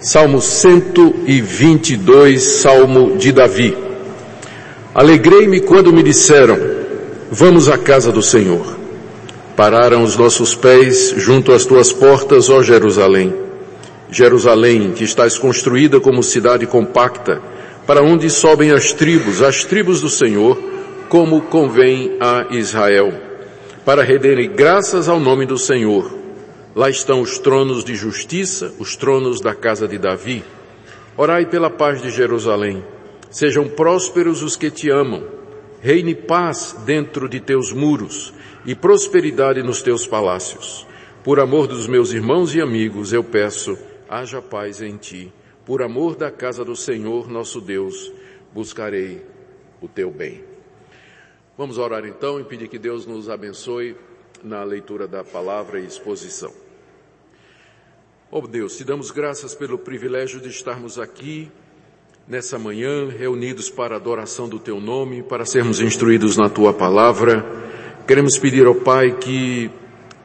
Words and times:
Salmo 0.00 0.40
122, 0.40 2.40
Salmo 2.40 3.16
de 3.16 3.32
Davi. 3.32 3.76
Alegrei-me 4.94 5.60
quando 5.60 5.92
me 5.92 6.04
disseram, 6.04 6.56
vamos 7.32 7.68
à 7.68 7.76
casa 7.76 8.12
do 8.12 8.22
Senhor. 8.22 8.78
Pararam 9.56 10.04
os 10.04 10.16
nossos 10.16 10.54
pés 10.54 11.14
junto 11.16 11.50
às 11.50 11.66
tuas 11.66 11.92
portas, 11.92 12.48
ó 12.48 12.62
Jerusalém. 12.62 13.34
Jerusalém, 14.08 14.92
que 14.92 15.02
estás 15.02 15.36
construída 15.36 15.98
como 15.98 16.22
cidade 16.22 16.64
compacta, 16.64 17.42
para 17.84 18.00
onde 18.00 18.30
sobem 18.30 18.70
as 18.70 18.92
tribos, 18.92 19.42
as 19.42 19.64
tribos 19.64 20.00
do 20.00 20.08
Senhor, 20.08 20.56
como 21.08 21.42
convém 21.42 22.16
a 22.20 22.46
Israel, 22.52 23.12
para 23.84 24.04
renderem 24.04 24.48
graças 24.48 25.08
ao 25.08 25.18
nome 25.18 25.44
do 25.44 25.58
Senhor 25.58 26.17
Lá 26.74 26.90
estão 26.90 27.20
os 27.20 27.38
tronos 27.38 27.82
de 27.82 27.94
justiça, 27.94 28.74
os 28.78 28.94
tronos 28.94 29.40
da 29.40 29.54
casa 29.54 29.88
de 29.88 29.98
Davi. 29.98 30.44
Orai 31.16 31.46
pela 31.46 31.70
paz 31.70 32.02
de 32.02 32.10
Jerusalém. 32.10 32.84
Sejam 33.30 33.68
prósperos 33.68 34.42
os 34.42 34.56
que 34.56 34.70
te 34.70 34.90
amam. 34.90 35.26
Reine 35.80 36.14
paz 36.14 36.76
dentro 36.84 37.28
de 37.28 37.40
teus 37.40 37.72
muros 37.72 38.34
e 38.64 38.74
prosperidade 38.74 39.62
nos 39.62 39.80
teus 39.80 40.06
palácios. 40.06 40.86
Por 41.24 41.40
amor 41.40 41.66
dos 41.66 41.86
meus 41.86 42.12
irmãos 42.12 42.54
e 42.54 42.60
amigos, 42.60 43.12
eu 43.12 43.24
peço, 43.24 43.76
haja 44.08 44.40
paz 44.40 44.80
em 44.80 44.96
ti. 44.96 45.32
Por 45.64 45.82
amor 45.82 46.16
da 46.16 46.30
casa 46.30 46.64
do 46.64 46.76
Senhor, 46.76 47.28
nosso 47.28 47.60
Deus, 47.60 48.12
buscarei 48.52 49.22
o 49.80 49.88
teu 49.88 50.10
bem. 50.10 50.42
Vamos 51.56 51.76
orar 51.76 52.04
então 52.06 52.38
e 52.40 52.44
pedir 52.44 52.68
que 52.68 52.78
Deus 52.78 53.04
nos 53.04 53.28
abençoe 53.28 53.96
na 54.42 54.62
leitura 54.62 55.06
da 55.06 55.24
palavra 55.24 55.80
e 55.80 55.86
exposição. 55.86 56.52
Oh 58.30 58.40
Deus, 58.46 58.76
te 58.76 58.84
damos 58.84 59.10
graças 59.10 59.54
pelo 59.54 59.78
privilégio 59.78 60.40
de 60.40 60.48
estarmos 60.48 60.98
aqui 60.98 61.50
nessa 62.26 62.58
manhã, 62.58 63.08
reunidos 63.08 63.70
para 63.70 63.94
a 63.94 63.98
adoração 63.98 64.48
do 64.48 64.58
Teu 64.58 64.80
nome, 64.80 65.22
para 65.22 65.46
sermos 65.46 65.80
instruídos 65.80 66.36
na 66.36 66.50
Tua 66.50 66.74
palavra. 66.74 67.44
Queremos 68.06 68.36
pedir 68.36 68.66
ao 68.66 68.74
Pai 68.74 69.16
que 69.16 69.70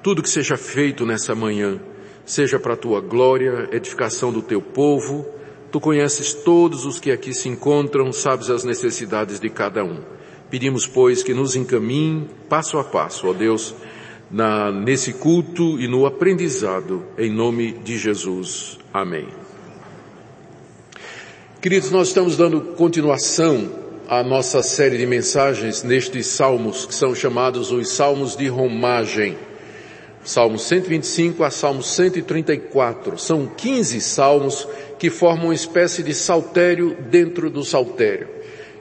tudo 0.01 0.21
que 0.21 0.29
seja 0.29 0.57
feito 0.57 1.05
nessa 1.05 1.33
manhã 1.33 1.79
seja 2.25 2.59
para 2.59 2.73
a 2.73 2.77
Tua 2.77 3.01
glória, 3.01 3.69
edificação 3.71 4.31
do 4.31 4.41
Teu 4.41 4.61
povo. 4.61 5.25
Tu 5.71 5.79
conheces 5.79 6.33
todos 6.33 6.85
os 6.85 6.99
que 6.99 7.11
aqui 7.11 7.33
se 7.33 7.49
encontram, 7.49 8.11
sabes 8.11 8.49
as 8.49 8.63
necessidades 8.63 9.39
de 9.39 9.49
cada 9.49 9.83
um. 9.83 10.01
Pedimos, 10.49 10.85
pois, 10.85 11.23
que 11.23 11.33
nos 11.33 11.55
encaminhe 11.55 12.29
passo 12.47 12.77
a 12.77 12.83
passo, 12.83 13.27
ó 13.27 13.33
Deus, 13.33 13.73
na, 14.33 14.71
nesse 14.71 15.13
culto 15.13 15.79
e 15.79 15.87
no 15.87 16.07
aprendizado, 16.07 17.03
em 17.19 17.31
nome 17.31 17.71
de 17.71 17.99
Jesus. 17.99 18.79
Amém. 18.91 19.27
Queridos, 21.61 21.91
nós 21.91 22.07
estamos 22.07 22.35
dando 22.35 22.59
continuação 22.75 23.69
à 24.09 24.23
nossa 24.23 24.63
série 24.63 24.97
de 24.97 25.05
mensagens 25.05 25.83
nestes 25.83 26.25
salmos, 26.25 26.83
que 26.83 26.95
são 26.95 27.13
chamados 27.13 27.71
os 27.71 27.89
salmos 27.89 28.35
de 28.35 28.47
romagem. 28.47 29.37
Salmo 30.23 30.57
125 30.57 31.43
a 31.43 31.51
Salmo 31.51 31.83
134. 31.83 33.19
São 33.19 33.45
15 33.45 34.01
salmos 34.01 34.67
que 34.97 35.11
formam 35.11 35.45
uma 35.45 35.53
espécie 35.53 36.01
de 36.01 36.13
saltério 36.13 36.97
dentro 37.11 37.51
do 37.51 37.63
saltério. 37.63 38.27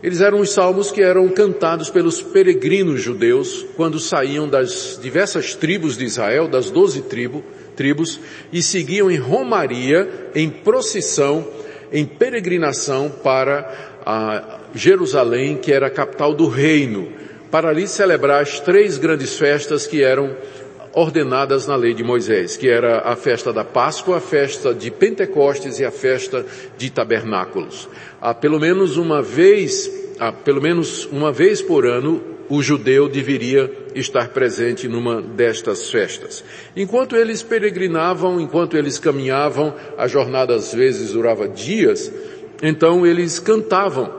Eles 0.03 0.20
eram 0.20 0.41
os 0.41 0.50
salmos 0.50 0.91
que 0.91 1.00
eram 1.00 1.28
cantados 1.28 1.89
pelos 1.89 2.20
peregrinos 2.20 3.00
judeus 3.00 3.64
quando 3.77 4.00
saíam 4.00 4.48
das 4.48 4.98
diversas 5.00 5.55
tribos 5.55 5.97
de 5.97 6.05
Israel, 6.05 6.48
das 6.48 6.70
doze 6.70 7.03
tribo, 7.03 7.45
tribos, 7.77 8.19
e 8.53 8.61
seguiam 8.61 9.08
em 9.08 9.17
romaria, 9.17 10.30
em 10.34 10.50
procissão, 10.50 11.47
em 11.92 12.05
peregrinação 12.05 13.11
para 13.23 14.00
a 14.05 14.58
Jerusalém, 14.75 15.56
que 15.56 15.73
era 15.73 15.86
a 15.86 15.91
capital 15.91 16.34
do 16.34 16.48
reino, 16.48 17.12
para 17.48 17.69
ali 17.69 17.86
celebrar 17.86 18.42
as 18.42 18.58
três 18.58 18.98
grandes 18.98 19.39
festas 19.39 19.86
que 19.86 20.02
eram 20.02 20.34
ordenadas 20.95 21.67
na 21.67 21.77
lei 21.77 21.95
de 21.95 22.05
Moisés, 22.05 22.57
que 22.57 22.69
era 22.69 23.01
a 23.01 23.17
festa 23.17 23.53
da 23.53 23.64
Páscoa, 23.64 24.19
a 24.19 24.20
festa 24.20 24.75
de 24.75 24.91
Pentecostes 24.91 25.79
e 25.79 25.85
a 25.85 25.91
festa 25.91 26.45
de 26.77 26.91
Tabernáculos. 26.91 27.89
Há 28.20 28.35
pelo 28.35 28.61
menos 28.61 28.97
uma 28.97 29.23
vez, 29.23 29.91
há 30.19 30.31
pelo 30.33 30.61
menos 30.61 31.07
uma 31.07 31.33
vez 31.33 31.63
por 31.63 31.86
ano, 31.86 32.23
o 32.48 32.63
judeu 32.63 33.08
deveria 33.08 33.70
estar 33.95 34.29
presente 34.29 34.86
numa 34.86 35.23
destas 35.23 35.91
festas. 35.91 36.45
Enquanto 36.77 37.17
eles 37.17 37.42
peregrinavam, 37.42 38.41
enquanto 38.41 38.77
eles 38.77 38.98
caminhavam, 38.98 39.75
a 39.97 40.07
jornada 40.07 40.55
às 40.55 40.75
vezes 40.75 41.13
durava 41.13 41.48
dias, 41.48 42.13
então 42.63 43.07
eles 43.07 43.39
cantavam 43.39 44.13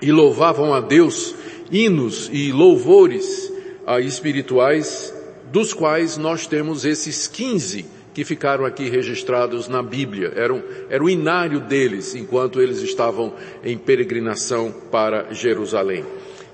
e 0.00 0.12
louvavam 0.12 0.72
a 0.72 0.80
Deus 0.80 1.34
hinos 1.70 2.30
e 2.32 2.52
louvores 2.52 3.52
ah, 3.86 4.00
espirituais 4.00 5.12
dos 5.50 5.72
quais 5.72 6.16
nós 6.16 6.46
temos 6.46 6.84
esses 6.84 7.26
15 7.26 7.84
que 8.14 8.24
ficaram 8.24 8.64
aqui 8.64 8.88
registrados 8.88 9.68
na 9.68 9.82
Bíblia. 9.82 10.32
Era, 10.34 10.52
um, 10.52 10.62
era 10.88 11.02
o 11.02 11.08
inário 11.08 11.60
deles 11.60 12.14
enquanto 12.14 12.60
eles 12.60 12.78
estavam 12.82 13.34
em 13.64 13.76
peregrinação 13.78 14.72
para 14.90 15.32
Jerusalém. 15.32 16.04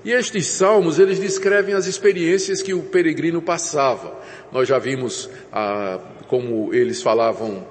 E 0.05 0.11
estes 0.11 0.47
salmos, 0.47 0.99
eles 0.99 1.19
descrevem 1.19 1.73
as 1.73 1.85
experiências 1.87 2.61
que 2.61 2.73
o 2.73 2.83
peregrino 2.83 3.41
passava. 3.41 4.17
Nós 4.51 4.67
já 4.67 4.79
vimos 4.79 5.29
ah, 5.51 5.99
como 6.27 6.73
eles 6.73 7.01
falavam 7.01 7.65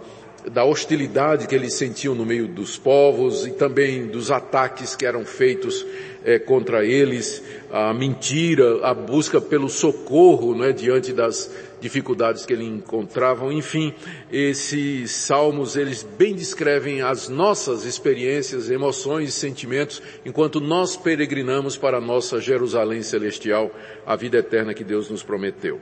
da 0.50 0.64
hostilidade 0.64 1.46
que 1.46 1.54
eles 1.54 1.74
sentiam 1.74 2.14
no 2.14 2.24
meio 2.24 2.46
dos 2.46 2.76
povos 2.76 3.46
e 3.46 3.50
também 3.50 4.06
dos 4.06 4.30
ataques 4.30 4.94
que 4.94 5.04
eram 5.04 5.24
feitos 5.24 5.84
é, 6.26 6.40
contra 6.40 6.84
eles, 6.84 7.40
a 7.70 7.94
mentira, 7.94 8.84
a 8.84 8.92
busca 8.92 9.40
pelo 9.40 9.68
socorro, 9.68 10.56
né, 10.56 10.72
diante 10.72 11.12
das 11.12 11.54
dificuldades 11.80 12.44
que 12.44 12.52
eles 12.52 12.66
encontravam. 12.66 13.52
Enfim, 13.52 13.94
esses 14.32 15.12
salmos, 15.12 15.76
eles 15.76 16.02
bem 16.02 16.34
descrevem 16.34 17.00
as 17.00 17.28
nossas 17.28 17.84
experiências, 17.84 18.68
emoções 18.68 19.28
e 19.28 19.32
sentimentos 19.32 20.02
enquanto 20.24 20.60
nós 20.60 20.96
peregrinamos 20.96 21.76
para 21.76 21.98
a 21.98 22.00
nossa 22.00 22.40
Jerusalém 22.40 23.02
celestial, 23.02 23.70
a 24.04 24.16
vida 24.16 24.38
eterna 24.38 24.74
que 24.74 24.82
Deus 24.82 25.08
nos 25.08 25.22
prometeu. 25.22 25.80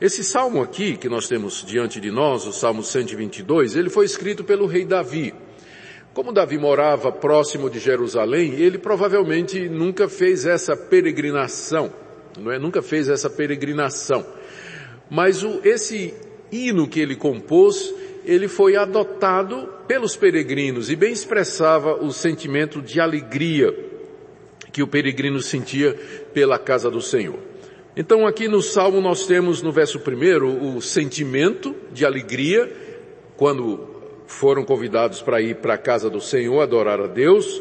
Esse 0.00 0.24
salmo 0.24 0.60
aqui 0.60 0.96
que 0.96 1.08
nós 1.08 1.28
temos 1.28 1.64
diante 1.64 2.00
de 2.00 2.10
nós, 2.10 2.46
o 2.46 2.52
Salmo 2.52 2.82
122, 2.82 3.76
ele 3.76 3.90
foi 3.90 4.06
escrito 4.06 4.42
pelo 4.42 4.66
rei 4.66 4.84
Davi. 4.84 5.32
Como 6.18 6.32
Davi 6.32 6.58
morava 6.58 7.12
próximo 7.12 7.70
de 7.70 7.78
Jerusalém, 7.78 8.54
ele 8.54 8.76
provavelmente 8.76 9.68
nunca 9.68 10.08
fez 10.08 10.44
essa 10.46 10.76
peregrinação, 10.76 11.92
não 12.36 12.50
é? 12.50 12.58
Nunca 12.58 12.82
fez 12.82 13.08
essa 13.08 13.30
peregrinação. 13.30 14.26
Mas 15.08 15.44
o, 15.44 15.60
esse 15.62 16.12
hino 16.50 16.88
que 16.88 16.98
ele 16.98 17.14
compôs, 17.14 17.94
ele 18.24 18.48
foi 18.48 18.74
adotado 18.74 19.68
pelos 19.86 20.16
peregrinos 20.16 20.90
e 20.90 20.96
bem 20.96 21.12
expressava 21.12 21.94
o 21.94 22.10
sentimento 22.10 22.82
de 22.82 23.00
alegria 23.00 23.72
que 24.72 24.82
o 24.82 24.88
peregrino 24.88 25.40
sentia 25.40 25.94
pela 26.34 26.58
casa 26.58 26.90
do 26.90 27.00
Senhor. 27.00 27.38
Então 27.96 28.26
aqui 28.26 28.48
no 28.48 28.60
Salmo 28.60 29.00
nós 29.00 29.24
temos 29.24 29.62
no 29.62 29.70
verso 29.70 30.00
primeiro 30.00 30.48
o 30.48 30.82
sentimento 30.82 31.76
de 31.92 32.04
alegria 32.04 32.68
quando 33.36 33.87
foram 34.28 34.62
convidados 34.62 35.20
para 35.22 35.40
ir 35.40 35.56
para 35.56 35.74
a 35.74 35.78
casa 35.78 36.08
do 36.08 36.20
Senhor 36.20 36.60
adorar 36.60 37.00
a 37.00 37.06
Deus. 37.06 37.60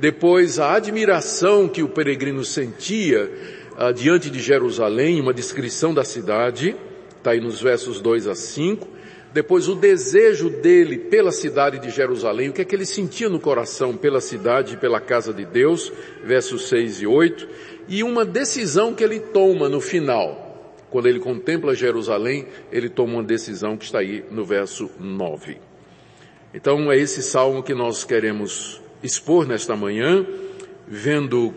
Depois 0.00 0.58
a 0.58 0.74
admiração 0.74 1.68
que 1.68 1.82
o 1.82 1.88
peregrino 1.88 2.44
sentia 2.44 3.30
uh, 3.78 3.94
diante 3.94 4.28
de 4.28 4.40
Jerusalém, 4.40 5.20
uma 5.20 5.32
descrição 5.32 5.94
da 5.94 6.02
cidade, 6.02 6.76
está 7.16 7.30
aí 7.30 7.40
nos 7.40 7.62
versos 7.62 8.00
2 8.00 8.26
a 8.26 8.34
5. 8.34 8.88
Depois 9.32 9.68
o 9.68 9.76
desejo 9.76 10.50
dele 10.50 10.98
pela 10.98 11.30
cidade 11.30 11.78
de 11.78 11.90
Jerusalém, 11.90 12.48
o 12.48 12.52
que 12.52 12.62
é 12.62 12.64
que 12.64 12.74
ele 12.74 12.84
sentia 12.84 13.28
no 13.28 13.38
coração 13.38 13.96
pela 13.96 14.20
cidade 14.20 14.74
e 14.74 14.76
pela 14.76 15.00
casa 15.00 15.32
de 15.32 15.44
Deus, 15.44 15.92
versos 16.24 16.68
6 16.68 17.02
e 17.02 17.06
8. 17.06 17.48
E 17.88 18.02
uma 18.02 18.24
decisão 18.24 18.92
que 18.92 19.04
ele 19.04 19.20
toma 19.20 19.68
no 19.68 19.80
final. 19.80 20.74
Quando 20.90 21.06
ele 21.06 21.20
contempla 21.20 21.72
Jerusalém, 21.72 22.48
ele 22.72 22.88
toma 22.88 23.14
uma 23.14 23.22
decisão 23.22 23.76
que 23.76 23.84
está 23.84 24.00
aí 24.00 24.24
no 24.28 24.44
verso 24.44 24.90
9. 24.98 25.69
Então 26.52 26.90
é 26.90 26.98
esse 26.98 27.22
salmo 27.22 27.62
que 27.62 27.74
nós 27.74 28.04
queremos 28.04 28.80
expor 29.02 29.46
nesta 29.46 29.76
manhã, 29.76 30.26
vendo 30.86 31.54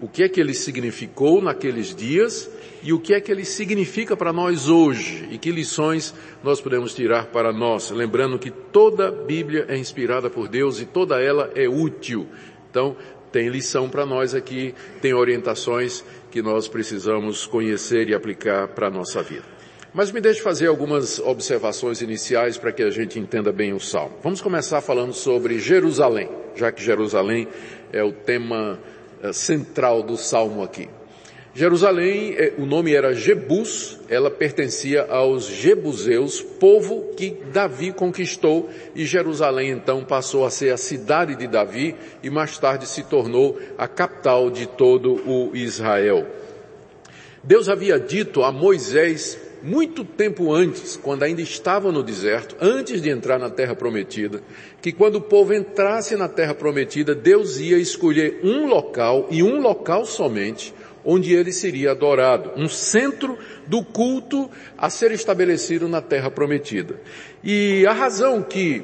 o 0.00 0.08
que 0.08 0.22
é 0.22 0.28
que 0.28 0.40
ele 0.40 0.54
significou 0.54 1.42
naqueles 1.42 1.94
dias 1.94 2.48
e 2.82 2.92
o 2.92 3.00
que 3.00 3.14
é 3.14 3.20
que 3.20 3.32
ele 3.32 3.44
significa 3.44 4.16
para 4.16 4.32
nós 4.32 4.68
hoje 4.68 5.26
e 5.30 5.38
que 5.38 5.50
lições 5.50 6.14
nós 6.44 6.60
podemos 6.60 6.94
tirar 6.94 7.26
para 7.26 7.52
nós, 7.52 7.90
lembrando 7.90 8.38
que 8.38 8.50
toda 8.50 9.08
a 9.08 9.10
Bíblia 9.10 9.64
é 9.68 9.76
inspirada 9.76 10.30
por 10.30 10.48
Deus 10.48 10.80
e 10.80 10.84
toda 10.84 11.20
ela 11.20 11.50
é 11.54 11.68
útil. 11.68 12.26
Então, 12.70 12.96
tem 13.32 13.48
lição 13.48 13.88
para 13.88 14.06
nós 14.06 14.34
aqui, 14.34 14.74
tem 15.00 15.12
orientações 15.12 16.04
que 16.30 16.40
nós 16.40 16.68
precisamos 16.68 17.46
conhecer 17.46 18.08
e 18.08 18.14
aplicar 18.14 18.68
para 18.68 18.86
a 18.86 18.90
nossa 18.90 19.22
vida. 19.22 19.55
Mas 19.96 20.12
me 20.12 20.20
deixe 20.20 20.42
fazer 20.42 20.66
algumas 20.66 21.18
observações 21.18 22.02
iniciais 22.02 22.58
para 22.58 22.70
que 22.70 22.82
a 22.82 22.90
gente 22.90 23.18
entenda 23.18 23.50
bem 23.50 23.72
o 23.72 23.80
salmo. 23.80 24.14
Vamos 24.22 24.42
começar 24.42 24.82
falando 24.82 25.14
sobre 25.14 25.58
Jerusalém, 25.58 26.28
já 26.54 26.70
que 26.70 26.84
Jerusalém 26.84 27.48
é 27.90 28.04
o 28.04 28.12
tema 28.12 28.78
eh, 29.22 29.32
central 29.32 30.02
do 30.02 30.18
salmo 30.18 30.62
aqui. 30.62 30.86
Jerusalém, 31.54 32.34
eh, 32.36 32.52
o 32.58 32.66
nome 32.66 32.92
era 32.92 33.14
Jebus, 33.14 33.98
ela 34.06 34.30
pertencia 34.30 35.06
aos 35.08 35.46
Jebuseus, 35.46 36.42
povo 36.42 37.14
que 37.16 37.30
Davi 37.50 37.90
conquistou, 37.90 38.68
e 38.94 39.06
Jerusalém 39.06 39.70
então 39.70 40.04
passou 40.04 40.44
a 40.44 40.50
ser 40.50 40.74
a 40.74 40.76
cidade 40.76 41.34
de 41.36 41.46
Davi 41.46 41.96
e 42.22 42.28
mais 42.28 42.58
tarde 42.58 42.86
se 42.86 43.02
tornou 43.02 43.58
a 43.78 43.88
capital 43.88 44.50
de 44.50 44.66
todo 44.66 45.14
o 45.26 45.56
Israel. 45.56 46.26
Deus 47.42 47.70
havia 47.70 47.98
dito 47.98 48.42
a 48.42 48.52
Moisés 48.52 49.45
muito 49.62 50.04
tempo 50.04 50.52
antes, 50.52 50.96
quando 50.96 51.22
ainda 51.22 51.42
estava 51.42 51.90
no 51.90 52.02
deserto, 52.02 52.56
antes 52.60 53.00
de 53.00 53.10
entrar 53.10 53.38
na 53.38 53.50
terra 53.50 53.74
prometida, 53.74 54.42
que 54.80 54.92
quando 54.92 55.16
o 55.16 55.20
povo 55.20 55.54
entrasse 55.54 56.16
na 56.16 56.28
terra 56.28 56.54
prometida, 56.54 57.14
Deus 57.14 57.58
ia 57.58 57.78
escolher 57.78 58.40
um 58.42 58.66
local 58.66 59.26
e 59.30 59.42
um 59.42 59.60
local 59.60 60.04
somente 60.04 60.74
onde 61.04 61.32
ele 61.32 61.52
seria 61.52 61.92
adorado, 61.92 62.50
um 62.56 62.68
centro 62.68 63.38
do 63.66 63.82
culto 63.84 64.50
a 64.76 64.90
ser 64.90 65.12
estabelecido 65.12 65.88
na 65.88 66.02
terra 66.02 66.30
prometida. 66.30 67.00
E 67.44 67.86
a 67.86 67.92
razão 67.92 68.42
que 68.42 68.82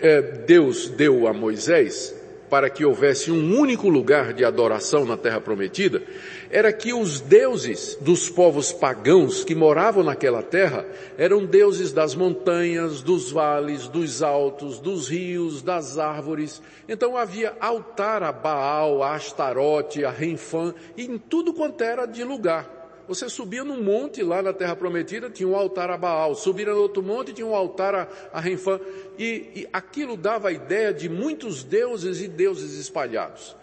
é, 0.00 0.22
Deus 0.22 0.88
deu 0.88 1.26
a 1.26 1.32
Moisés 1.32 2.14
para 2.48 2.68
que 2.68 2.84
houvesse 2.84 3.30
um 3.30 3.56
único 3.56 3.88
lugar 3.88 4.32
de 4.32 4.44
adoração 4.44 5.04
na 5.04 5.16
terra 5.16 5.40
prometida, 5.40 6.02
era 6.50 6.72
que 6.72 6.92
os 6.92 7.20
deuses 7.20 7.96
dos 8.00 8.28
povos 8.28 8.72
pagãos 8.72 9.44
que 9.44 9.54
moravam 9.54 10.02
naquela 10.02 10.42
terra 10.42 10.84
eram 11.16 11.46
deuses 11.46 11.92
das 11.92 12.14
montanhas, 12.16 13.02
dos 13.02 13.30
vales, 13.30 13.86
dos 13.86 14.20
altos, 14.20 14.80
dos 14.80 15.08
rios, 15.08 15.62
das 15.62 15.96
árvores. 15.96 16.60
Então 16.88 17.16
havia 17.16 17.56
altar 17.60 18.24
a 18.24 18.32
Baal, 18.32 19.00
a 19.00 19.14
Astarote, 19.14 20.04
a 20.04 20.10
Renfã, 20.10 20.74
em 20.98 21.16
tudo 21.16 21.54
quanto 21.54 21.84
era 21.84 22.04
de 22.04 22.24
lugar. 22.24 22.78
Você 23.06 23.28
subia 23.28 23.64
num 23.64 23.82
monte 23.82 24.22
lá 24.22 24.42
na 24.42 24.52
Terra 24.52 24.76
Prometida, 24.76 25.30
tinha 25.30 25.48
um 25.48 25.56
altar 25.56 25.90
a 25.90 25.96
Baal. 25.96 26.34
Subia 26.34 26.66
no 26.66 26.80
outro 26.80 27.02
monte, 27.02 27.32
tinha 27.32 27.46
um 27.46 27.54
altar 27.54 27.94
a, 27.94 28.08
a 28.32 28.40
Renfã. 28.40 28.78
E, 29.18 29.50
e 29.54 29.68
aquilo 29.72 30.16
dava 30.16 30.48
a 30.48 30.52
ideia 30.52 30.92
de 30.92 31.08
muitos 31.08 31.64
deuses 31.64 32.20
e 32.20 32.28
deuses 32.28 32.78
espalhados. 32.78 33.56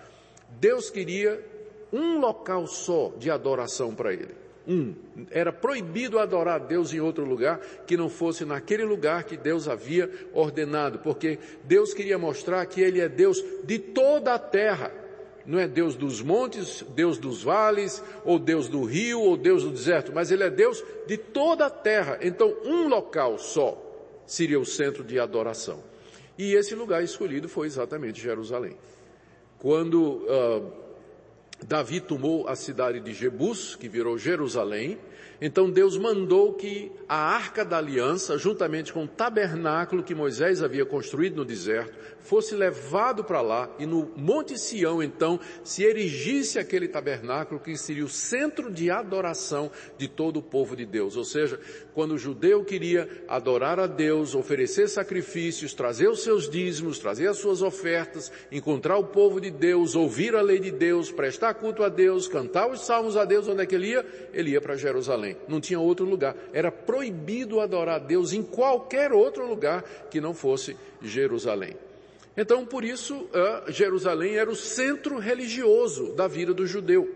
Deus 0.60 0.90
queria 0.90 1.42
um 1.92 2.20
local 2.20 2.68
só 2.68 3.14
de 3.18 3.30
adoração 3.30 3.94
para 3.94 4.14
ele. 4.14 4.36
Um. 4.68 4.94
Era 5.32 5.54
proibido 5.54 6.20
adorar 6.20 6.60
Deus 6.60 6.94
em 6.94 7.00
outro 7.00 7.24
lugar 7.24 7.60
que 7.86 7.96
não 7.96 8.10
fosse 8.10 8.44
naquele 8.44 8.84
lugar 8.84 9.24
que 9.24 9.38
Deus 9.38 9.68
havia 9.68 10.12
ordenado, 10.34 11.00
porque 11.00 11.40
Deus 11.64 11.94
queria 11.94 12.18
mostrar 12.18 12.66
que 12.66 12.82
Ele 12.82 13.00
é 13.00 13.08
Deus 13.08 13.42
de 13.64 13.80
toda 13.80 14.34
a 14.34 14.40
terra 14.40 14.92
não 15.48 15.58
é 15.58 15.66
Deus 15.66 15.96
dos 15.96 16.22
montes, 16.22 16.84
Deus 16.94 17.18
dos 17.18 17.42
vales, 17.42 18.04
ou 18.26 18.38
Deus 18.38 18.68
do 18.68 18.84
rio, 18.84 19.22
ou 19.22 19.38
Deus 19.38 19.64
do 19.64 19.72
deserto, 19.72 20.12
mas 20.14 20.30
Ele 20.30 20.44
é 20.44 20.50
Deus 20.50 20.84
de 21.08 21.16
toda 21.16 21.68
a 21.68 21.70
terra. 21.70 22.20
Então, 22.22 22.54
um 22.66 22.90
local 22.90 23.40
só 23.40 23.82
seria 24.26 24.60
o 24.60 24.66
centro 24.66 25.06
de 25.06 25.18
adoração. 25.18 25.82
E 26.38 26.54
esse 26.54 26.76
lugar 26.76 27.02
escolhido 27.02 27.48
foi 27.48 27.66
exatamente 27.66 28.22
Jerusalém. 28.22 28.76
Quando 29.58 30.26
uh, 30.26 30.87
Davi 31.66 32.00
tomou 32.00 32.48
a 32.48 32.56
cidade 32.56 33.00
de 33.00 33.14
Jebus, 33.14 33.76
que 33.76 33.88
virou 33.88 34.18
Jerusalém, 34.18 34.98
então 35.40 35.70
Deus 35.70 35.98
mandou 35.98 36.54
que 36.54 36.92
a 37.08 37.16
arca 37.16 37.64
da 37.64 37.78
aliança, 37.78 38.38
juntamente 38.38 38.92
com 38.92 39.04
o 39.04 39.08
tabernáculo 39.08 40.04
que 40.04 40.16
Moisés 40.16 40.64
havia 40.64 40.86
construído 40.86 41.38
no 41.38 41.46
deserto, 41.46 41.94
fosse 42.28 42.54
levado 42.56 43.24
para 43.24 43.40
lá 43.40 43.70
e 43.80 43.86
no 43.86 44.12
Monte 44.16 44.60
Sião 44.60 45.02
então 45.02 45.40
se 45.64 45.84
erigisse 45.84 46.60
aquele 46.60 46.88
tabernáculo 46.88 47.58
que 47.58 47.78
seria 47.78 48.04
o 48.04 48.10
centro 48.10 48.70
de 48.70 48.92
adoração 48.92 49.72
de 49.98 50.10
todo 50.10 50.38
o 50.38 50.42
povo 50.42 50.76
de 50.76 50.86
Deus. 50.86 51.16
Ou 51.16 51.24
seja, 51.24 51.58
quando 51.94 52.16
o 52.16 52.18
judeu 52.18 52.66
queria 52.66 53.08
adorar 53.30 53.80
a 53.80 53.88
Deus, 53.88 54.36
oferecer 54.36 54.90
sacrifícios, 54.90 55.74
trazer 55.74 56.10
os 56.10 56.22
seus 56.22 56.50
dízimos, 56.50 57.00
trazer 57.00 57.28
as 57.28 57.38
suas 57.38 57.62
ofertas, 57.62 58.30
encontrar 58.52 58.98
o 58.98 59.06
povo 59.06 59.40
de 59.40 59.50
Deus, 59.50 59.96
ouvir 59.96 60.36
a 60.36 60.42
lei 60.42 60.60
de 60.60 60.72
Deus, 60.72 61.10
prestar 61.10 61.54
culto 61.54 61.82
a 61.82 61.90
Deus, 61.90 62.28
cantar 62.28 62.70
os 62.70 62.86
salmos 62.86 63.16
a 63.16 63.24
Deus, 63.24 63.48
onde 63.48 63.64
é 63.64 63.66
que 63.66 63.76
ele 63.76 63.88
ia? 63.88 64.06
Ele 64.34 64.52
ia 64.52 64.62
para 64.62 64.76
Jerusalém. 64.76 65.38
Não 65.48 65.62
tinha 65.62 65.80
outro 65.80 66.06
lugar. 66.06 66.36
Era 66.52 66.72
proibido 66.72 67.62
adorar 67.62 67.96
a 67.96 68.00
Deus 68.00 68.34
em 68.34 68.44
qualquer 68.44 69.14
outro 69.14 69.48
lugar 69.48 69.84
que 70.12 70.20
não 70.20 70.34
fosse 70.34 70.76
Jerusalém. 71.02 71.87
Então, 72.38 72.64
por 72.64 72.84
isso, 72.84 73.28
Jerusalém 73.68 74.38
era 74.38 74.50
o 74.50 74.56
centro 74.56 75.18
religioso 75.18 76.14
da 76.14 76.28
vida 76.28 76.54
do 76.54 76.68
judeu, 76.68 77.12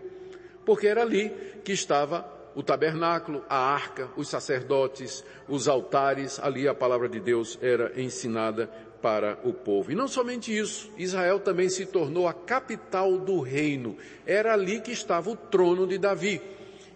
porque 0.66 0.88
era 0.88 1.02
ali 1.02 1.32
que 1.62 1.72
estava 1.72 2.28
o 2.54 2.62
tabernáculo, 2.62 3.44
a 3.48 3.56
arca, 3.56 4.10
os 4.16 4.28
sacerdotes, 4.28 5.24
os 5.48 5.68
altares, 5.68 6.40
ali 6.40 6.66
a 6.66 6.74
palavra 6.74 7.08
de 7.08 7.20
Deus 7.20 7.58
era 7.62 7.92
ensinada 7.98 8.68
para 9.00 9.38
o 9.42 9.52
povo. 9.52 9.90
E 9.90 9.94
não 9.94 10.06
somente 10.06 10.56
isso, 10.56 10.90
Israel 10.98 11.40
também 11.40 11.68
se 11.68 11.86
tornou 11.86 12.28
a 12.28 12.34
capital 12.34 13.16
do 13.18 13.40
reino. 13.40 13.96
Era 14.26 14.52
ali 14.52 14.80
que 14.80 14.92
estava 14.92 15.30
o 15.30 15.36
trono 15.36 15.86
de 15.86 15.98
Davi. 15.98 16.40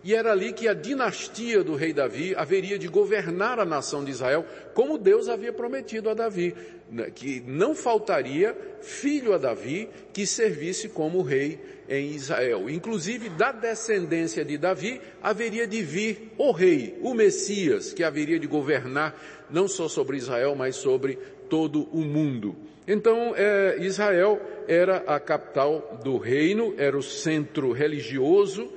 E 0.04 0.14
era 0.14 0.32
ali 0.32 0.52
que 0.52 0.68
a 0.68 0.74
dinastia 0.74 1.64
do 1.64 1.74
rei 1.74 1.92
Davi 1.92 2.34
haveria 2.36 2.78
de 2.78 2.88
governar 2.88 3.58
a 3.58 3.64
nação 3.64 4.04
de 4.04 4.10
Israel, 4.10 4.44
como 4.74 4.98
Deus 4.98 5.28
havia 5.28 5.52
prometido 5.52 6.08
a 6.08 6.14
Davi, 6.14 6.54
né, 6.90 7.10
que 7.12 7.40
não 7.40 7.74
faltaria 7.74 8.56
filho 8.80 9.34
a 9.34 9.38
Davi 9.38 9.88
que 10.12 10.26
servisse 10.26 10.88
como 10.88 11.22
rei 11.22 11.58
em 11.88 12.10
Israel. 12.12 12.68
Inclusive, 12.70 13.28
da 13.30 13.52
descendência 13.52 14.44
de 14.44 14.56
Davi, 14.56 15.00
haveria 15.22 15.66
de 15.66 15.82
vir 15.82 16.32
o 16.38 16.52
rei, 16.52 16.98
o 17.02 17.14
Messias, 17.14 17.92
que 17.92 18.04
haveria 18.04 18.38
de 18.38 18.46
governar 18.46 19.20
não 19.50 19.66
só 19.66 19.88
sobre 19.88 20.16
Israel, 20.16 20.54
mas 20.54 20.76
sobre 20.76 21.18
todo 21.48 21.88
o 21.92 22.00
mundo. 22.00 22.56
Então, 22.86 23.34
é, 23.36 23.76
Israel 23.80 24.40
era 24.68 24.98
a 25.06 25.18
capital 25.18 26.00
do 26.04 26.16
reino, 26.18 26.74
era 26.78 26.96
o 26.96 27.02
centro 27.02 27.72
religioso, 27.72 28.72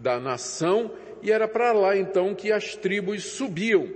da 0.00 0.18
nação, 0.18 0.90
e 1.22 1.30
era 1.30 1.46
para 1.46 1.72
lá 1.72 1.96
então 1.96 2.34
que 2.34 2.50
as 2.50 2.74
tribos 2.74 3.24
subiam. 3.24 3.88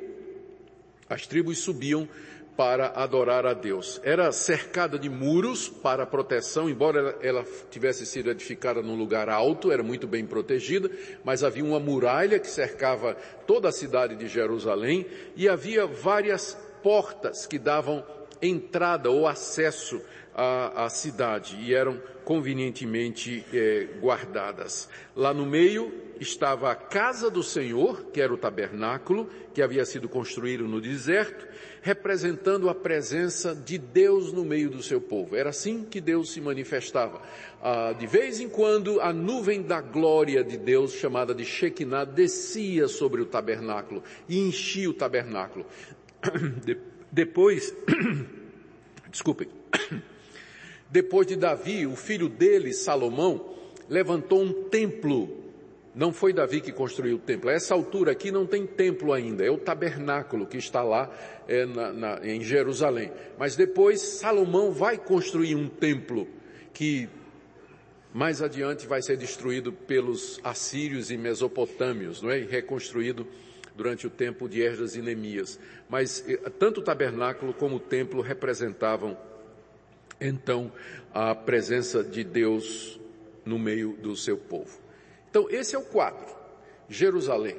As 1.09 1.27
tribos 1.27 1.59
subiam 1.59 2.09
para 2.57 2.93
adorar 2.95 3.47
a 3.47 3.53
Deus. 3.53 4.01
Era 4.05 4.31
cercada 4.31 4.99
de 4.99 5.09
muros 5.09 5.69
para 5.69 6.07
proteção, 6.07 6.69
embora 6.69 7.17
ela, 7.21 7.45
tivesse 7.71 8.07
sido 8.07 8.31
edificada 8.31 8.81
num 8.81 8.97
lugar 8.97 9.29
alto, 9.29 9.73
era 9.73 9.83
muito 9.83 10.07
bem 10.07 10.25
protegida, 10.25 10.91
mas 11.25 11.43
havia 11.43 11.65
uma 11.65 11.81
muralha 11.81 12.39
que 12.39 12.49
cercava 12.49 13.17
toda 13.47 13.69
a 13.69 13.73
cidade 13.73 14.15
de 14.15 14.29
Jerusalém 14.29 15.07
e 15.35 15.49
havia 15.49 15.87
várias 15.87 16.57
portas 16.83 17.47
que 17.47 17.59
davam 17.59 18.05
entrada 18.41 19.11
ou 19.11 19.27
acesso 19.27 20.01
à, 20.35 20.85
à 20.85 20.89
cidade 20.91 21.57
e 21.61 21.73
eram 21.73 22.01
convenientemente 22.25 23.45
eh, 23.53 23.89
guardadas. 24.01 24.89
Lá 25.15 25.33
no 25.33 25.47
meio 25.47 25.93
estava 26.19 26.71
a 26.71 26.75
casa 26.75 27.31
do 27.31 27.43
Senhor, 27.43 28.07
que 28.13 28.21
era 28.21 28.33
o 28.33 28.37
tabernáculo, 28.37 29.29
que 29.53 29.63
havia 29.63 29.85
sido 29.85 30.09
construído 30.09 30.67
no 30.67 30.81
deserto, 30.81 31.47
representando 31.83 32.69
a 32.69 32.75
presença 32.75 33.55
de 33.55 33.77
Deus 33.77 34.33
no 34.33 34.45
meio 34.45 34.71
do 34.71 34.83
seu 34.83 35.01
povo. 35.01 35.37
Era 35.37 35.51
assim 35.51 35.85
que 35.85 36.01
Deus 36.01 36.33
se 36.33 36.41
manifestava. 36.41 37.21
Ah, 37.63 37.93
de 37.93 38.07
vez 38.07 38.41
em 38.41 38.49
quando, 38.49 39.01
a 39.01 39.13
nuvem 39.13 39.63
da 39.63 39.81
glória 39.81 40.43
de 40.43 40.57
Deus, 40.57 40.95
chamada 40.95 41.35
de 41.35 41.45
Shekinah, 41.45 42.05
descia 42.05 42.89
sobre 42.89 43.21
o 43.21 43.27
tabernáculo 43.27 44.03
e 44.29 44.39
enchia 44.39 44.89
o 44.89 44.95
tabernáculo. 44.95 45.67
De, 46.65 46.79
depois, 47.13 47.77
desculpem, 49.11 49.47
depois 50.91 51.27
de 51.27 51.37
Davi, 51.37 51.87
o 51.87 51.97
filho 51.97 52.29
dele, 52.29 52.73
Salomão, 52.73 53.55
levantou 53.89 54.43
um 54.43 54.65
templo. 54.69 55.45
Não 55.95 56.13
foi 56.13 56.33
Davi 56.33 56.61
que 56.61 56.73
construiu 56.73 57.17
o 57.17 57.21
templo. 57.21 57.49
A 57.49 57.53
essa 57.53 57.75
altura 57.75 58.13
aqui 58.13 58.31
não 58.31 58.47
tem 58.47 58.67
templo 58.67 59.13
ainda. 59.13 59.45
É 59.45 59.51
o 59.51 59.59
tabernáculo 59.59 60.47
que 60.47 60.57
está 60.57 60.83
lá 60.83 61.11
é, 61.47 61.65
na, 61.65 61.93
na, 61.93 62.27
em 62.27 62.43
Jerusalém. 62.43 63.13
Mas 63.39 63.55
depois 63.55 64.01
Salomão 64.01 64.73
vai 64.73 64.99
construir 64.99 65.55
um 65.55 65.69
templo 65.69 66.27
que 66.73 67.09
mais 68.13 68.43
adiante 68.43 68.87
vai 68.87 69.03
ser 69.03 69.17
destruído 69.17 69.73
pelos 69.73 70.41
assírios 70.45 71.11
e 71.11 71.17
mesopotâmios, 71.17 72.23
não 72.23 72.31
é? 72.31 72.39
E 72.39 72.45
reconstruído 72.45 73.27
durante 73.77 74.07
o 74.07 74.11
tempo 74.11 74.49
de 74.49 74.63
Esdras 74.63 74.95
e 74.95 75.03
Neemias. 75.03 75.59
Mas 75.89 76.25
eh, 76.29 76.37
tanto 76.59 76.81
o 76.81 76.85
tabernáculo 76.85 77.53
como 77.53 77.77
o 77.77 77.81
templo 77.81 78.21
representavam 78.21 79.17
então 80.27 80.73
a 81.13 81.35
presença 81.35 82.03
de 82.03 82.25
Deus 82.25 82.99
no 83.45 83.59
meio 83.59 83.93
do 83.93 84.17
seu 84.17 84.37
povo. 84.37 84.79
Então 85.31 85.49
esse 85.51 85.75
é 85.75 85.79
o 85.79 85.85
quadro. 85.85 86.35
Jerusalém. 86.89 87.57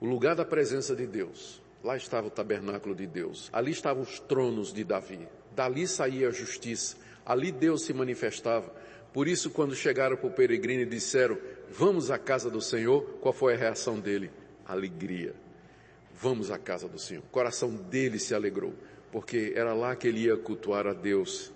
o 0.00 0.06
lugar 0.06 0.34
da 0.34 0.44
presença 0.44 0.94
de 0.94 1.06
Deus. 1.06 1.62
Lá 1.82 1.96
estava 1.96 2.26
o 2.26 2.30
tabernáculo 2.30 2.94
de 2.94 3.06
Deus. 3.06 3.48
Ali 3.52 3.70
estavam 3.70 4.02
os 4.02 4.18
tronos 4.20 4.72
de 4.72 4.84
Davi. 4.84 5.28
Dali 5.54 5.86
saía 5.86 6.28
a 6.28 6.32
justiça. 6.32 6.96
Ali 7.24 7.50
Deus 7.52 7.82
se 7.82 7.92
manifestava. 7.92 8.72
Por 9.12 9.26
isso, 9.26 9.50
quando 9.50 9.74
chegaram 9.74 10.16
para 10.16 10.26
o 10.26 10.32
peregrino 10.32 10.82
e 10.82 10.86
disseram, 10.86 11.38
vamos 11.70 12.10
à 12.10 12.18
casa 12.18 12.50
do 12.50 12.60
Senhor, 12.60 13.02
qual 13.20 13.32
foi 13.32 13.54
a 13.54 13.56
reação 13.56 13.98
dele? 13.98 14.30
Alegria. 14.66 15.34
Vamos 16.20 16.50
à 16.50 16.58
casa 16.58 16.88
do 16.88 16.98
Senhor. 16.98 17.22
O 17.22 17.30
coração 17.30 17.70
dele 17.70 18.18
se 18.18 18.34
alegrou, 18.34 18.74
porque 19.10 19.52
era 19.54 19.72
lá 19.72 19.94
que 19.96 20.08
ele 20.08 20.24
ia 20.24 20.36
cultuar 20.36 20.86
a 20.86 20.92
Deus 20.92 21.52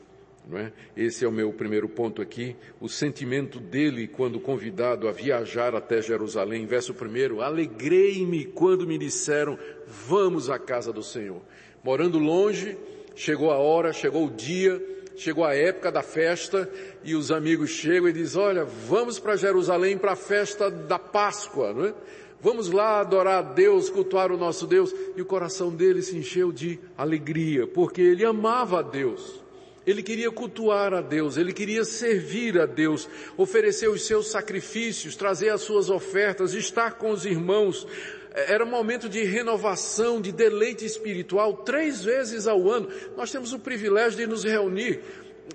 não 0.50 0.59
é? 0.59 0.73
Esse 0.97 1.25
é 1.25 1.28
o 1.28 1.33
meu 1.33 1.52
primeiro 1.52 1.88
ponto 1.88 2.21
aqui. 2.21 2.57
O 2.80 2.88
sentimento 2.88 3.61
dele 3.61 4.09
quando 4.09 4.40
convidado 4.40 5.09
a 5.09 5.12
viajar 5.12 5.75
até 5.75 6.02
Jerusalém. 6.02 6.66
Verso 6.66 6.92
primeiro, 6.92 7.40
alegrei-me 7.40 8.47
quando 8.47 8.87
me 8.87 8.99
disseram, 8.99 9.59
vamos 9.87 10.50
à 10.50 10.59
casa 10.59 10.92
do 10.92 11.02
Senhor. 11.02 11.40
Morando 11.85 12.19
longe, 12.19 12.76
chegou 13.14 13.50
a 13.50 13.59
hora, 13.59 13.92
chegou 13.92 14.26
o 14.26 14.30
dia, 14.30 14.83
chegou 15.16 15.45
a 15.45 15.54
época 15.54 15.92
da 15.92 16.02
festa 16.02 16.69
e 17.04 17.14
os 17.14 17.30
amigos 17.30 17.71
chegam 17.71 18.09
e 18.09 18.12
dizem, 18.12 18.40
olha, 18.40 18.64
vamos 18.64 19.19
para 19.19 19.37
Jerusalém 19.37 19.97
para 19.97 20.12
a 20.12 20.16
festa 20.16 20.71
da 20.71 20.99
Páscoa, 20.99 21.73
não 21.73 21.85
é? 21.87 21.95
Vamos 22.43 22.71
lá 22.71 23.01
adorar 23.01 23.39
a 23.39 23.43
Deus, 23.43 23.91
cultuar 23.91 24.33
o 24.33 24.37
nosso 24.37 24.67
Deus. 24.67 24.95
E 25.17 25.21
o 25.21 25.27
coração 25.27 25.71
dele 25.71 26.03
se 26.03 26.17
encheu 26.17 26.51
de 26.51 26.79
alegria, 26.97 27.67
porque 27.67 28.01
ele 28.01 28.25
amava 28.25 28.79
a 28.79 28.83
Deus. 28.83 29.41
Ele 29.87 30.03
queria 30.03 30.31
cultuar 30.31 30.93
a 30.93 31.01
Deus, 31.01 31.37
ele 31.37 31.53
queria 31.53 31.85
servir 31.85 32.61
a 32.61 32.67
Deus, 32.67 33.09
oferecer 33.37 33.89
os 33.89 34.07
seus 34.07 34.31
sacrifícios, 34.31 35.17
trazer 35.17 35.49
as 35.49 35.63
suas 35.63 35.89
ofertas, 35.89 36.53
estar 36.53 36.93
com 36.93 37.11
os 37.11 37.25
irmãos. 37.25 37.87
Era 38.33 38.65
um 38.65 38.71
momento 38.71 39.09
de 39.09 39.25
renovação, 39.25 40.21
de 40.21 40.33
deleite 40.33 40.85
espiritual, 40.85 41.59
três 41.59 42.05
vezes 42.05 42.47
ao 42.47 42.71
ano. 42.71 42.89
Nós 43.17 43.33
temos 43.33 43.53
o 43.53 43.59
privilégio 43.59 44.19
de 44.19 44.27
nos 44.27 44.45
reunir 44.45 45.01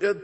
eh, 0.00 0.14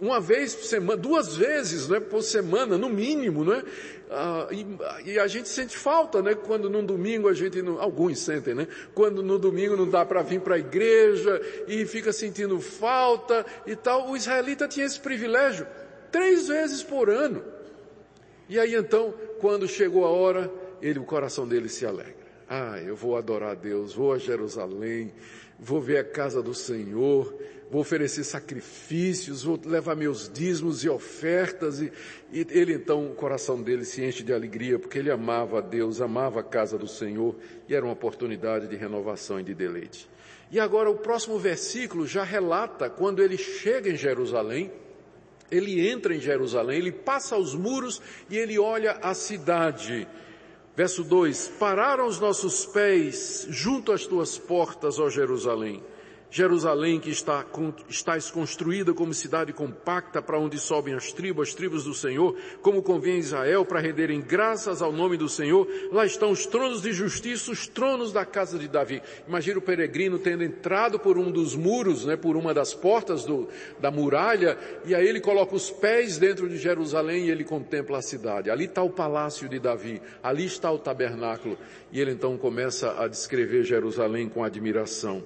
uma 0.00 0.20
vez 0.20 0.54
por 0.54 0.64
semana, 0.64 0.96
duas 1.00 1.36
vezes, 1.36 1.88
né, 1.88 2.00
por 2.00 2.22
semana, 2.22 2.78
no 2.78 2.88
mínimo, 2.88 3.44
né? 3.44 3.62
Ah, 4.10 4.48
e, 4.50 4.66
e, 5.10 5.18
a 5.18 5.26
gente 5.26 5.48
sente 5.48 5.76
falta, 5.76 6.22
né? 6.22 6.34
Quando 6.34 6.70
no 6.70 6.82
domingo 6.82 7.28
a 7.28 7.34
gente 7.34 7.60
não, 7.60 7.80
alguns 7.80 8.20
sentem, 8.20 8.54
né? 8.54 8.68
Quando 8.94 9.22
no 9.22 9.38
domingo 9.38 9.76
não 9.76 9.88
dá 9.88 10.04
para 10.04 10.22
vir 10.22 10.40
para 10.40 10.54
a 10.54 10.58
igreja 10.58 11.40
e 11.66 11.84
fica 11.86 12.12
sentindo 12.12 12.60
falta 12.60 13.44
e 13.66 13.74
tal. 13.74 14.08
O 14.08 14.16
israelita 14.16 14.68
tinha 14.68 14.86
esse 14.86 15.00
privilégio 15.00 15.66
três 16.12 16.48
vezes 16.48 16.82
por 16.82 17.10
ano. 17.10 17.42
E 18.48 18.60
aí 18.60 18.74
então, 18.74 19.12
quando 19.40 19.66
chegou 19.66 20.04
a 20.04 20.10
hora, 20.10 20.50
ele, 20.80 20.98
o 21.00 21.04
coração 21.04 21.46
dele 21.46 21.68
se 21.68 21.84
alegra. 21.84 22.25
Ah, 22.48 22.78
eu 22.80 22.94
vou 22.94 23.16
adorar 23.16 23.50
a 23.50 23.54
Deus, 23.54 23.92
vou 23.92 24.12
a 24.12 24.18
Jerusalém, 24.18 25.12
vou 25.58 25.80
ver 25.80 25.98
a 25.98 26.04
casa 26.04 26.40
do 26.40 26.54
Senhor, 26.54 27.34
vou 27.68 27.80
oferecer 27.80 28.22
sacrifícios, 28.22 29.42
vou 29.42 29.60
levar 29.64 29.96
meus 29.96 30.30
dízimos 30.32 30.84
e 30.84 30.88
ofertas 30.88 31.80
e, 31.80 31.92
e, 32.32 32.46
ele 32.50 32.74
então, 32.74 33.06
o 33.06 33.14
coração 33.14 33.60
dele 33.60 33.84
se 33.84 34.04
enche 34.04 34.22
de 34.22 34.32
alegria 34.32 34.78
porque 34.78 34.98
ele 34.98 35.10
amava 35.10 35.58
a 35.58 35.60
Deus, 35.60 36.00
amava 36.00 36.38
a 36.38 36.44
casa 36.44 36.78
do 36.78 36.86
Senhor 36.86 37.34
e 37.68 37.74
era 37.74 37.84
uma 37.84 37.94
oportunidade 37.94 38.68
de 38.68 38.76
renovação 38.76 39.40
e 39.40 39.42
de 39.42 39.52
deleite. 39.52 40.08
E 40.50 40.60
agora 40.60 40.88
o 40.88 40.96
próximo 40.96 41.38
versículo 41.40 42.06
já 42.06 42.22
relata 42.22 42.88
quando 42.88 43.20
ele 43.20 43.36
chega 43.36 43.90
em 43.90 43.96
Jerusalém, 43.96 44.70
ele 45.50 45.88
entra 45.88 46.14
em 46.14 46.20
Jerusalém, 46.20 46.78
ele 46.78 46.92
passa 46.92 47.36
os 47.36 47.54
muros 47.54 48.00
e 48.30 48.36
ele 48.36 48.56
olha 48.56 48.92
a 49.02 49.14
cidade. 49.14 50.06
Verso 50.76 51.02
2: 51.02 51.52
Pararam 51.58 52.06
os 52.06 52.20
nossos 52.20 52.66
pés 52.66 53.46
junto 53.48 53.92
às 53.92 54.04
tuas 54.04 54.36
portas, 54.36 54.98
ó 54.98 55.08
Jerusalém. 55.08 55.82
Jerusalém 56.30 56.98
que 56.98 57.10
está, 57.10 57.44
estás 57.88 58.30
construída 58.30 58.92
como 58.92 59.14
cidade 59.14 59.52
compacta 59.52 60.20
para 60.20 60.38
onde 60.38 60.58
sobem 60.58 60.94
as 60.94 61.12
tribos, 61.12 61.48
as 61.48 61.54
tribos 61.54 61.84
do 61.84 61.94
Senhor, 61.94 62.36
como 62.60 62.82
convém 62.82 63.14
a 63.14 63.18
Israel 63.18 63.64
para 63.64 63.80
renderem 63.80 64.20
graças 64.20 64.82
ao 64.82 64.92
nome 64.92 65.16
do 65.16 65.28
Senhor. 65.28 65.66
Lá 65.92 66.04
estão 66.04 66.30
os 66.30 66.44
tronos 66.44 66.82
de 66.82 66.92
justiça, 66.92 67.50
os 67.50 67.66
tronos 67.66 68.12
da 68.12 68.24
casa 68.24 68.58
de 68.58 68.68
Davi. 68.68 69.00
Imagina 69.26 69.58
o 69.58 69.62
peregrino 69.62 70.18
tendo 70.18 70.42
entrado 70.42 70.98
por 70.98 71.16
um 71.16 71.30
dos 71.30 71.54
muros, 71.54 72.04
né, 72.04 72.16
por 72.16 72.36
uma 72.36 72.52
das 72.52 72.74
portas 72.74 73.24
do, 73.24 73.48
da 73.80 73.90
muralha, 73.90 74.58
e 74.84 74.94
aí 74.94 75.06
ele 75.06 75.20
coloca 75.20 75.54
os 75.54 75.70
pés 75.70 76.18
dentro 76.18 76.48
de 76.48 76.58
Jerusalém 76.58 77.26
e 77.26 77.30
ele 77.30 77.44
contempla 77.44 77.98
a 77.98 78.02
cidade. 78.02 78.50
Ali 78.50 78.64
está 78.64 78.82
o 78.82 78.90
palácio 78.90 79.48
de 79.48 79.58
Davi, 79.58 80.02
ali 80.22 80.44
está 80.44 80.70
o 80.70 80.78
tabernáculo, 80.78 81.56
e 81.92 82.00
ele 82.00 82.10
então 82.10 82.36
começa 82.36 83.00
a 83.00 83.06
descrever 83.06 83.62
Jerusalém 83.62 84.28
com 84.28 84.42
admiração 84.42 85.22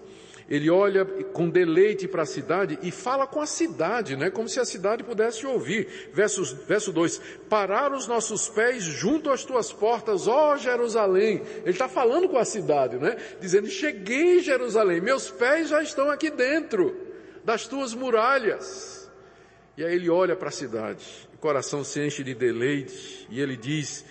ele 0.50 0.69
olha 0.69 1.04
com 1.04 1.49
deleite 1.49 2.09
para 2.09 2.23
a 2.23 2.26
cidade 2.26 2.76
e 2.83 2.90
fala 2.90 3.25
com 3.25 3.40
a 3.40 3.47
cidade, 3.47 4.16
né? 4.16 4.30
Como 4.30 4.49
se 4.49 4.59
a 4.59 4.64
cidade 4.64 5.04
pudesse 5.04 5.47
ouvir. 5.47 6.11
Verso, 6.12 6.42
verso 6.66 6.92
2, 6.92 7.23
parar 7.49 7.92
os 7.92 8.09
nossos 8.09 8.49
pés 8.49 8.83
junto 8.83 9.30
às 9.30 9.45
tuas 9.45 9.73
portas, 9.73 10.26
ó 10.26 10.57
Jerusalém. 10.57 11.40
Ele 11.62 11.71
está 11.71 11.88
falando 11.88 12.28
com 12.28 12.37
a 12.37 12.45
cidade, 12.45 12.97
né? 12.97 13.16
Dizendo, 13.40 13.69
cheguei 13.69 14.40
Jerusalém, 14.40 15.00
meus 15.00 15.30
pés 15.30 15.69
já 15.69 15.80
estão 15.80 16.11
aqui 16.11 16.30
dentro 16.30 16.97
das 17.45 17.69
tuas 17.69 17.95
muralhas. 17.95 19.09
E 19.76 19.85
aí 19.85 19.95
ele 19.95 20.11
olha 20.11 20.35
para 20.35 20.49
a 20.49 20.52
cidade, 20.52 21.07
o 21.33 21.38
coração 21.38 21.85
se 21.85 22.04
enche 22.04 22.25
de 22.25 22.35
deleite 22.35 23.25
e 23.30 23.40
ele 23.40 23.57
diz, 23.57 24.04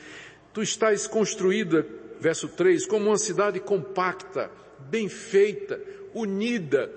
tu 0.54 0.62
estás 0.62 1.06
construída, 1.06 1.86
verso 2.18 2.48
3, 2.48 2.86
como 2.86 3.08
uma 3.08 3.18
cidade 3.18 3.60
compacta, 3.60 4.50
bem 4.80 5.10
feita, 5.10 5.80
unida 6.14 6.92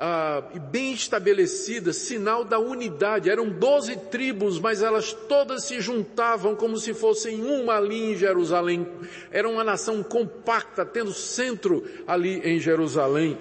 ah, 0.00 0.44
e 0.54 0.60
bem 0.60 0.92
estabelecida, 0.92 1.92
sinal 1.92 2.44
da 2.44 2.58
unidade. 2.58 3.28
Eram 3.28 3.48
doze 3.48 3.96
tribos, 3.96 4.60
mas 4.60 4.82
elas 4.82 5.12
todas 5.12 5.64
se 5.64 5.80
juntavam 5.80 6.54
como 6.54 6.78
se 6.78 6.94
fossem 6.94 7.42
uma 7.42 7.74
ali 7.74 8.12
em 8.12 8.16
Jerusalém. 8.16 8.86
Era 9.32 9.48
uma 9.48 9.64
nação 9.64 10.02
compacta, 10.02 10.86
tendo 10.86 11.12
centro 11.12 11.84
ali 12.06 12.38
em 12.44 12.60
Jerusalém. 12.60 13.36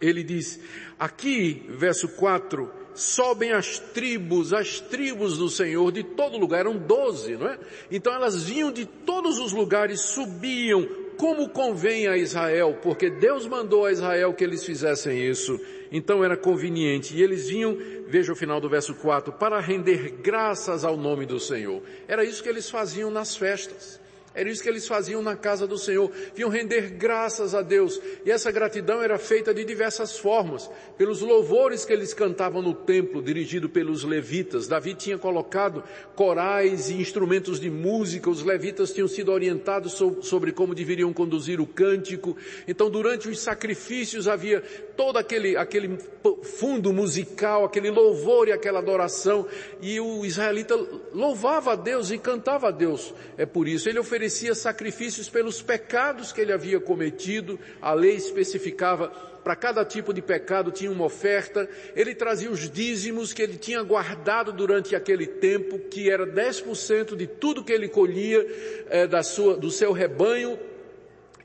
Ele 0.00 0.24
diz, 0.24 0.58
aqui, 0.98 1.64
verso 1.68 2.08
4, 2.08 2.68
sobem 2.92 3.52
as 3.52 3.78
tribos, 3.78 4.52
as 4.52 4.80
tribos 4.80 5.38
do 5.38 5.48
Senhor 5.48 5.92
de 5.92 6.02
todo 6.02 6.38
lugar, 6.38 6.60
eram 6.60 6.76
doze, 6.76 7.36
não 7.36 7.46
é? 7.46 7.58
Então 7.88 8.12
elas 8.12 8.42
vinham 8.42 8.72
de 8.72 8.84
todos 8.84 9.38
os 9.38 9.52
lugares, 9.52 10.00
subiam, 10.00 10.88
como 11.16 11.48
convém 11.48 12.06
a 12.08 12.16
Israel, 12.16 12.78
porque 12.82 13.08
Deus 13.08 13.46
mandou 13.46 13.86
a 13.86 13.92
Israel 13.92 14.34
que 14.34 14.42
eles 14.42 14.64
fizessem 14.64 15.24
isso, 15.26 15.60
então 15.90 16.24
era 16.24 16.36
conveniente. 16.36 17.16
E 17.16 17.22
eles 17.22 17.48
vinham, 17.48 17.76
veja 18.08 18.32
o 18.32 18.36
final 18.36 18.60
do 18.60 18.68
verso 18.68 18.94
4, 18.94 19.32
para 19.34 19.60
render 19.60 20.16
graças 20.22 20.84
ao 20.84 20.96
nome 20.96 21.24
do 21.24 21.38
Senhor. 21.38 21.82
Era 22.08 22.24
isso 22.24 22.42
que 22.42 22.48
eles 22.48 22.68
faziam 22.68 23.10
nas 23.10 23.36
festas. 23.36 24.01
Era 24.34 24.50
isso 24.50 24.62
que 24.62 24.68
eles 24.68 24.86
faziam 24.86 25.22
na 25.22 25.36
casa 25.36 25.66
do 25.66 25.76
Senhor. 25.76 26.10
Vinham 26.34 26.48
render 26.48 26.90
graças 26.90 27.54
a 27.54 27.60
Deus. 27.60 28.00
E 28.24 28.30
essa 28.30 28.50
gratidão 28.50 29.02
era 29.02 29.18
feita 29.18 29.52
de 29.52 29.64
diversas 29.64 30.18
formas. 30.18 30.70
Pelos 30.96 31.20
louvores 31.20 31.84
que 31.84 31.92
eles 31.92 32.14
cantavam 32.14 32.62
no 32.62 32.72
templo, 32.72 33.22
dirigido 33.22 33.68
pelos 33.68 34.04
levitas. 34.04 34.66
Davi 34.66 34.94
tinha 34.94 35.18
colocado 35.18 35.84
corais 36.14 36.88
e 36.88 36.94
instrumentos 36.94 37.60
de 37.60 37.68
música. 37.68 38.30
Os 38.30 38.42
levitas 38.42 38.92
tinham 38.92 39.08
sido 39.08 39.30
orientados 39.30 40.00
sobre 40.22 40.52
como 40.52 40.74
deveriam 40.74 41.12
conduzir 41.12 41.60
o 41.60 41.66
cântico. 41.66 42.36
Então 42.66 42.88
durante 42.88 43.28
os 43.28 43.38
sacrifícios 43.38 44.26
havia 44.26 44.62
todo 44.96 45.18
aquele, 45.18 45.56
aquele 45.58 45.98
fundo 46.42 46.92
musical, 46.92 47.64
aquele 47.64 47.90
louvor 47.90 48.48
e 48.48 48.52
aquela 48.52 48.78
adoração. 48.78 49.46
E 49.82 50.00
o 50.00 50.24
israelita 50.24 50.74
louvava 51.12 51.72
a 51.72 51.76
Deus 51.76 52.10
e 52.10 52.16
cantava 52.16 52.68
a 52.68 52.70
Deus. 52.70 53.12
É 53.36 53.44
por 53.44 53.68
isso 53.68 53.90
ele 53.90 53.98
oferecia 53.98 54.21
oferecia 54.22 54.54
sacrifícios 54.54 55.28
pelos 55.28 55.60
pecados 55.60 56.30
que 56.30 56.40
ele 56.40 56.52
havia 56.52 56.78
cometido, 56.78 57.58
a 57.80 57.92
lei 57.92 58.14
especificava 58.14 59.08
para 59.42 59.56
cada 59.56 59.84
tipo 59.84 60.14
de 60.14 60.22
pecado 60.22 60.70
tinha 60.70 60.92
uma 60.92 61.04
oferta, 61.04 61.68
ele 61.96 62.14
trazia 62.14 62.48
os 62.48 62.70
dízimos 62.70 63.32
que 63.32 63.42
ele 63.42 63.56
tinha 63.56 63.82
guardado 63.82 64.52
durante 64.52 64.94
aquele 64.94 65.26
tempo, 65.26 65.80
que 65.80 66.08
era 66.08 66.24
10% 66.24 67.16
de 67.16 67.26
tudo 67.26 67.64
que 67.64 67.72
ele 67.72 67.88
colhia 67.88 68.46
é, 68.88 69.08
da 69.08 69.24
sua, 69.24 69.56
do 69.56 69.72
seu 69.72 69.90
rebanho, 69.90 70.56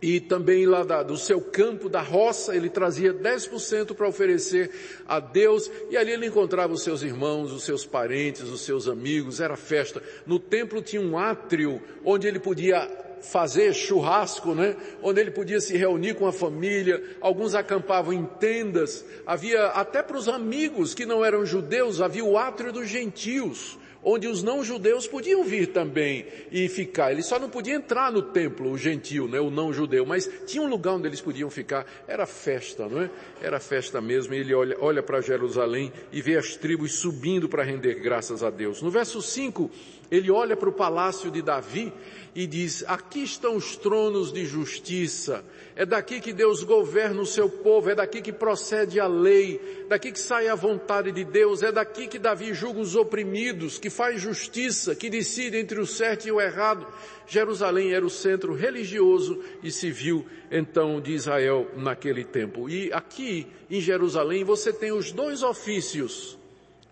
e 0.01 0.19
também 0.19 0.65
lá 0.65 0.83
da, 0.83 1.03
do 1.03 1.17
seu 1.17 1.41
campo, 1.41 1.89
da 1.89 2.01
roça, 2.01 2.55
ele 2.55 2.69
trazia 2.69 3.13
10% 3.13 3.93
para 3.95 4.07
oferecer 4.07 4.69
a 5.07 5.19
Deus, 5.19 5.69
e 5.89 5.97
ali 5.97 6.11
ele 6.11 6.27
encontrava 6.27 6.73
os 6.73 6.83
seus 6.83 7.01
irmãos, 7.01 7.51
os 7.51 7.63
seus 7.63 7.85
parentes, 7.85 8.43
os 8.43 8.61
seus 8.61 8.87
amigos, 8.87 9.39
era 9.39 9.55
festa. 9.55 10.01
No 10.25 10.39
templo 10.39 10.81
tinha 10.81 11.01
um 11.01 11.17
átrio 11.17 11.81
onde 12.03 12.27
ele 12.27 12.39
podia 12.39 12.87
fazer 13.21 13.73
churrasco, 13.73 14.53
né? 14.53 14.75
Onde 15.01 15.19
ele 15.19 15.31
podia 15.31 15.59
se 15.59 15.75
reunir 15.75 16.13
com 16.15 16.27
a 16.27 16.31
família, 16.31 17.03
alguns 17.19 17.55
acampavam 17.55 18.13
em 18.13 18.25
tendas, 18.25 19.05
havia 19.25 19.67
até 19.67 20.01
para 20.01 20.17
os 20.17 20.27
amigos 20.27 20.93
que 20.93 21.05
não 21.05 21.23
eram 21.25 21.45
judeus, 21.45 22.01
havia 22.01 22.23
o 22.23 22.37
átrio 22.37 22.71
dos 22.71 22.87
gentios, 22.87 23.77
onde 24.03 24.27
os 24.27 24.43
não-judeus 24.43 25.07
podiam 25.07 25.43
vir 25.43 25.67
também 25.67 26.25
e 26.51 26.67
ficar. 26.67 27.11
Eles 27.11 27.25
só 27.25 27.39
não 27.39 27.49
podiam 27.49 27.77
entrar 27.77 28.11
no 28.11 28.21
templo, 28.21 28.71
o 28.71 28.77
gentil, 28.77 29.27
né, 29.27 29.39
o 29.39 29.49
não-judeu, 29.49 30.05
mas 30.05 30.29
tinha 30.45 30.63
um 30.63 30.67
lugar 30.67 30.93
onde 30.93 31.07
eles 31.07 31.21
podiam 31.21 31.49
ficar. 31.49 31.85
Era 32.07 32.25
festa, 32.25 32.87
não 32.87 33.01
é? 33.01 33.09
Era 33.41 33.59
festa 33.59 33.99
mesmo. 34.01 34.33
E 34.33 34.37
ele 34.37 34.53
olha, 34.53 34.77
olha 34.79 35.03
para 35.03 35.21
Jerusalém 35.21 35.91
e 36.11 36.21
vê 36.21 36.37
as 36.37 36.55
tribos 36.55 36.99
subindo 36.99 37.49
para 37.49 37.63
render 37.63 37.95
graças 37.95 38.43
a 38.43 38.49
Deus. 38.49 38.81
No 38.81 38.89
verso 38.89 39.21
5, 39.21 39.69
ele 40.09 40.31
olha 40.31 40.55
para 40.55 40.69
o 40.69 40.73
palácio 40.73 41.29
de 41.29 41.41
Davi 41.41 41.91
e 42.37 42.45
diz, 42.45 42.83
aqui 42.87 43.23
estão 43.23 43.55
os 43.55 43.75
tronos 43.75 44.31
de 44.31 44.45
justiça, 44.45 45.43
é 45.75 45.83
daqui 45.87 46.21
que 46.21 46.31
Deus 46.31 46.61
governa 46.61 47.19
o 47.19 47.25
seu 47.25 47.49
povo, 47.49 47.89
é 47.89 47.95
daqui 47.95 48.21
que 48.21 48.31
procede 48.31 48.99
a 48.99 49.07
lei, 49.07 49.59
daqui 49.89 50.11
que 50.11 50.19
sai 50.19 50.47
a 50.47 50.53
vontade 50.53 51.11
de 51.11 51.25
Deus, 51.25 51.63
é 51.63 51.71
daqui 51.71 52.05
que 52.05 52.19
Davi 52.19 52.53
julga 52.53 52.79
os 52.79 52.95
oprimidos, 52.95 53.79
que 53.79 53.89
faz 53.89 54.21
justiça, 54.21 54.93
que 54.93 55.09
decide 55.09 55.57
entre 55.57 55.79
o 55.79 55.87
certo 55.87 56.27
e 56.27 56.31
o 56.31 56.39
errado. 56.39 56.85
Jerusalém 57.25 57.95
era 57.95 58.05
o 58.05 58.09
centro 58.09 58.53
religioso 58.53 59.41
e 59.63 59.71
civil, 59.71 60.23
então, 60.51 61.01
de 61.01 61.13
Israel 61.13 61.71
naquele 61.75 62.23
tempo. 62.23 62.69
E 62.69 62.93
aqui, 62.93 63.47
em 63.67 63.81
Jerusalém, 63.81 64.43
você 64.43 64.71
tem 64.71 64.91
os 64.91 65.11
dois 65.11 65.41
ofícios, 65.41 66.37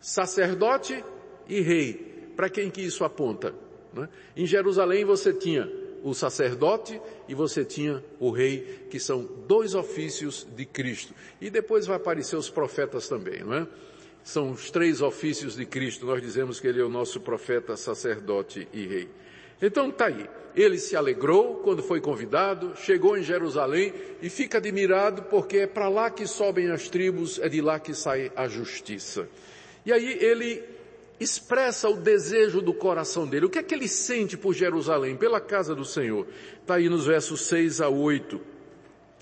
sacerdote 0.01 1.03
e 1.47 1.61
rei. 1.61 2.31
Para 2.35 2.49
quem 2.49 2.71
que 2.71 2.81
isso 2.81 3.03
aponta? 3.03 3.64
Né? 3.95 4.09
Em 4.35 4.45
Jerusalém 4.45 5.05
você 5.05 5.33
tinha 5.33 5.71
o 6.03 6.13
sacerdote 6.13 7.01
e 7.27 7.33
você 7.33 7.65
tinha 7.65 8.03
o 8.19 8.29
rei, 8.29 8.85
que 8.91 8.99
são 8.99 9.27
dois 9.47 9.73
ofícios 9.73 10.45
de 10.55 10.65
Cristo. 10.65 11.13
E 11.41 11.49
depois 11.49 11.87
vai 11.87 11.95
aparecer 11.95 12.35
os 12.35 12.49
profetas 12.49 13.07
também, 13.07 13.43
não 13.43 13.55
é? 13.55 13.67
São 14.23 14.51
os 14.51 14.69
três 14.69 15.01
ofícios 15.01 15.55
de 15.55 15.65
Cristo. 15.65 16.05
Nós 16.05 16.21
dizemos 16.21 16.59
que 16.59 16.67
ele 16.67 16.81
é 16.81 16.83
o 16.83 16.89
nosso 16.89 17.19
profeta, 17.19 17.77
sacerdote 17.77 18.67
e 18.73 18.85
rei. 18.85 19.09
Então 19.61 19.89
tá 19.89 20.07
aí. 20.07 20.27
Ele 20.55 20.77
se 20.77 20.95
alegrou 20.95 21.55
quando 21.57 21.83
foi 21.83 21.99
convidado, 21.99 22.73
chegou 22.77 23.17
em 23.17 23.23
Jerusalém 23.23 23.93
e 24.21 24.29
fica 24.29 24.57
admirado 24.57 25.23
porque 25.23 25.57
é 25.57 25.67
para 25.67 25.89
lá 25.89 26.09
que 26.09 26.25
sobem 26.25 26.71
as 26.71 26.87
tribos, 26.87 27.39
é 27.39 27.49
de 27.49 27.61
lá 27.61 27.79
que 27.79 27.93
sai 27.93 28.31
a 28.35 28.47
justiça. 28.47 29.27
E 29.85 29.91
aí 29.91 30.17
ele 30.21 30.63
expressa 31.19 31.89
o 31.89 31.95
desejo 31.95 32.61
do 32.61 32.73
coração 32.73 33.25
dele. 33.27 33.45
O 33.45 33.49
que 33.49 33.59
é 33.59 33.63
que 33.63 33.73
ele 33.73 33.87
sente 33.87 34.37
por 34.37 34.53
Jerusalém, 34.53 35.15
pela 35.15 35.39
casa 35.39 35.73
do 35.73 35.85
Senhor? 35.85 36.27
Está 36.61 36.75
aí 36.75 36.89
nos 36.89 37.05
versos 37.05 37.41
6 37.41 37.81
a 37.81 37.89
8. 37.89 38.39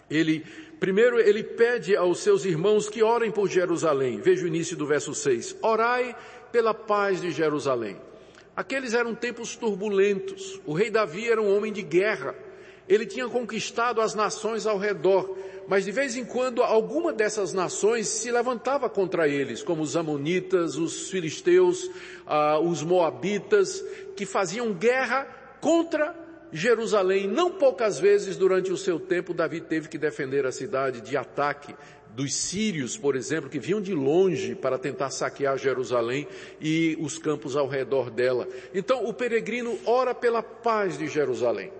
Ele, 0.09 0.43
primeiro 0.79 1.19
ele 1.19 1.43
pede 1.43 1.95
aos 1.95 2.19
seus 2.19 2.45
irmãos 2.45 2.89
que 2.89 3.03
orem 3.03 3.31
por 3.31 3.49
Jerusalém. 3.49 4.19
Veja 4.21 4.43
o 4.43 4.47
início 4.47 4.75
do 4.75 4.85
verso 4.85 5.13
6. 5.13 5.57
Orai 5.61 6.15
pela 6.51 6.73
paz 6.73 7.21
de 7.21 7.31
Jerusalém. 7.31 7.97
Aqueles 8.55 8.93
eram 8.93 9.15
tempos 9.15 9.55
turbulentos. 9.55 10.61
O 10.65 10.73
rei 10.73 10.91
Davi 10.91 11.29
era 11.29 11.41
um 11.41 11.55
homem 11.55 11.73
de 11.73 11.81
guerra. 11.81 12.35
Ele 12.87 13.05
tinha 13.05 13.27
conquistado 13.27 14.01
as 14.01 14.13
nações 14.13 14.67
ao 14.67 14.77
redor, 14.77 15.37
mas 15.67 15.85
de 15.85 15.91
vez 15.91 16.15
em 16.15 16.25
quando 16.25 16.61
alguma 16.61 17.13
dessas 17.13 17.53
nações 17.53 18.07
se 18.07 18.31
levantava 18.31 18.89
contra 18.89 19.27
eles, 19.27 19.63
como 19.63 19.81
os 19.81 19.95
amonitas, 19.95 20.75
os 20.75 21.09
filisteus, 21.09 21.89
ah, 22.25 22.59
os 22.59 22.83
moabitas, 22.83 23.83
que 24.15 24.25
faziam 24.25 24.73
guerra 24.73 25.25
contra 25.61 26.15
Jerusalém. 26.51 27.27
Não 27.27 27.51
poucas 27.51 27.99
vezes 27.99 28.37
durante 28.37 28.71
o 28.71 28.77
seu 28.77 28.99
tempo 28.99 29.33
Davi 29.33 29.59
teve 29.61 29.87
que 29.87 29.97
defender 29.97 30.45
a 30.45 30.51
cidade 30.51 31.01
de 31.01 31.17
ataque 31.17 31.75
dos 32.15 32.33
sírios, 32.33 32.95
por 32.95 33.15
exemplo, 33.15 33.49
que 33.49 33.59
vinham 33.59 33.81
de 33.81 33.93
longe 33.93 34.53
para 34.53 34.77
tentar 34.77 35.09
saquear 35.09 35.57
Jerusalém 35.57 36.27
e 36.61 36.95
os 36.99 37.17
campos 37.17 37.55
ao 37.55 37.67
redor 37.67 38.11
dela. 38.11 38.47
Então 38.73 39.05
o 39.05 39.13
peregrino 39.13 39.79
ora 39.85 40.13
pela 40.13 40.43
paz 40.43 40.97
de 40.97 41.07
Jerusalém. 41.07 41.71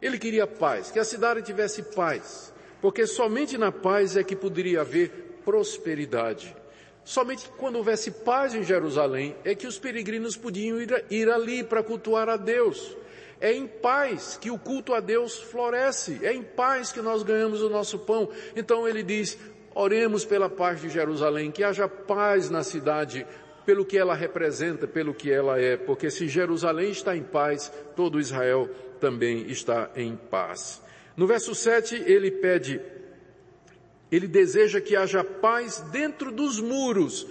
Ele 0.00 0.18
queria 0.18 0.46
paz, 0.46 0.90
que 0.90 0.98
a 0.98 1.04
cidade 1.04 1.42
tivesse 1.42 1.82
paz, 1.82 2.52
porque 2.80 3.06
somente 3.06 3.58
na 3.58 3.72
paz 3.72 4.16
é 4.16 4.22
que 4.22 4.36
poderia 4.36 4.82
haver 4.82 5.40
prosperidade. 5.44 6.54
Somente 7.04 7.48
quando 7.56 7.76
houvesse 7.76 8.10
paz 8.10 8.54
em 8.54 8.62
Jerusalém 8.62 9.34
é 9.44 9.54
que 9.54 9.66
os 9.66 9.78
peregrinos 9.78 10.36
podiam 10.36 10.80
ir, 10.80 11.04
ir 11.10 11.30
ali 11.30 11.64
para 11.64 11.82
cultuar 11.82 12.28
a 12.28 12.36
Deus. 12.36 12.96
É 13.40 13.52
em 13.52 13.66
paz 13.66 14.36
que 14.40 14.50
o 14.50 14.58
culto 14.58 14.92
a 14.92 15.00
Deus 15.00 15.38
floresce, 15.38 16.18
é 16.22 16.34
em 16.34 16.42
paz 16.42 16.92
que 16.92 17.00
nós 17.00 17.22
ganhamos 17.22 17.62
o 17.62 17.70
nosso 17.70 18.00
pão. 18.00 18.28
Então 18.54 18.86
ele 18.86 19.02
diz, 19.02 19.38
oremos 19.74 20.24
pela 20.24 20.50
paz 20.50 20.80
de 20.80 20.88
Jerusalém, 20.88 21.50
que 21.50 21.62
haja 21.62 21.88
paz 21.88 22.50
na 22.50 22.62
cidade, 22.62 23.26
pelo 23.64 23.84
que 23.84 23.96
ela 23.96 24.14
representa, 24.14 24.86
pelo 24.86 25.14
que 25.14 25.30
ela 25.30 25.60
é, 25.60 25.76
porque 25.76 26.10
se 26.10 26.26
Jerusalém 26.26 26.90
está 26.90 27.16
em 27.16 27.22
paz, 27.22 27.72
todo 27.94 28.18
Israel 28.18 28.68
também 28.98 29.50
está 29.50 29.90
em 29.94 30.16
paz. 30.16 30.82
No 31.18 31.26
verso 31.26 31.52
7 31.52 32.04
ele 32.06 32.30
pede, 32.30 32.80
ele 34.08 34.28
deseja 34.28 34.80
que 34.80 34.94
haja 34.94 35.24
paz 35.24 35.80
dentro 35.90 36.30
dos 36.30 36.60
muros. 36.60 37.26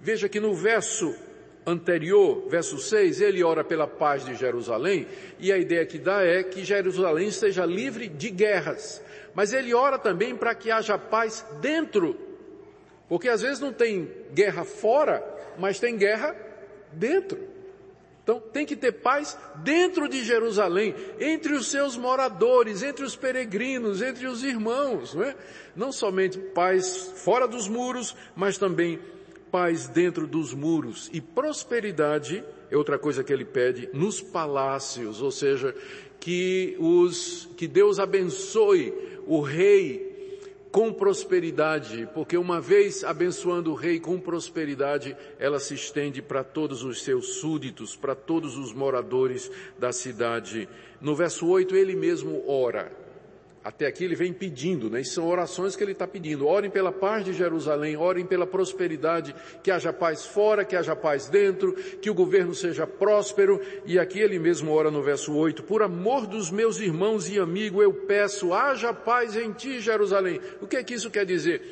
Veja 0.00 0.28
que 0.28 0.38
no 0.38 0.54
verso 0.54 1.12
anterior, 1.66 2.48
verso 2.48 2.78
6, 2.78 3.20
ele 3.20 3.42
ora 3.42 3.64
pela 3.64 3.88
paz 3.88 4.24
de 4.24 4.36
Jerusalém, 4.36 5.08
e 5.40 5.50
a 5.50 5.58
ideia 5.58 5.84
que 5.84 5.98
dá 5.98 6.22
é 6.22 6.44
que 6.44 6.62
Jerusalém 6.62 7.26
esteja 7.26 7.66
livre 7.66 8.06
de 8.06 8.30
guerras. 8.30 9.02
Mas 9.34 9.52
ele 9.52 9.74
ora 9.74 9.98
também 9.98 10.36
para 10.36 10.54
que 10.54 10.70
haja 10.70 10.96
paz 10.96 11.44
dentro. 11.60 12.16
Porque 13.08 13.28
às 13.28 13.42
vezes 13.42 13.58
não 13.58 13.72
tem 13.72 14.08
guerra 14.32 14.62
fora, 14.62 15.20
mas 15.58 15.80
tem 15.80 15.96
guerra 15.96 16.36
dentro. 16.92 17.51
Então 18.22 18.40
tem 18.40 18.64
que 18.64 18.76
ter 18.76 18.92
paz 18.92 19.36
dentro 19.56 20.08
de 20.08 20.24
Jerusalém, 20.24 20.94
entre 21.18 21.54
os 21.54 21.68
seus 21.68 21.96
moradores, 21.96 22.82
entre 22.82 23.04
os 23.04 23.16
peregrinos, 23.16 24.00
entre 24.00 24.26
os 24.26 24.44
irmãos, 24.44 25.14
não 25.14 25.24
é? 25.24 25.36
Não 25.74 25.90
somente 25.90 26.38
paz 26.38 27.12
fora 27.16 27.48
dos 27.48 27.66
muros, 27.66 28.14
mas 28.36 28.58
também 28.58 29.00
paz 29.50 29.88
dentro 29.88 30.26
dos 30.26 30.54
muros. 30.54 31.10
E 31.12 31.20
prosperidade 31.20 32.44
é 32.70 32.76
outra 32.76 32.98
coisa 32.98 33.24
que 33.24 33.32
ele 33.32 33.44
pede 33.44 33.88
nos 33.92 34.20
palácios, 34.20 35.20
ou 35.20 35.30
seja, 35.32 35.74
que 36.20 36.76
os, 36.78 37.48
que 37.56 37.66
Deus 37.66 37.98
abençoe 37.98 38.94
o 39.26 39.40
rei 39.40 40.11
com 40.72 40.90
prosperidade, 40.90 42.08
porque 42.14 42.38
uma 42.38 42.58
vez 42.58 43.04
abençoando 43.04 43.70
o 43.70 43.74
rei 43.74 44.00
com 44.00 44.18
prosperidade, 44.18 45.14
ela 45.38 45.60
se 45.60 45.74
estende 45.74 46.22
para 46.22 46.42
todos 46.42 46.82
os 46.82 47.02
seus 47.02 47.34
súditos, 47.34 47.94
para 47.94 48.14
todos 48.14 48.56
os 48.56 48.72
moradores 48.72 49.50
da 49.78 49.92
cidade. 49.92 50.66
No 50.98 51.14
verso 51.14 51.46
8 51.46 51.76
ele 51.76 51.94
mesmo 51.94 52.42
ora. 52.48 53.01
Até 53.64 53.86
aqui 53.86 54.04
ele 54.04 54.16
vem 54.16 54.32
pedindo, 54.32 54.90
né? 54.90 55.04
são 55.04 55.28
orações 55.28 55.76
que 55.76 55.84
ele 55.84 55.92
está 55.92 56.06
pedindo. 56.06 56.48
Orem 56.48 56.68
pela 56.68 56.90
paz 56.90 57.24
de 57.24 57.32
Jerusalém, 57.32 57.96
orem 57.96 58.26
pela 58.26 58.44
prosperidade, 58.44 59.34
que 59.62 59.70
haja 59.70 59.92
paz 59.92 60.26
fora, 60.26 60.64
que 60.64 60.74
haja 60.74 60.96
paz 60.96 61.28
dentro, 61.28 61.72
que 61.72 62.10
o 62.10 62.14
governo 62.14 62.54
seja 62.56 62.88
próspero. 62.88 63.60
E 63.86 64.00
aqui 64.00 64.18
ele 64.18 64.38
mesmo 64.40 64.72
ora 64.72 64.90
no 64.90 65.00
verso 65.00 65.32
8, 65.32 65.62
por 65.62 65.80
amor 65.80 66.26
dos 66.26 66.50
meus 66.50 66.80
irmãos 66.80 67.28
e 67.28 67.38
amigos, 67.38 67.84
eu 67.84 67.94
peço, 67.94 68.52
haja 68.52 68.92
paz 68.92 69.36
em 69.36 69.52
ti, 69.52 69.78
Jerusalém. 69.78 70.40
O 70.60 70.66
que 70.66 70.76
é 70.76 70.82
que 70.82 70.94
isso 70.94 71.10
quer 71.10 71.24
dizer? 71.24 71.62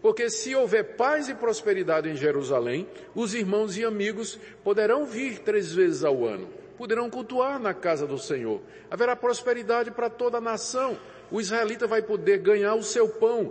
Porque 0.00 0.30
se 0.30 0.54
houver 0.54 0.96
paz 0.96 1.28
e 1.28 1.34
prosperidade 1.34 2.08
em 2.08 2.16
Jerusalém, 2.16 2.86
os 3.16 3.34
irmãos 3.34 3.76
e 3.76 3.84
amigos 3.84 4.38
poderão 4.62 5.06
vir 5.06 5.40
três 5.40 5.72
vezes 5.72 6.04
ao 6.04 6.24
ano, 6.24 6.48
poderão 6.78 7.10
cultuar 7.10 7.58
na 7.58 7.74
casa 7.74 8.06
do 8.06 8.18
Senhor. 8.18 8.60
Haverá 8.88 9.16
prosperidade 9.16 9.90
para 9.90 10.08
toda 10.08 10.38
a 10.38 10.40
nação 10.40 10.96
o 11.32 11.40
israelita 11.40 11.86
vai 11.86 12.02
poder 12.02 12.38
ganhar 12.38 12.74
o 12.74 12.82
seu 12.82 13.08
pão, 13.08 13.50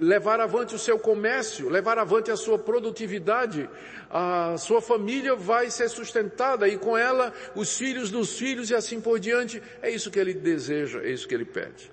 levar 0.00 0.40
avante 0.40 0.74
o 0.74 0.78
seu 0.78 0.98
comércio, 0.98 1.68
levar 1.68 1.98
avante 1.98 2.32
a 2.32 2.36
sua 2.36 2.58
produtividade, 2.58 3.70
a 4.10 4.56
sua 4.58 4.82
família 4.82 5.36
vai 5.36 5.70
ser 5.70 5.88
sustentada 5.88 6.68
e 6.68 6.76
com 6.76 6.98
ela 6.98 7.32
os 7.54 7.78
filhos 7.78 8.10
dos 8.10 8.36
filhos 8.36 8.70
e 8.70 8.74
assim 8.74 9.00
por 9.00 9.20
diante. 9.20 9.62
É 9.80 9.88
isso 9.88 10.10
que 10.10 10.18
ele 10.18 10.34
deseja, 10.34 11.00
é 11.00 11.10
isso 11.10 11.28
que 11.28 11.34
ele 11.34 11.44
pede. 11.44 11.92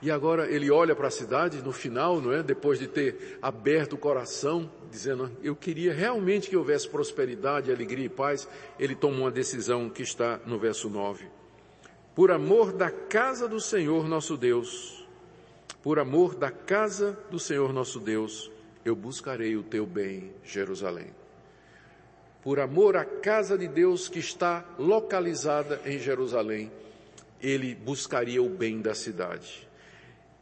E 0.00 0.10
agora 0.10 0.48
ele 0.48 0.70
olha 0.70 0.94
para 0.94 1.08
a 1.08 1.10
cidade 1.10 1.62
no 1.62 1.72
final, 1.72 2.20
não 2.20 2.32
é? 2.32 2.42
Depois 2.44 2.78
de 2.78 2.86
ter 2.86 3.38
aberto 3.42 3.94
o 3.94 3.98
coração, 3.98 4.70
dizendo, 4.88 5.32
eu 5.42 5.56
queria 5.56 5.92
realmente 5.92 6.48
que 6.48 6.56
houvesse 6.56 6.88
prosperidade, 6.88 7.72
alegria 7.72 8.04
e 8.04 8.10
paz, 8.10 8.46
ele 8.78 8.94
toma 8.94 9.18
uma 9.18 9.30
decisão 9.30 9.88
que 9.88 10.02
está 10.02 10.38
no 10.46 10.58
verso 10.58 10.88
9 10.88 11.26
por 12.14 12.30
amor 12.30 12.72
da 12.72 12.90
casa 12.90 13.48
do 13.48 13.60
Senhor 13.60 14.08
nosso 14.08 14.36
Deus, 14.36 15.04
por 15.82 15.98
amor 15.98 16.34
da 16.34 16.50
casa 16.50 17.18
do 17.30 17.38
Senhor 17.38 17.72
nosso 17.72 17.98
Deus, 17.98 18.50
eu 18.84 18.94
buscarei 18.94 19.56
o 19.56 19.62
teu 19.62 19.84
bem, 19.84 20.32
Jerusalém. 20.44 21.08
Por 22.42 22.60
amor 22.60 22.96
à 22.96 23.04
casa 23.04 23.56
de 23.56 23.66
Deus 23.66 24.08
que 24.08 24.18
está 24.18 24.64
localizada 24.78 25.80
em 25.84 25.98
Jerusalém, 25.98 26.70
ele 27.40 27.74
buscaria 27.74 28.42
o 28.42 28.48
bem 28.48 28.80
da 28.80 28.94
cidade. 28.94 29.66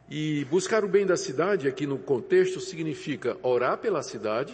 E 0.09 0.45
buscar 0.45 0.83
o 0.83 0.87
bem 0.87 1.05
da 1.05 1.17
cidade 1.17 1.67
aqui 1.67 1.87
no 1.87 1.97
contexto 1.97 2.59
significa 2.59 3.37
orar 3.41 3.77
pela 3.77 4.03
cidade 4.03 4.53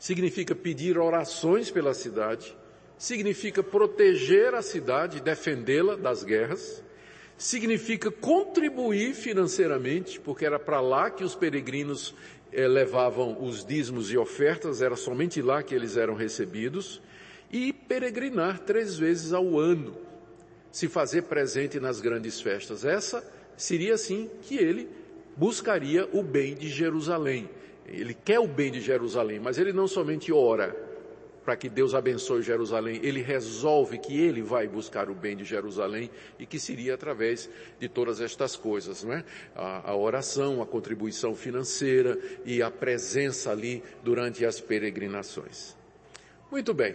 significa 0.00 0.54
pedir 0.54 0.98
orações 0.98 1.70
pela 1.70 1.92
cidade, 1.92 2.56
significa 3.00 3.62
proteger 3.62 4.54
a 4.54 4.60
cidade, 4.60 5.22
defendê-la 5.22 5.96
das 5.96 6.22
guerras, 6.22 6.84
significa 7.38 8.10
contribuir 8.10 9.14
financeiramente, 9.14 10.20
porque 10.20 10.44
era 10.44 10.58
para 10.58 10.82
lá 10.82 11.10
que 11.10 11.24
os 11.24 11.34
peregrinos 11.34 12.14
eh, 12.52 12.68
levavam 12.68 13.42
os 13.42 13.64
dízimos 13.64 14.12
e 14.12 14.18
ofertas, 14.18 14.82
era 14.82 14.96
somente 14.96 15.40
lá 15.40 15.62
que 15.62 15.74
eles 15.74 15.96
eram 15.96 16.14
recebidos, 16.14 17.00
e 17.50 17.72
peregrinar 17.72 18.58
três 18.58 18.98
vezes 18.98 19.32
ao 19.32 19.58
ano, 19.58 19.96
se 20.70 20.86
fazer 20.86 21.22
presente 21.22 21.80
nas 21.80 22.02
grandes 22.02 22.38
festas. 22.38 22.84
Essa 22.84 23.24
seria 23.56 23.94
assim 23.94 24.30
que 24.42 24.58
ele 24.58 24.86
buscaria 25.34 26.06
o 26.12 26.22
bem 26.22 26.54
de 26.54 26.68
Jerusalém. 26.68 27.48
Ele 27.86 28.12
quer 28.12 28.40
o 28.40 28.46
bem 28.46 28.70
de 28.70 28.78
Jerusalém, 28.82 29.40
mas 29.40 29.56
ele 29.56 29.72
não 29.72 29.88
somente 29.88 30.30
ora, 30.30 30.89
para 31.44 31.56
que 31.56 31.68
Deus 31.68 31.94
abençoe 31.94 32.42
Jerusalém, 32.42 33.00
ele 33.02 33.22
resolve 33.22 33.98
que 33.98 34.18
ele 34.18 34.42
vai 34.42 34.68
buscar 34.68 35.08
o 35.08 35.14
bem 35.14 35.36
de 35.36 35.44
Jerusalém 35.44 36.10
e 36.38 36.46
que 36.46 36.58
seria 36.58 36.94
através 36.94 37.48
de 37.78 37.88
todas 37.88 38.20
estas 38.20 38.56
coisas, 38.56 39.02
não 39.02 39.12
é? 39.12 39.24
A, 39.54 39.90
a 39.90 39.96
oração, 39.96 40.60
a 40.60 40.66
contribuição 40.66 41.34
financeira 41.34 42.18
e 42.44 42.62
a 42.62 42.70
presença 42.70 43.50
ali 43.50 43.82
durante 44.02 44.44
as 44.44 44.60
peregrinações. 44.60 45.76
Muito 46.50 46.74
bem. 46.74 46.94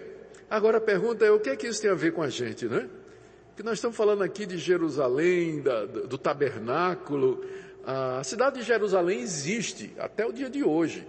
Agora 0.50 0.78
a 0.78 0.82
pergunta 0.82 1.26
é 1.26 1.32
o 1.32 1.40
que 1.40 1.50
é 1.50 1.56
que 1.56 1.68
isso 1.68 1.82
tem 1.82 1.90
a 1.90 1.96
ver 1.96 2.14
com 2.14 2.22
a 2.22 2.30
gente, 2.30 2.66
né? 2.66 2.88
Que 3.56 3.64
nós 3.64 3.76
estamos 3.76 3.98
falando 3.98 4.22
aqui 4.22 4.46
de 4.46 4.58
Jerusalém, 4.58 5.62
da, 5.62 5.86
do 5.86 6.18
tabernáculo. 6.18 7.44
A 7.86 8.24
cidade 8.24 8.60
de 8.60 8.66
Jerusalém 8.66 9.22
existe 9.22 9.94
até 9.98 10.26
o 10.26 10.32
dia 10.32 10.50
de 10.50 10.64
hoje. 10.64 11.08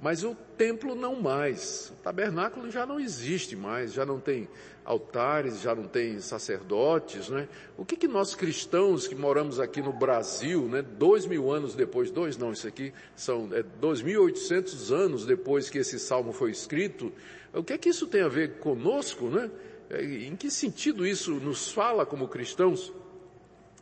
Mas 0.00 0.22
o 0.22 0.34
templo 0.56 0.94
não 0.94 1.20
mais. 1.20 1.90
O 1.90 2.02
tabernáculo 2.02 2.70
já 2.70 2.84
não 2.84 3.00
existe 3.00 3.56
mais, 3.56 3.92
já 3.92 4.04
não 4.04 4.20
tem 4.20 4.48
altares, 4.84 5.60
já 5.60 5.74
não 5.74 5.88
tem 5.88 6.20
sacerdotes, 6.20 7.28
né? 7.28 7.48
O 7.76 7.84
que 7.84 7.96
que 7.96 8.06
nós 8.06 8.34
cristãos 8.34 9.08
que 9.08 9.14
moramos 9.14 9.58
aqui 9.58 9.82
no 9.82 9.92
Brasil, 9.92 10.68
né? 10.68 10.80
Dois 10.82 11.26
mil 11.26 11.50
anos 11.50 11.74
depois, 11.74 12.10
dois 12.10 12.36
não, 12.36 12.52
isso 12.52 12.68
aqui 12.68 12.92
são 13.16 13.48
é, 13.52 13.62
dois 13.62 14.00
mil 14.00 14.22
oitocentos 14.22 14.92
anos 14.92 15.26
depois 15.26 15.68
que 15.68 15.78
esse 15.78 15.98
salmo 15.98 16.32
foi 16.32 16.50
escrito, 16.52 17.12
o 17.52 17.64
que 17.64 17.72
é 17.72 17.78
que 17.78 17.88
isso 17.88 18.06
tem 18.06 18.22
a 18.22 18.28
ver 18.28 18.58
conosco, 18.58 19.26
né? 19.26 19.50
É, 19.90 20.04
em 20.04 20.36
que 20.36 20.50
sentido 20.50 21.06
isso 21.06 21.32
nos 21.34 21.72
fala 21.72 22.06
como 22.06 22.28
cristãos? 22.28 22.92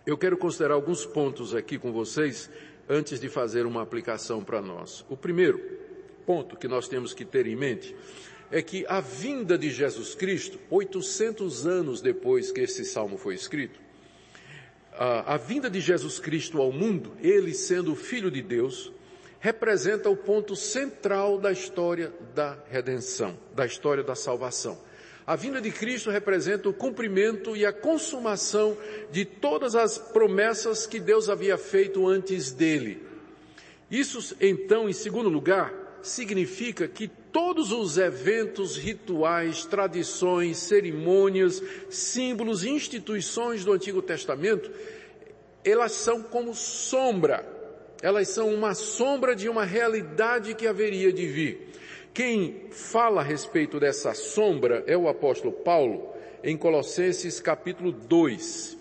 Eu 0.06 0.16
quero 0.16 0.36
considerar 0.36 0.74
alguns 0.74 1.04
pontos 1.04 1.54
aqui 1.54 1.78
com 1.78 1.92
vocês 1.92 2.50
antes 2.88 3.18
de 3.18 3.28
fazer 3.28 3.66
uma 3.66 3.82
aplicação 3.82 4.44
para 4.44 4.60
nós. 4.60 5.04
O 5.08 5.16
primeiro, 5.16 5.60
ponto 6.26 6.56
que 6.56 6.68
nós 6.68 6.88
temos 6.88 7.12
que 7.12 7.24
ter 7.24 7.46
em 7.46 7.56
mente 7.56 7.94
é 8.50 8.62
que 8.62 8.84
a 8.88 9.00
vinda 9.00 9.58
de 9.58 9.70
Jesus 9.70 10.14
Cristo, 10.14 10.58
800 10.70 11.66
anos 11.66 12.00
depois 12.00 12.52
que 12.52 12.60
esse 12.60 12.84
salmo 12.84 13.16
foi 13.16 13.34
escrito, 13.34 13.80
a, 14.92 15.34
a 15.34 15.36
vinda 15.36 15.68
de 15.68 15.80
Jesus 15.80 16.18
Cristo 16.18 16.60
ao 16.60 16.70
mundo, 16.70 17.12
ele 17.20 17.52
sendo 17.52 17.96
filho 17.96 18.30
de 18.30 18.42
Deus, 18.42 18.92
representa 19.40 20.08
o 20.08 20.16
ponto 20.16 20.54
central 20.54 21.38
da 21.38 21.52
história 21.52 22.12
da 22.34 22.56
redenção, 22.70 23.36
da 23.54 23.66
história 23.66 24.02
da 24.02 24.14
salvação. 24.14 24.78
A 25.26 25.36
vinda 25.36 25.60
de 25.60 25.70
Cristo 25.70 26.10
representa 26.10 26.68
o 26.68 26.72
cumprimento 26.72 27.56
e 27.56 27.64
a 27.64 27.72
consumação 27.72 28.76
de 29.10 29.24
todas 29.24 29.74
as 29.74 29.98
promessas 29.98 30.86
que 30.86 31.00
Deus 31.00 31.28
havia 31.28 31.56
feito 31.56 32.06
antes 32.06 32.52
dele. 32.52 33.02
Isso, 33.90 34.36
então, 34.40 34.88
em 34.88 34.92
segundo 34.92 35.28
lugar, 35.28 35.72
significa 36.04 36.86
que 36.86 37.08
todos 37.08 37.72
os 37.72 37.98
eventos, 37.98 38.76
rituais, 38.76 39.64
tradições, 39.64 40.58
cerimônias, 40.58 41.62
símbolos, 41.90 42.62
instituições 42.62 43.64
do 43.64 43.72
Antigo 43.72 44.00
Testamento, 44.00 44.70
elas 45.64 45.92
são 45.92 46.22
como 46.22 46.54
sombra. 46.54 47.44
Elas 48.02 48.28
são 48.28 48.54
uma 48.54 48.74
sombra 48.74 49.34
de 49.34 49.48
uma 49.48 49.64
realidade 49.64 50.54
que 50.54 50.66
haveria 50.66 51.12
de 51.12 51.26
vir. 51.26 51.68
Quem 52.12 52.66
fala 52.70 53.22
a 53.22 53.24
respeito 53.24 53.80
dessa 53.80 54.14
sombra 54.14 54.84
é 54.86 54.96
o 54.96 55.08
apóstolo 55.08 55.52
Paulo, 55.52 56.12
em 56.42 56.56
Colossenses 56.56 57.40
capítulo 57.40 57.90
2. 57.90 58.76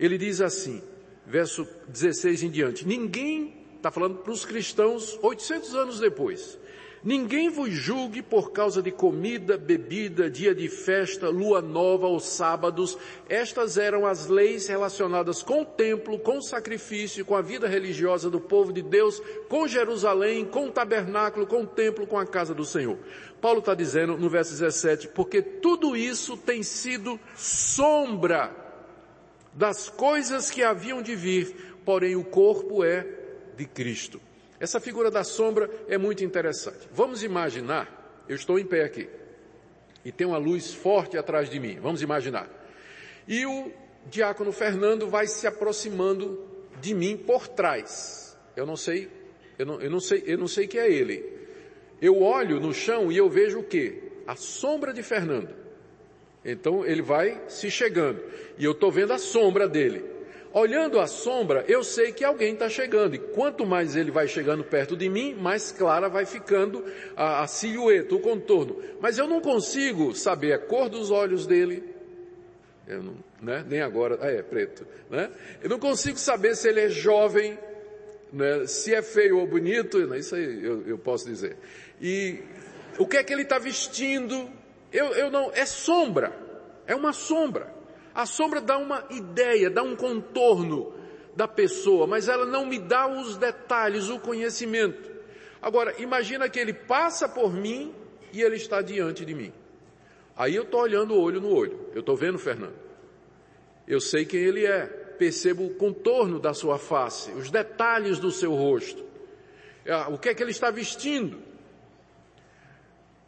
Ele 0.00 0.18
diz 0.18 0.40
assim, 0.40 0.82
verso 1.26 1.68
16 1.86 2.42
em 2.42 2.50
diante, 2.50 2.88
ninguém 2.88 3.63
Está 3.84 3.92
falando 3.92 4.16
para 4.16 4.32
os 4.32 4.46
cristãos 4.46 5.18
800 5.20 5.74
anos 5.74 6.00
depois. 6.00 6.58
Ninguém 7.02 7.50
vos 7.50 7.70
julgue 7.70 8.22
por 8.22 8.50
causa 8.50 8.80
de 8.80 8.90
comida, 8.90 9.58
bebida, 9.58 10.30
dia 10.30 10.54
de 10.54 10.70
festa, 10.70 11.28
lua 11.28 11.60
nova 11.60 12.06
ou 12.06 12.18
sábados. 12.18 12.96
Estas 13.28 13.76
eram 13.76 14.06
as 14.06 14.26
leis 14.26 14.68
relacionadas 14.68 15.42
com 15.42 15.60
o 15.60 15.64
templo, 15.66 16.18
com 16.18 16.38
o 16.38 16.42
sacrifício, 16.42 17.26
com 17.26 17.36
a 17.36 17.42
vida 17.42 17.68
religiosa 17.68 18.30
do 18.30 18.40
povo 18.40 18.72
de 18.72 18.80
Deus, 18.80 19.20
com 19.50 19.68
Jerusalém, 19.68 20.46
com 20.46 20.68
o 20.68 20.72
tabernáculo, 20.72 21.46
com 21.46 21.64
o 21.64 21.66
templo, 21.66 22.06
com 22.06 22.18
a 22.18 22.24
casa 22.24 22.54
do 22.54 22.64
Senhor. 22.64 22.96
Paulo 23.38 23.58
está 23.58 23.74
dizendo 23.74 24.16
no 24.16 24.30
verso 24.30 24.52
17, 24.52 25.08
porque 25.08 25.42
tudo 25.42 25.94
isso 25.94 26.38
tem 26.38 26.62
sido 26.62 27.20
sombra 27.36 28.50
das 29.52 29.90
coisas 29.90 30.50
que 30.50 30.62
haviam 30.62 31.02
de 31.02 31.14
vir, 31.14 31.76
porém 31.84 32.16
o 32.16 32.24
corpo 32.24 32.82
é 32.82 33.23
de 33.56 33.66
Cristo. 33.66 34.20
Essa 34.58 34.80
figura 34.80 35.10
da 35.10 35.24
sombra 35.24 35.70
é 35.88 35.98
muito 35.98 36.24
interessante. 36.24 36.88
Vamos 36.92 37.22
imaginar, 37.22 38.24
eu 38.28 38.36
estou 38.36 38.58
em 38.58 38.64
pé 38.64 38.84
aqui, 38.84 39.08
e 40.04 40.12
tem 40.12 40.26
uma 40.26 40.38
luz 40.38 40.72
forte 40.72 41.16
atrás 41.16 41.48
de 41.48 41.58
mim, 41.58 41.78
vamos 41.80 42.02
imaginar. 42.02 42.48
E 43.26 43.44
o 43.46 43.72
diácono 44.06 44.52
Fernando 44.52 45.08
vai 45.08 45.26
se 45.26 45.46
aproximando 45.46 46.44
de 46.80 46.94
mim 46.94 47.16
por 47.16 47.48
trás. 47.48 48.36
Eu 48.54 48.66
não 48.66 48.76
sei, 48.76 49.10
eu 49.58 49.66
não, 49.66 49.80
eu 49.80 49.90
não 49.90 50.00
sei, 50.00 50.22
eu 50.26 50.38
não 50.38 50.48
sei 50.48 50.66
que 50.66 50.78
é 50.78 50.90
ele. 50.90 51.32
Eu 52.00 52.22
olho 52.22 52.60
no 52.60 52.74
chão 52.74 53.10
e 53.10 53.16
eu 53.16 53.28
vejo 53.28 53.60
o 53.60 53.64
quê? 53.64 54.02
A 54.26 54.36
sombra 54.36 54.92
de 54.92 55.02
Fernando. 55.02 55.54
Então 56.44 56.84
ele 56.84 57.00
vai 57.00 57.40
se 57.48 57.70
chegando. 57.70 58.22
E 58.58 58.64
eu 58.64 58.72
estou 58.72 58.92
vendo 58.92 59.12
a 59.12 59.18
sombra 59.18 59.66
dele. 59.66 60.13
Olhando 60.54 61.00
a 61.00 61.08
sombra, 61.08 61.64
eu 61.66 61.82
sei 61.82 62.12
que 62.12 62.24
alguém 62.24 62.52
está 62.52 62.68
chegando. 62.68 63.16
E 63.16 63.18
quanto 63.18 63.66
mais 63.66 63.96
ele 63.96 64.12
vai 64.12 64.28
chegando 64.28 64.62
perto 64.62 64.96
de 64.96 65.08
mim, 65.08 65.34
mais 65.34 65.72
clara 65.72 66.08
vai 66.08 66.24
ficando 66.24 66.84
a, 67.16 67.42
a 67.42 67.46
silhueta, 67.48 68.14
o 68.14 68.20
contorno. 68.20 68.80
Mas 69.00 69.18
eu 69.18 69.26
não 69.26 69.40
consigo 69.40 70.14
saber 70.14 70.52
a 70.52 70.58
cor 70.60 70.88
dos 70.88 71.10
olhos 71.10 71.44
dele. 71.44 71.82
Eu 72.86 73.02
não, 73.02 73.16
né? 73.42 73.64
Nem 73.68 73.80
agora, 73.80 74.16
ah, 74.20 74.30
é 74.30 74.42
preto, 74.42 74.86
né? 75.10 75.28
Eu 75.60 75.68
não 75.68 75.78
consigo 75.80 76.18
saber 76.18 76.54
se 76.54 76.68
ele 76.68 76.82
é 76.82 76.88
jovem, 76.88 77.58
né? 78.32 78.64
se 78.68 78.94
é 78.94 79.02
feio 79.02 79.38
ou 79.38 79.48
bonito, 79.48 80.06
né? 80.06 80.20
isso 80.20 80.36
aí 80.36 80.64
eu, 80.64 80.86
eu 80.86 80.96
posso 80.96 81.26
dizer. 81.26 81.56
E 82.00 82.38
o 82.96 83.08
que 83.08 83.16
é 83.16 83.24
que 83.24 83.32
ele 83.32 83.42
está 83.42 83.58
vestindo? 83.58 84.48
Eu, 84.92 85.06
eu 85.14 85.32
não, 85.32 85.50
é 85.52 85.66
sombra, 85.66 86.32
é 86.86 86.94
uma 86.94 87.12
sombra. 87.12 87.74
A 88.14 88.26
sombra 88.26 88.60
dá 88.60 88.78
uma 88.78 89.04
ideia, 89.10 89.68
dá 89.68 89.82
um 89.82 89.96
contorno 89.96 90.94
da 91.34 91.48
pessoa, 91.48 92.06
mas 92.06 92.28
ela 92.28 92.46
não 92.46 92.64
me 92.64 92.78
dá 92.78 93.08
os 93.08 93.36
detalhes, 93.36 94.08
o 94.08 94.20
conhecimento. 94.20 95.10
Agora, 95.60 95.94
imagina 96.00 96.48
que 96.48 96.60
ele 96.60 96.72
passa 96.72 97.28
por 97.28 97.52
mim 97.52 97.92
e 98.32 98.40
ele 98.40 98.56
está 98.56 98.80
diante 98.82 99.24
de 99.24 99.34
mim. 99.34 99.52
Aí 100.36 100.54
eu 100.54 100.62
estou 100.62 100.80
olhando 100.80 101.18
olho 101.18 101.40
no 101.40 101.52
olho. 101.52 101.88
Eu 101.92 102.00
estou 102.00 102.16
vendo 102.16 102.38
Fernando. 102.38 102.74
Eu 103.86 104.00
sei 104.00 104.24
quem 104.24 104.40
ele 104.40 104.66
é. 104.66 104.86
Percebo 105.18 105.64
o 105.64 105.74
contorno 105.74 106.40
da 106.40 106.52
sua 106.52 106.76
face, 106.76 107.30
os 107.32 107.48
detalhes 107.50 108.18
do 108.18 108.32
seu 108.32 108.52
rosto. 108.52 109.04
Ah, 109.88 110.08
o 110.08 110.18
que 110.18 110.28
é 110.28 110.34
que 110.34 110.42
ele 110.42 110.50
está 110.50 110.70
vestindo? 110.70 111.40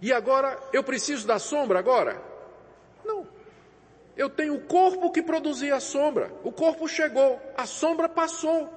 E 0.01 0.13
agora, 0.13 0.59
eu 0.73 0.83
preciso 0.83 1.27
da 1.27 1.39
sombra 1.39 1.79
agora? 1.79 2.21
Eu 4.17 4.31
tenho 4.31 4.55
o 4.55 4.61
corpo 4.61 5.11
que 5.11 5.23
produzia 5.23 5.77
a 5.77 5.81
sombra. 5.81 6.33
O 6.43 6.51
corpo 6.51 6.89
chegou, 6.89 7.41
a 7.57 7.67
sombra 7.67 8.09
passou. 8.09 8.73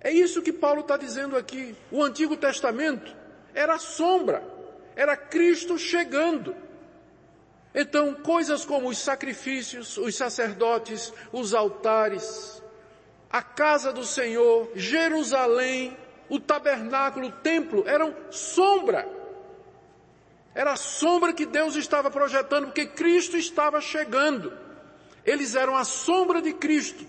É 0.00 0.10
isso 0.12 0.42
que 0.42 0.52
Paulo 0.52 0.82
está 0.82 0.96
dizendo 0.96 1.36
aqui. 1.36 1.74
O 1.90 2.02
Antigo 2.02 2.36
Testamento 2.36 3.14
era 3.52 3.78
sombra, 3.78 4.46
era 4.94 5.16
Cristo 5.16 5.76
chegando. 5.76 6.54
Então, 7.74 8.14
coisas 8.14 8.64
como 8.64 8.88
os 8.88 8.98
sacrifícios, 8.98 9.98
os 9.98 10.14
sacerdotes, 10.14 11.12
os 11.32 11.52
altares, 11.52 12.62
a 13.28 13.42
casa 13.42 13.92
do 13.92 14.04
Senhor, 14.04 14.70
Jerusalém, 14.76 15.96
o 16.28 16.38
tabernáculo, 16.38 17.28
o 17.28 17.32
templo, 17.32 17.82
eram 17.84 18.14
sombra 18.30 19.08
era 20.54 20.72
a 20.72 20.76
sombra 20.76 21.32
que 21.32 21.44
Deus 21.44 21.74
estava 21.74 22.10
projetando, 22.10 22.66
porque 22.66 22.86
Cristo 22.86 23.36
estava 23.36 23.80
chegando. 23.80 24.52
Eles 25.26 25.54
eram 25.54 25.76
a 25.76 25.84
sombra 25.84 26.40
de 26.40 26.52
Cristo. 26.52 27.04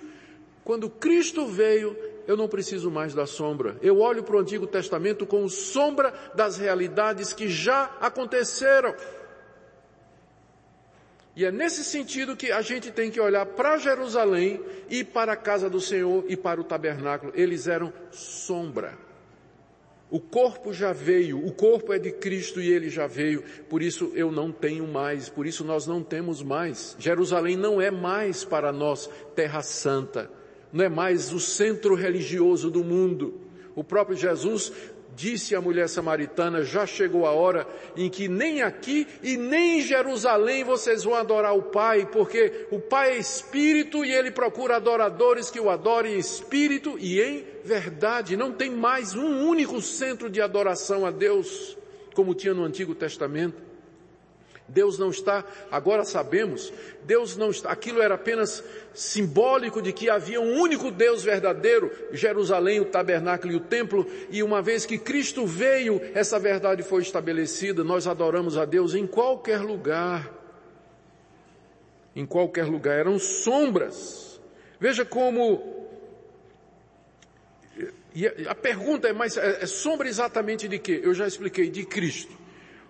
Quando 0.64 0.90
Cristo 0.90 1.46
veio, 1.46 1.96
eu 2.28 2.36
não 2.36 2.48
preciso 2.48 2.90
mais 2.90 3.14
da 3.14 3.28
sombra. 3.28 3.78
Eu 3.82 4.00
olho 4.00 4.24
para 4.24 4.36
o 4.36 4.40
Antigo 4.40 4.66
Testamento 4.66 5.28
como 5.28 5.48
sombra 5.48 6.12
das 6.34 6.58
realidades 6.58 7.34
que 7.34 7.48
já 7.48 7.96
aconteceram. 8.02 8.96
E 11.36 11.46
é 11.46 11.52
nesse 11.52 11.84
sentido 11.84 12.36
que 12.36 12.52
a 12.52 12.62
gente 12.62 12.92
tem 12.92 13.12
que 13.12 13.20
olhar 13.20 13.46
para 13.46 13.78
Jerusalém 13.78 14.64
e 14.90 15.04
para 15.04 15.34
a 15.34 15.38
casa 15.38 15.70
do 15.70 15.82
Senhor 15.82 16.26
e 16.28 16.36
para 16.36 16.60
o 16.60 16.64
tabernáculo. 16.64 17.32
Eles 17.36 17.68
eram 17.68 17.94
sombra. 18.10 19.05
O 20.10 20.20
corpo 20.20 20.72
já 20.72 20.94
veio, 20.94 21.44
o 21.44 21.52
corpo 21.52 21.92
é 21.92 21.98
de 21.98 22.12
Cristo 22.12 22.62
e 22.62 22.72
ele 22.72 22.90
já 22.90 23.08
veio, 23.08 23.44
por 23.68 23.82
isso 23.82 24.12
eu 24.14 24.32
não 24.32 24.52
tenho 24.52 24.88
mais, 24.88 25.30
por 25.30 25.48
isso 25.48 25.64
nós 25.64 25.88
não 25.88 26.04
temos 26.04 26.44
mais. 26.44 26.96
Jerusalém 27.00 27.58
não 27.58 27.82
é 27.82 27.90
mais 27.90 28.46
para 28.46 28.72
nós 28.72 29.10
terra 29.36 29.64
santa, 29.64 30.30
não 30.72 30.86
é 30.86 30.90
mais 30.90 31.34
o 31.34 31.40
centro 31.40 31.96
religioso 31.96 32.70
do 32.70 32.84
mundo. 32.84 33.42
O 33.76 33.84
próprio 33.84 34.16
Jesus 34.16 34.72
disse 35.16 35.56
à 35.56 35.62
mulher 35.62 35.88
samaritana, 35.88 36.64
já 36.64 36.86
chegou 36.86 37.26
a 37.26 37.32
hora 37.32 37.66
em 37.96 38.10
que 38.10 38.28
nem 38.28 38.62
aqui 38.62 39.08
e 39.24 39.38
nem 39.38 39.80
em 39.80 39.82
Jerusalém 39.82 40.64
vocês 40.64 41.04
vão 41.04 41.16
adorar 41.16 41.56
o 41.56 41.64
Pai, 41.64 42.06
porque 42.12 42.68
o 42.70 42.80
Pai 42.80 43.14
é 43.14 43.18
Espírito 43.18 44.04
e 44.04 44.12
Ele 44.12 44.30
procura 44.30 44.76
adoradores 44.76 45.50
que 45.50 45.60
o 45.60 45.70
adorem 45.70 46.16
em 46.16 46.20
Espírito 46.20 46.98
e 47.00 47.22
em 47.22 47.46
verdade. 47.64 48.36
Não 48.36 48.52
tem 48.52 48.70
mais 48.70 49.16
um 49.16 49.48
único 49.48 49.82
centro 49.82 50.30
de 50.30 50.42
adoração 50.42 51.06
a 51.06 51.12
Deus, 51.12 51.78
como 52.14 52.36
tinha 52.36 52.54
no 52.54 52.64
Antigo 52.64 52.94
Testamento. 52.94 53.75
Deus 54.68 54.98
não 54.98 55.10
está, 55.10 55.46
agora 55.72 56.04
sabemos, 56.04 56.74
Deus 57.04 57.38
não 57.38 57.52
está, 57.52 57.72
aquilo 57.72 58.02
era 58.02 58.16
apenas 58.16 58.64
simbólico 58.94 59.82
de 59.82 59.94
que 59.94 60.10
havia 60.10 60.42
um 60.42 60.60
único 60.60 60.90
Deus 60.90 61.24
verdadeiro, 61.24 61.92
Jerusalém, 62.12 62.80
o 62.80 62.86
tabernáculo 62.86 63.54
e 63.54 63.56
o 63.56 63.60
templo, 63.60 64.08
e 64.32 64.42
uma 64.42 64.62
vez 64.62 64.86
que 64.86 64.98
Cristo 64.98 65.46
veio, 65.46 66.02
essa 66.16 66.40
verdade 66.40 66.82
foi 66.82 67.04
estabelecida, 67.04 67.84
nós 67.84 68.08
adoramos 68.08 68.58
a 68.58 68.66
Deus 68.66 68.96
em 68.96 69.06
qualquer 69.06 69.62
lugar. 69.62 70.34
Em 72.16 72.26
qualquer 72.26 72.66
lugar, 72.66 72.98
eram 72.98 73.20
sombras. 73.20 74.40
Veja 74.80 75.04
como 75.04 75.76
e 78.16 78.26
a 78.48 78.56
pergunta 78.56 79.10
é, 79.10 79.14
mas 79.14 79.36
é, 79.36 79.64
é 79.64 79.66
sombra 79.66 80.08
exatamente 80.08 80.70
de 80.70 80.80
quê? 80.80 81.02
Eu 81.04 81.14
já 81.14 81.28
expliquei, 81.28 81.70
de 81.70 81.86
Cristo. 81.86 82.32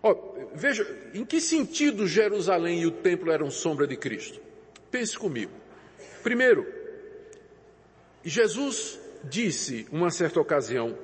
Oh, 0.04 0.35
veja, 0.56 0.88
em 1.14 1.26
que 1.26 1.40
sentido 1.40 2.08
Jerusalém 2.08 2.82
e 2.82 2.86
o 2.86 2.92
templo 2.92 3.32
eram 3.32 3.50
sombra 3.52 3.86
de 3.86 3.96
Cristo? 3.96 4.40
Pense 4.90 5.18
comigo. 5.18 5.52
Primeiro, 6.24 6.66
Jesus 8.24 9.00
disse, 9.24 9.86
uma 9.92 10.10
certa 10.10 10.40
ocasião, 10.40 10.98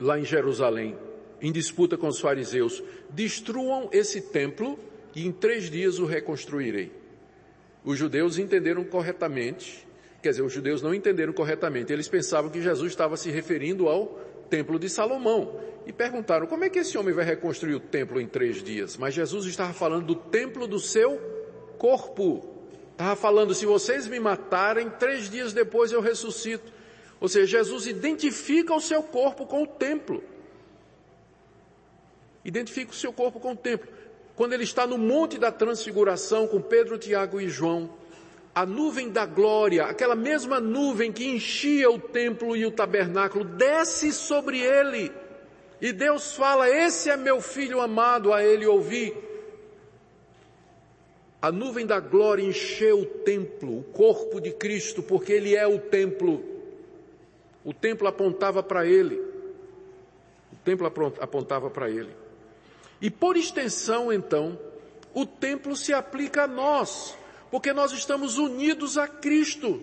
lá 0.00 0.18
em 0.18 0.24
Jerusalém, 0.24 0.96
em 1.40 1.52
disputa 1.52 1.96
com 1.98 2.08
os 2.08 2.20
fariseus, 2.20 2.82
destruam 3.10 3.88
esse 3.92 4.20
templo 4.20 4.78
e 5.14 5.26
em 5.26 5.32
três 5.32 5.70
dias 5.70 5.98
o 5.98 6.06
reconstruirei. 6.06 6.92
Os 7.84 7.98
judeus 7.98 8.38
entenderam 8.38 8.84
corretamente, 8.84 9.86
quer 10.22 10.30
dizer, 10.30 10.42
os 10.42 10.52
judeus 10.52 10.80
não 10.80 10.94
entenderam 10.94 11.32
corretamente, 11.32 11.92
eles 11.92 12.08
pensavam 12.08 12.50
que 12.50 12.62
Jesus 12.62 12.92
estava 12.92 13.16
se 13.16 13.30
referindo 13.30 13.88
ao 13.88 14.20
templo 14.52 14.78
de 14.78 14.90
Salomão. 14.90 15.58
E 15.86 15.92
perguntaram, 15.94 16.46
como 16.46 16.62
é 16.62 16.68
que 16.68 16.80
esse 16.80 16.98
homem 16.98 17.14
vai 17.14 17.24
reconstruir 17.24 17.74
o 17.74 17.80
templo 17.80 18.20
em 18.20 18.26
três 18.26 18.62
dias? 18.62 18.98
Mas 18.98 19.14
Jesus 19.14 19.46
estava 19.46 19.72
falando 19.72 20.04
do 20.04 20.14
templo 20.14 20.66
do 20.66 20.78
seu 20.78 21.18
corpo. 21.78 22.46
Estava 22.92 23.16
falando, 23.16 23.54
se 23.54 23.64
vocês 23.64 24.06
me 24.06 24.20
matarem, 24.20 24.90
três 24.90 25.30
dias 25.30 25.54
depois 25.54 25.90
eu 25.90 26.02
ressuscito. 26.02 26.70
Ou 27.18 27.28
seja, 27.28 27.58
Jesus 27.58 27.86
identifica 27.86 28.74
o 28.74 28.80
seu 28.80 29.02
corpo 29.02 29.46
com 29.46 29.62
o 29.62 29.66
templo. 29.66 30.22
Identifica 32.44 32.92
o 32.92 32.94
seu 32.94 33.12
corpo 33.12 33.40
com 33.40 33.52
o 33.52 33.56
templo. 33.56 33.88
Quando 34.36 34.52
ele 34.52 34.64
está 34.64 34.86
no 34.86 34.98
monte 34.98 35.38
da 35.38 35.50
transfiguração 35.50 36.46
com 36.46 36.60
Pedro, 36.60 36.98
Tiago 36.98 37.40
e 37.40 37.48
João, 37.48 37.88
a 38.54 38.66
nuvem 38.66 39.08
da 39.08 39.24
glória, 39.24 39.84
aquela 39.84 40.14
mesma 40.14 40.60
nuvem 40.60 41.10
que 41.10 41.26
enchia 41.26 41.90
o 41.90 41.98
templo 41.98 42.54
e 42.54 42.66
o 42.66 42.70
tabernáculo, 42.70 43.44
desce 43.44 44.12
sobre 44.12 44.60
ele. 44.60 45.10
E 45.80 45.90
Deus 45.92 46.34
fala, 46.34 46.68
esse 46.68 47.08
é 47.10 47.16
meu 47.16 47.40
filho 47.40 47.80
amado, 47.80 48.32
a 48.32 48.44
ele 48.44 48.66
ouvi. 48.66 49.16
A 51.40 51.50
nuvem 51.50 51.86
da 51.86 51.98
glória 51.98 52.42
encheu 52.42 53.00
o 53.00 53.06
templo, 53.06 53.78
o 53.78 53.82
corpo 53.84 54.40
de 54.40 54.52
Cristo, 54.52 55.02
porque 55.02 55.32
ele 55.32 55.56
é 55.56 55.66
o 55.66 55.78
templo. 55.78 56.44
O 57.64 57.72
templo 57.72 58.06
apontava 58.06 58.62
para 58.62 58.86
ele. 58.86 59.16
O 60.52 60.56
templo 60.62 60.86
apontava 61.20 61.70
para 61.70 61.90
ele. 61.90 62.14
E 63.00 63.10
por 63.10 63.36
extensão, 63.36 64.12
então, 64.12 64.56
o 65.12 65.26
templo 65.26 65.74
se 65.74 65.92
aplica 65.92 66.44
a 66.44 66.46
nós 66.46 67.16
porque 67.52 67.70
nós 67.74 67.92
estamos 67.92 68.38
unidos 68.38 68.96
a 68.96 69.06
Cristo. 69.06 69.82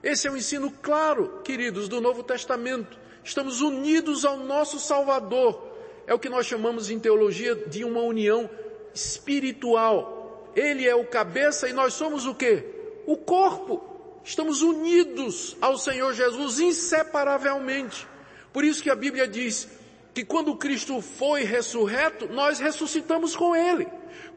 Esse 0.00 0.28
é 0.28 0.30
o 0.30 0.34
um 0.34 0.36
ensino 0.36 0.70
claro, 0.80 1.40
queridos, 1.42 1.88
do 1.88 2.00
Novo 2.00 2.22
Testamento. 2.22 2.96
Estamos 3.24 3.60
unidos 3.60 4.24
ao 4.24 4.36
nosso 4.36 4.78
Salvador. 4.78 5.60
É 6.06 6.14
o 6.14 6.20
que 6.20 6.28
nós 6.28 6.46
chamamos 6.46 6.88
em 6.88 7.00
teologia 7.00 7.56
de 7.56 7.82
uma 7.82 8.00
união 8.00 8.48
espiritual. 8.94 10.52
Ele 10.54 10.86
é 10.86 10.94
o 10.94 11.04
cabeça 11.04 11.68
e 11.68 11.72
nós 11.72 11.94
somos 11.94 12.26
o 12.26 12.34
quê? 12.34 12.64
O 13.04 13.16
corpo. 13.16 13.82
Estamos 14.22 14.62
unidos 14.62 15.56
ao 15.60 15.76
Senhor 15.76 16.14
Jesus 16.14 16.60
inseparavelmente. 16.60 18.06
Por 18.52 18.62
isso 18.62 18.84
que 18.84 18.90
a 18.90 18.94
Bíblia 18.94 19.26
diz 19.26 19.68
que 20.14 20.24
quando 20.24 20.54
Cristo 20.54 21.00
foi 21.00 21.42
ressurreto, 21.42 22.28
nós 22.28 22.60
ressuscitamos 22.60 23.34
com 23.34 23.56
Ele. 23.56 23.88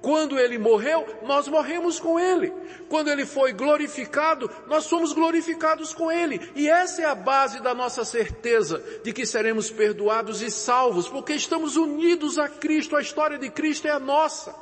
Quando 0.04 0.38
ele 0.38 0.58
morreu, 0.58 1.08
nós 1.24 1.48
morremos 1.48 1.98
com 1.98 2.20
ele. 2.20 2.52
Quando 2.90 3.10
ele 3.10 3.26
foi 3.26 3.54
glorificado, 3.54 4.52
nós 4.68 4.84
somos 4.84 5.14
glorificados 5.14 5.94
com 5.94 6.12
ele. 6.12 6.42
E 6.58 6.68
essa 6.68 7.04
é 7.04 7.06
a 7.06 7.16
base 7.16 7.64
da 7.64 7.74
nossa 7.74 8.04
certeza 8.04 8.84
de 9.02 9.14
que 9.14 9.26
seremos 9.26 9.72
perdoados 9.72 10.42
e 10.42 10.52
salvos, 10.52 11.08
porque 11.08 11.32
estamos 11.32 11.78
unidos 11.78 12.38
a 12.38 12.50
Cristo. 12.50 12.98
A 12.98 13.02
história 13.02 13.38
de 13.38 13.50
Cristo 13.50 13.88
é 13.88 13.92
a 13.92 14.00
nossa. 14.00 14.54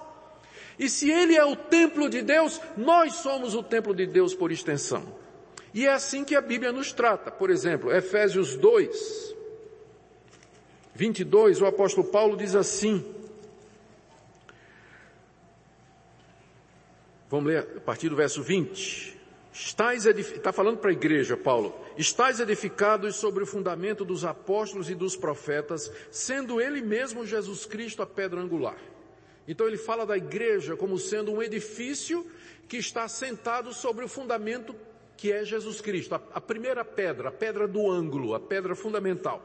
E 0.77 0.87
se 0.87 1.09
ele 1.09 1.35
é 1.35 1.43
o 1.43 1.55
templo 1.55 2.07
de 2.07 2.21
Deus, 2.21 2.61
nós 2.77 3.15
somos 3.15 3.55
o 3.55 3.63
templo 3.63 3.95
de 3.95 4.05
Deus 4.05 4.35
por 4.35 4.51
extensão. 4.51 5.03
E 5.73 5.87
é 5.87 5.91
assim 5.91 6.23
que 6.23 6.35
a 6.35 6.41
Bíblia 6.41 6.71
nos 6.71 6.93
trata. 6.93 7.31
Por 7.31 7.49
exemplo, 7.49 7.91
Efésios 7.91 8.55
2, 8.55 9.35
22, 10.93 11.61
o 11.61 11.65
apóstolo 11.65 12.05
Paulo 12.09 12.37
diz 12.37 12.53
assim, 12.53 13.03
Vamos 17.31 17.49
ler 17.49 17.59
a 17.77 17.79
partir 17.79 18.09
do 18.09 18.15
verso 18.17 18.43
20. 18.43 19.17
Estais 19.53 20.05
está 20.05 20.51
falando 20.51 20.79
para 20.79 20.89
a 20.89 20.93
igreja, 20.93 21.37
Paulo. 21.37 21.73
Estais 21.97 22.41
edificados 22.41 23.15
sobre 23.15 23.41
o 23.41 23.47
fundamento 23.47 24.03
dos 24.03 24.25
apóstolos 24.25 24.89
e 24.89 24.95
dos 24.95 25.15
profetas, 25.15 25.89
sendo 26.11 26.59
ele 26.59 26.81
mesmo 26.81 27.25
Jesus 27.25 27.65
Cristo 27.65 28.01
a 28.01 28.05
pedra 28.05 28.41
angular. 28.41 28.75
Então 29.47 29.65
ele 29.65 29.77
fala 29.77 30.05
da 30.05 30.17
igreja 30.17 30.75
como 30.75 30.97
sendo 30.97 31.31
um 31.31 31.41
edifício 31.41 32.29
que 32.67 32.75
está 32.75 33.07
sentado 33.07 33.73
sobre 33.73 34.03
o 34.03 34.09
fundamento 34.09 34.75
que 35.15 35.31
é 35.31 35.45
Jesus 35.45 35.79
Cristo, 35.79 36.15
a, 36.15 36.21
a 36.33 36.41
primeira 36.41 36.83
pedra, 36.83 37.29
a 37.29 37.31
pedra 37.31 37.65
do 37.65 37.89
ângulo, 37.89 38.35
a 38.35 38.41
pedra 38.41 38.75
fundamental. 38.75 39.41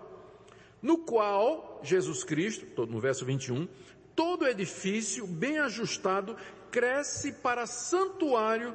No 0.83 0.99
qual 0.99 1.81
Jesus 1.85 2.25
Cristo, 2.25 2.85
no 2.85 2.99
verso 2.99 3.25
21, 3.25 3.68
todo 4.16 4.49
edifício 4.49 5.27
bem 5.27 5.59
ajustado 5.59 6.37
cresce 6.76 7.32
para 7.32 7.64
santuário 7.64 8.74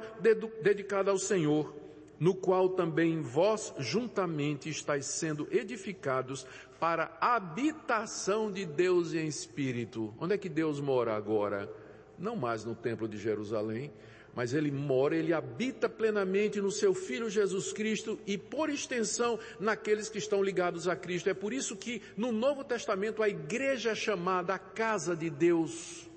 dedicado 0.60 1.08
ao 1.08 1.16
Senhor, 1.16 1.72
no 2.18 2.34
qual 2.34 2.70
também 2.70 3.20
vós 3.22 3.72
juntamente 3.78 4.68
estáis 4.68 5.06
sendo 5.06 5.46
edificados 5.52 6.44
para 6.80 7.16
habitação 7.20 8.50
de 8.50 8.66
Deus 8.66 9.14
em 9.14 9.28
espírito. 9.28 10.12
Onde 10.18 10.34
é 10.34 10.36
que 10.36 10.48
Deus 10.48 10.80
mora 10.80 11.14
agora? 11.14 11.72
Não 12.18 12.34
mais 12.34 12.64
no 12.64 12.74
templo 12.74 13.06
de 13.06 13.16
Jerusalém, 13.16 13.92
mas 14.34 14.52
ele 14.52 14.72
mora, 14.72 15.14
ele 15.14 15.32
habita 15.32 15.88
plenamente 15.88 16.60
no 16.60 16.72
seu 16.72 16.94
Filho 16.94 17.30
Jesus 17.30 17.72
Cristo 17.72 18.18
e 18.26 18.36
por 18.36 18.68
extensão 18.68 19.38
naqueles 19.60 20.08
que 20.08 20.18
estão 20.18 20.42
ligados 20.42 20.88
a 20.88 20.96
Cristo. 20.96 21.30
É 21.30 21.34
por 21.34 21.52
isso 21.52 21.76
que 21.76 22.02
no 22.16 22.32
Novo 22.32 22.64
Testamento 22.64 23.22
a 23.22 23.28
igreja 23.28 23.90
é 23.90 23.94
chamada 23.94 24.54
a 24.54 24.58
casa 24.58 25.14
de 25.14 25.30
Deus. 25.30 26.10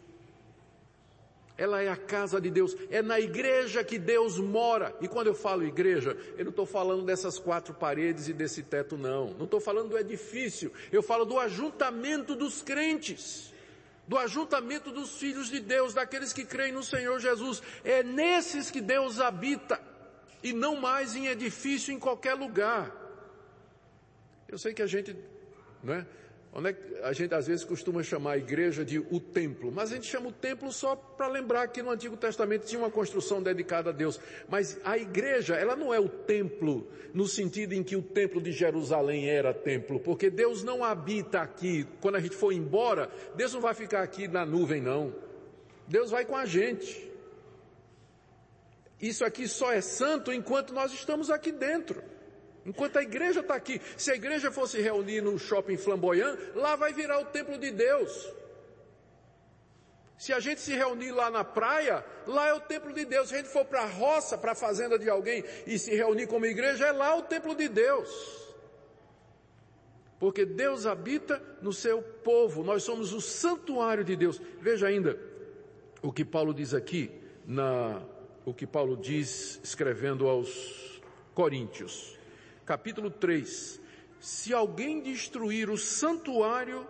Ela 1.58 1.82
é 1.82 1.90
a 1.90 1.96
casa 1.96 2.40
de 2.42 2.50
Deus. 2.50 2.76
É 2.90 3.02
na 3.02 3.20
igreja 3.20 3.84
que 3.84 3.98
Deus 3.98 4.38
mora. 4.38 4.94
E 5.00 5.08
quando 5.08 5.28
eu 5.28 5.34
falo 5.34 5.64
igreja, 5.64 6.18
eu 6.38 6.44
não 6.44 6.50
estou 6.50 6.66
falando 6.66 7.04
dessas 7.04 7.40
quatro 7.40 7.74
paredes 7.74 8.28
e 8.28 8.34
desse 8.34 8.62
teto, 8.62 8.98
não. 8.98 9.32
Não 9.32 9.46
estou 9.46 9.62
falando 9.62 9.90
do 9.90 9.98
edifício. 9.98 10.72
Eu 10.92 11.02
falo 11.02 11.24
do 11.24 11.40
ajuntamento 11.40 12.36
dos 12.36 12.62
crentes. 12.62 13.54
Do 14.06 14.18
ajuntamento 14.18 14.92
dos 14.92 15.18
filhos 15.18 15.50
de 15.50 15.60
Deus, 15.60 15.94
daqueles 15.94 16.34
que 16.34 16.44
creem 16.44 16.74
no 16.74 16.84
Senhor 16.84 17.20
Jesus. 17.20 17.64
É 17.84 18.04
nesses 18.04 18.70
que 18.70 18.82
Deus 18.82 19.22
habita. 19.22 19.80
E 20.44 20.52
não 20.52 20.76
mais 20.76 21.16
em 21.16 21.28
edifício 21.28 21.94
em 21.94 21.98
qualquer 21.98 22.34
lugar. 22.34 22.94
Eu 24.48 24.58
sei 24.58 24.74
que 24.74 24.82
a 24.82 24.88
gente, 24.88 25.16
não 25.82 25.94
é? 25.94 26.06
Onde 26.58 26.70
é 26.70 26.76
a 27.04 27.12
gente 27.12 27.36
às 27.36 27.48
vezes 27.48 27.66
costuma 27.66 28.02
chamar 28.02 28.32
a 28.32 28.38
igreja 28.38 28.86
de 28.86 28.98
o 28.98 29.20
templo, 29.20 29.74
mas 29.74 29.92
a 29.92 29.96
gente 29.96 30.08
chama 30.08 30.30
o 30.30 30.32
templo 30.32 30.72
só 30.72 30.96
para 30.96 31.28
lembrar 31.28 31.68
que 31.68 31.84
no 31.84 31.92
Antigo 31.92 32.16
Testamento 32.16 32.66
tinha 32.66 32.80
uma 32.80 32.90
construção 32.90 33.44
dedicada 33.44 33.90
a 33.90 33.94
Deus. 33.94 34.20
Mas 34.48 34.80
a 34.86 34.98
igreja, 34.98 35.56
ela 35.56 35.76
não 35.76 35.94
é 35.94 36.00
o 36.00 36.08
templo 36.08 36.88
no 37.14 37.28
sentido 37.28 37.74
em 37.74 37.84
que 37.84 37.98
o 37.98 38.02
templo 38.02 38.42
de 38.42 38.54
Jerusalém 38.54 39.30
era 39.30 39.54
templo, 39.54 40.00
porque 40.00 40.30
Deus 40.30 40.64
não 40.64 40.82
habita 40.82 41.42
aqui. 41.42 41.86
Quando 42.00 42.16
a 42.16 42.22
gente 42.22 42.38
for 42.38 42.54
embora, 42.54 43.10
Deus 43.36 43.54
não 43.54 43.60
vai 43.60 43.74
ficar 43.74 44.02
aqui 44.02 44.26
na 44.26 44.46
nuvem 44.46 44.82
não. 44.82 45.14
Deus 45.90 46.10
vai 46.10 46.24
com 46.24 46.38
a 46.38 46.46
gente. 46.46 47.12
Isso 49.02 49.26
aqui 49.26 49.46
só 49.46 49.74
é 49.74 49.82
santo 49.82 50.32
enquanto 50.32 50.74
nós 50.74 50.94
estamos 50.94 51.30
aqui 51.30 51.52
dentro. 51.52 52.02
Enquanto 52.66 52.98
a 52.98 53.04
igreja 53.04 53.42
está 53.42 53.54
aqui, 53.54 53.80
se 53.96 54.12
a 54.12 54.16
igreja 54.16 54.52
fosse 54.52 54.82
reunir 54.82 55.22
no 55.22 55.38
shopping 55.38 55.78
flamboyant, 55.78 56.36
lá 56.56 56.76
vai 56.76 56.92
virar 56.94 57.20
o 57.20 57.26
templo 57.26 57.60
de 57.60 57.70
Deus. 57.70 58.34
Se 60.18 60.34
a 60.34 60.40
gente 60.40 60.62
se 60.62 60.74
reunir 60.74 61.12
lá 61.12 61.30
na 61.30 61.44
praia, 61.44 62.04
lá 62.26 62.48
é 62.48 62.54
o 62.54 62.60
templo 62.60 62.92
de 62.92 63.06
Deus. 63.06 63.30
Se 63.30 63.36
a 63.36 63.38
gente 63.38 63.50
for 63.50 63.66
para 63.66 63.82
a 63.82 63.86
roça, 63.86 64.38
para 64.38 64.54
a 64.54 64.56
fazenda 64.56 64.98
de 64.98 65.08
alguém 65.10 65.44
e 65.68 65.78
se 65.78 65.94
reunir 65.94 66.26
como 66.26 66.46
igreja, 66.46 66.88
é 66.88 66.92
lá 66.92 67.16
o 67.16 67.22
templo 67.22 67.54
de 67.54 67.68
Deus. 67.68 68.10
Porque 70.18 70.46
Deus 70.46 70.88
habita 70.88 71.40
no 71.62 71.74
seu 71.74 72.02
povo. 72.02 72.64
Nós 72.64 72.82
somos 72.82 73.14
o 73.14 73.22
santuário 73.22 74.04
de 74.04 74.16
Deus. 74.16 74.42
Veja 74.60 74.88
ainda 74.88 75.20
o 76.02 76.12
que 76.12 76.26
Paulo 76.26 76.54
diz 76.54 76.74
aqui 76.74 77.12
na 77.46 78.02
o 78.46 78.54
que 78.54 78.66
Paulo 78.66 78.96
diz 78.96 79.60
escrevendo 79.64 80.28
aos 80.28 81.02
Coríntios 81.34 82.16
capítulo 82.66 83.10
3. 83.10 83.80
Se 84.20 84.54
alguém 84.54 85.02
destruir 85.02 85.70
o 85.70 85.78
santuário, 85.78 86.88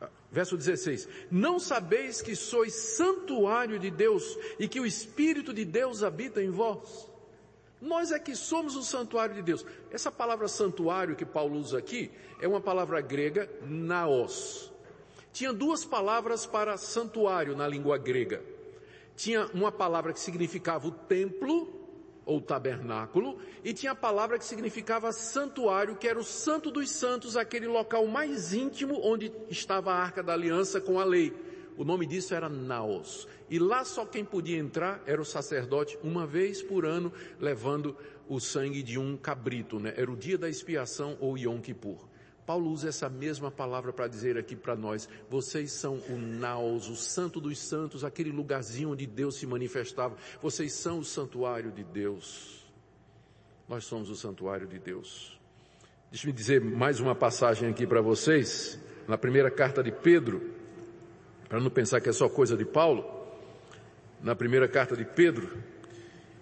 ah, 0.00 0.08
verso 0.30 0.56
16, 0.56 1.08
não 1.30 1.58
sabeis 1.58 2.22
que 2.22 2.36
sois 2.36 2.72
santuário 2.72 3.78
de 3.78 3.90
Deus 3.90 4.38
e 4.58 4.68
que 4.68 4.80
o 4.80 4.86
Espírito 4.86 5.52
de 5.52 5.64
Deus 5.64 6.02
habita 6.02 6.42
em 6.42 6.50
vós? 6.50 7.10
Nós 7.80 8.12
é 8.12 8.18
que 8.18 8.36
somos 8.36 8.76
o 8.76 8.82
santuário 8.82 9.34
de 9.34 9.42
Deus. 9.42 9.66
Essa 9.90 10.10
palavra 10.10 10.46
santuário 10.46 11.16
que 11.16 11.24
Paulo 11.24 11.58
usa 11.58 11.78
aqui 11.78 12.12
é 12.40 12.46
uma 12.46 12.60
palavra 12.60 13.00
grega, 13.00 13.50
naos. 13.66 14.72
Tinha 15.32 15.52
duas 15.52 15.84
palavras 15.84 16.46
para 16.46 16.76
santuário 16.76 17.56
na 17.56 17.66
língua 17.66 17.98
grega. 17.98 18.40
Tinha 19.16 19.46
uma 19.46 19.72
palavra 19.72 20.12
que 20.12 20.20
significava 20.20 20.86
o 20.86 20.92
templo 20.92 21.81
ou 22.24 22.40
tabernáculo, 22.40 23.38
e 23.64 23.72
tinha 23.72 23.92
a 23.92 23.96
palavra 23.96 24.38
que 24.38 24.44
significava 24.44 25.12
santuário, 25.12 25.96
que 25.96 26.06
era 26.06 26.18
o 26.18 26.24
santo 26.24 26.70
dos 26.70 26.90
santos, 26.90 27.36
aquele 27.36 27.66
local 27.66 28.06
mais 28.06 28.52
íntimo 28.52 29.00
onde 29.02 29.32
estava 29.50 29.92
a 29.92 29.96
arca 29.96 30.22
da 30.22 30.32
aliança 30.32 30.80
com 30.80 31.00
a 31.00 31.04
lei. 31.04 31.34
O 31.76 31.84
nome 31.84 32.06
disso 32.06 32.34
era 32.34 32.48
Naos. 32.48 33.26
E 33.48 33.58
lá 33.58 33.84
só 33.84 34.04
quem 34.04 34.24
podia 34.24 34.58
entrar 34.58 35.02
era 35.06 35.20
o 35.20 35.24
sacerdote 35.24 35.98
uma 36.02 36.26
vez 36.26 36.62
por 36.62 36.84
ano, 36.84 37.12
levando 37.40 37.96
o 38.28 38.38
sangue 38.38 38.82
de 38.82 38.98
um 38.98 39.16
cabrito, 39.16 39.80
né? 39.80 39.92
Era 39.96 40.10
o 40.10 40.16
dia 40.16 40.38
da 40.38 40.48
expiação 40.48 41.16
ou 41.20 41.36
Yom 41.36 41.60
Kippur. 41.60 42.11
Paulo 42.46 42.70
usa 42.70 42.88
essa 42.88 43.08
mesma 43.08 43.50
palavra 43.50 43.92
para 43.92 44.08
dizer 44.08 44.36
aqui 44.36 44.56
para 44.56 44.74
nós, 44.74 45.08
vocês 45.30 45.72
são 45.72 45.98
o 46.08 46.18
naos, 46.18 46.88
o 46.88 46.96
santo 46.96 47.40
dos 47.40 47.58
santos, 47.58 48.04
aquele 48.04 48.30
lugarzinho 48.30 48.90
onde 48.90 49.06
Deus 49.06 49.36
se 49.36 49.46
manifestava. 49.46 50.16
Vocês 50.40 50.72
são 50.72 50.98
o 50.98 51.04
santuário 51.04 51.70
de 51.70 51.84
Deus. 51.84 52.64
Nós 53.68 53.84
somos 53.84 54.10
o 54.10 54.16
santuário 54.16 54.66
de 54.66 54.78
Deus. 54.78 55.40
Deixe-me 56.10 56.32
dizer 56.32 56.60
mais 56.60 57.00
uma 57.00 57.14
passagem 57.14 57.70
aqui 57.70 57.86
para 57.86 58.02
vocês, 58.02 58.78
na 59.06 59.16
primeira 59.16 59.50
carta 59.50 59.82
de 59.82 59.92
Pedro, 59.92 60.50
para 61.48 61.60
não 61.60 61.70
pensar 61.70 62.00
que 62.00 62.08
é 62.08 62.12
só 62.12 62.28
coisa 62.28 62.56
de 62.56 62.64
Paulo. 62.64 63.04
Na 64.20 64.34
primeira 64.34 64.68
carta 64.68 64.96
de 64.96 65.04
Pedro, 65.04 65.62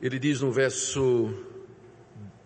ele 0.01 0.19
diz 0.19 0.41
no 0.41 0.51
verso 0.51 1.33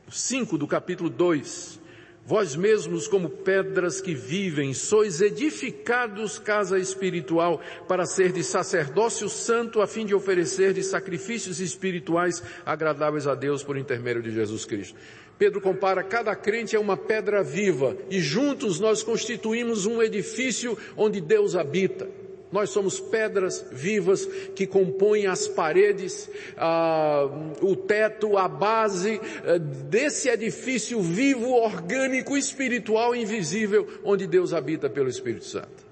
5 0.08 0.58
do 0.58 0.66
capítulo 0.66 1.08
2, 1.08 1.80
Vós 2.26 2.56
mesmos, 2.56 3.06
como 3.06 3.28
pedras 3.28 4.00
que 4.00 4.14
vivem, 4.14 4.72
sois 4.72 5.20
edificados 5.20 6.38
casa 6.38 6.78
espiritual 6.78 7.60
para 7.86 8.06
ser 8.06 8.32
de 8.32 8.42
sacerdócio 8.42 9.28
santo 9.28 9.82
a 9.82 9.86
fim 9.86 10.06
de 10.06 10.14
oferecer 10.14 10.72
de 10.72 10.82
sacrifícios 10.82 11.60
espirituais 11.60 12.42
agradáveis 12.64 13.26
a 13.26 13.34
Deus 13.34 13.62
por 13.62 13.76
intermédio 13.76 14.22
de 14.22 14.32
Jesus 14.32 14.64
Cristo. 14.64 14.98
Pedro 15.38 15.60
compara 15.60 16.02
cada 16.02 16.34
crente 16.34 16.74
a 16.74 16.80
uma 16.80 16.96
pedra 16.96 17.42
viva 17.42 17.94
e 18.08 18.20
juntos 18.20 18.80
nós 18.80 19.02
constituímos 19.02 19.84
um 19.84 20.02
edifício 20.02 20.78
onde 20.96 21.20
Deus 21.20 21.54
habita. 21.54 22.08
Nós 22.54 22.70
somos 22.70 23.00
pedras 23.00 23.66
vivas 23.72 24.26
que 24.54 24.64
compõem 24.64 25.26
as 25.26 25.48
paredes, 25.48 26.30
ah, 26.56 27.28
o 27.60 27.74
teto, 27.74 28.38
a 28.38 28.46
base 28.46 29.20
ah, 29.44 29.58
desse 29.58 30.28
edifício 30.28 31.00
vivo, 31.00 31.50
orgânico, 31.50 32.36
espiritual, 32.36 33.12
invisível, 33.12 33.98
onde 34.04 34.28
Deus 34.28 34.54
habita 34.54 34.88
pelo 34.88 35.08
Espírito 35.08 35.46
Santo. 35.46 35.84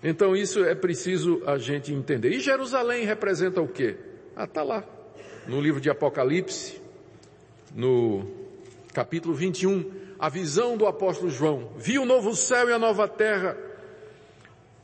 Então 0.00 0.36
isso 0.36 0.64
é 0.64 0.76
preciso 0.76 1.42
a 1.44 1.58
gente 1.58 1.92
entender. 1.92 2.30
E 2.30 2.38
Jerusalém 2.38 3.04
representa 3.04 3.60
o 3.60 3.66
quê? 3.66 3.96
Ah, 4.36 4.44
está 4.44 4.62
lá. 4.62 4.84
No 5.48 5.60
livro 5.60 5.80
de 5.80 5.90
Apocalipse, 5.90 6.80
no 7.74 8.24
capítulo 8.94 9.34
21, 9.34 9.90
a 10.20 10.28
visão 10.28 10.76
do 10.76 10.86
apóstolo 10.86 11.28
João. 11.28 11.72
Viu 11.76 12.02
o 12.02 12.06
novo 12.06 12.36
céu 12.36 12.68
e 12.68 12.72
a 12.72 12.78
nova 12.78 13.08
terra 13.08 13.65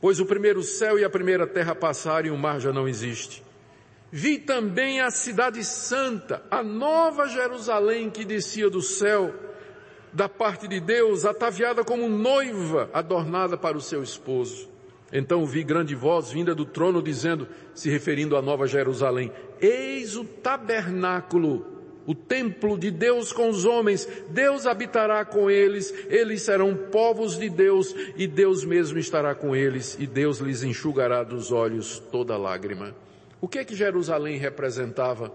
pois 0.03 0.19
o 0.19 0.25
primeiro 0.25 0.61
céu 0.61 0.99
e 0.99 1.05
a 1.05 1.09
primeira 1.09 1.47
terra 1.47 1.73
passaram 1.73 2.27
e 2.27 2.29
o 2.29 2.37
mar 2.37 2.59
já 2.59 2.73
não 2.73 2.89
existe. 2.89 3.41
Vi 4.11 4.37
também 4.37 4.99
a 4.99 5.09
cidade 5.09 5.63
santa, 5.63 6.43
a 6.51 6.61
nova 6.61 7.25
Jerusalém 7.29 8.09
que 8.09 8.25
descia 8.25 8.69
do 8.69 8.81
céu, 8.81 9.33
da 10.11 10.27
parte 10.27 10.67
de 10.67 10.81
Deus, 10.81 11.23
ataviada 11.23 11.85
como 11.85 12.09
noiva, 12.09 12.89
adornada 12.93 13.55
para 13.57 13.77
o 13.77 13.81
seu 13.81 14.03
esposo. 14.03 14.67
Então 15.09 15.45
vi 15.45 15.63
grande 15.63 15.95
voz 15.95 16.29
vinda 16.29 16.53
do 16.53 16.65
trono 16.65 17.01
dizendo, 17.01 17.47
se 17.73 17.89
referindo 17.89 18.35
à 18.35 18.41
nova 18.41 18.67
Jerusalém, 18.67 19.31
eis 19.61 20.17
o 20.17 20.25
tabernáculo 20.25 21.72
o 22.05 22.13
templo 22.13 22.77
de 22.77 22.91
Deus 22.91 23.31
com 23.31 23.49
os 23.49 23.65
homens, 23.65 24.07
Deus 24.29 24.65
habitará 24.65 25.23
com 25.23 25.49
eles, 25.49 25.93
eles 26.09 26.41
serão 26.41 26.75
povos 26.75 27.37
de 27.37 27.49
Deus 27.49 27.95
e 28.15 28.27
Deus 28.27 28.63
mesmo 28.63 28.99
estará 28.99 29.33
com 29.33 29.55
eles 29.55 29.97
e 29.99 30.05
Deus 30.05 30.39
lhes 30.39 30.63
enxugará 30.63 31.23
dos 31.23 31.51
olhos 31.51 31.99
toda 32.11 32.37
lágrima. 32.37 32.95
O 33.39 33.47
que 33.47 33.59
é 33.59 33.65
que 33.65 33.75
Jerusalém 33.75 34.37
representava? 34.37 35.31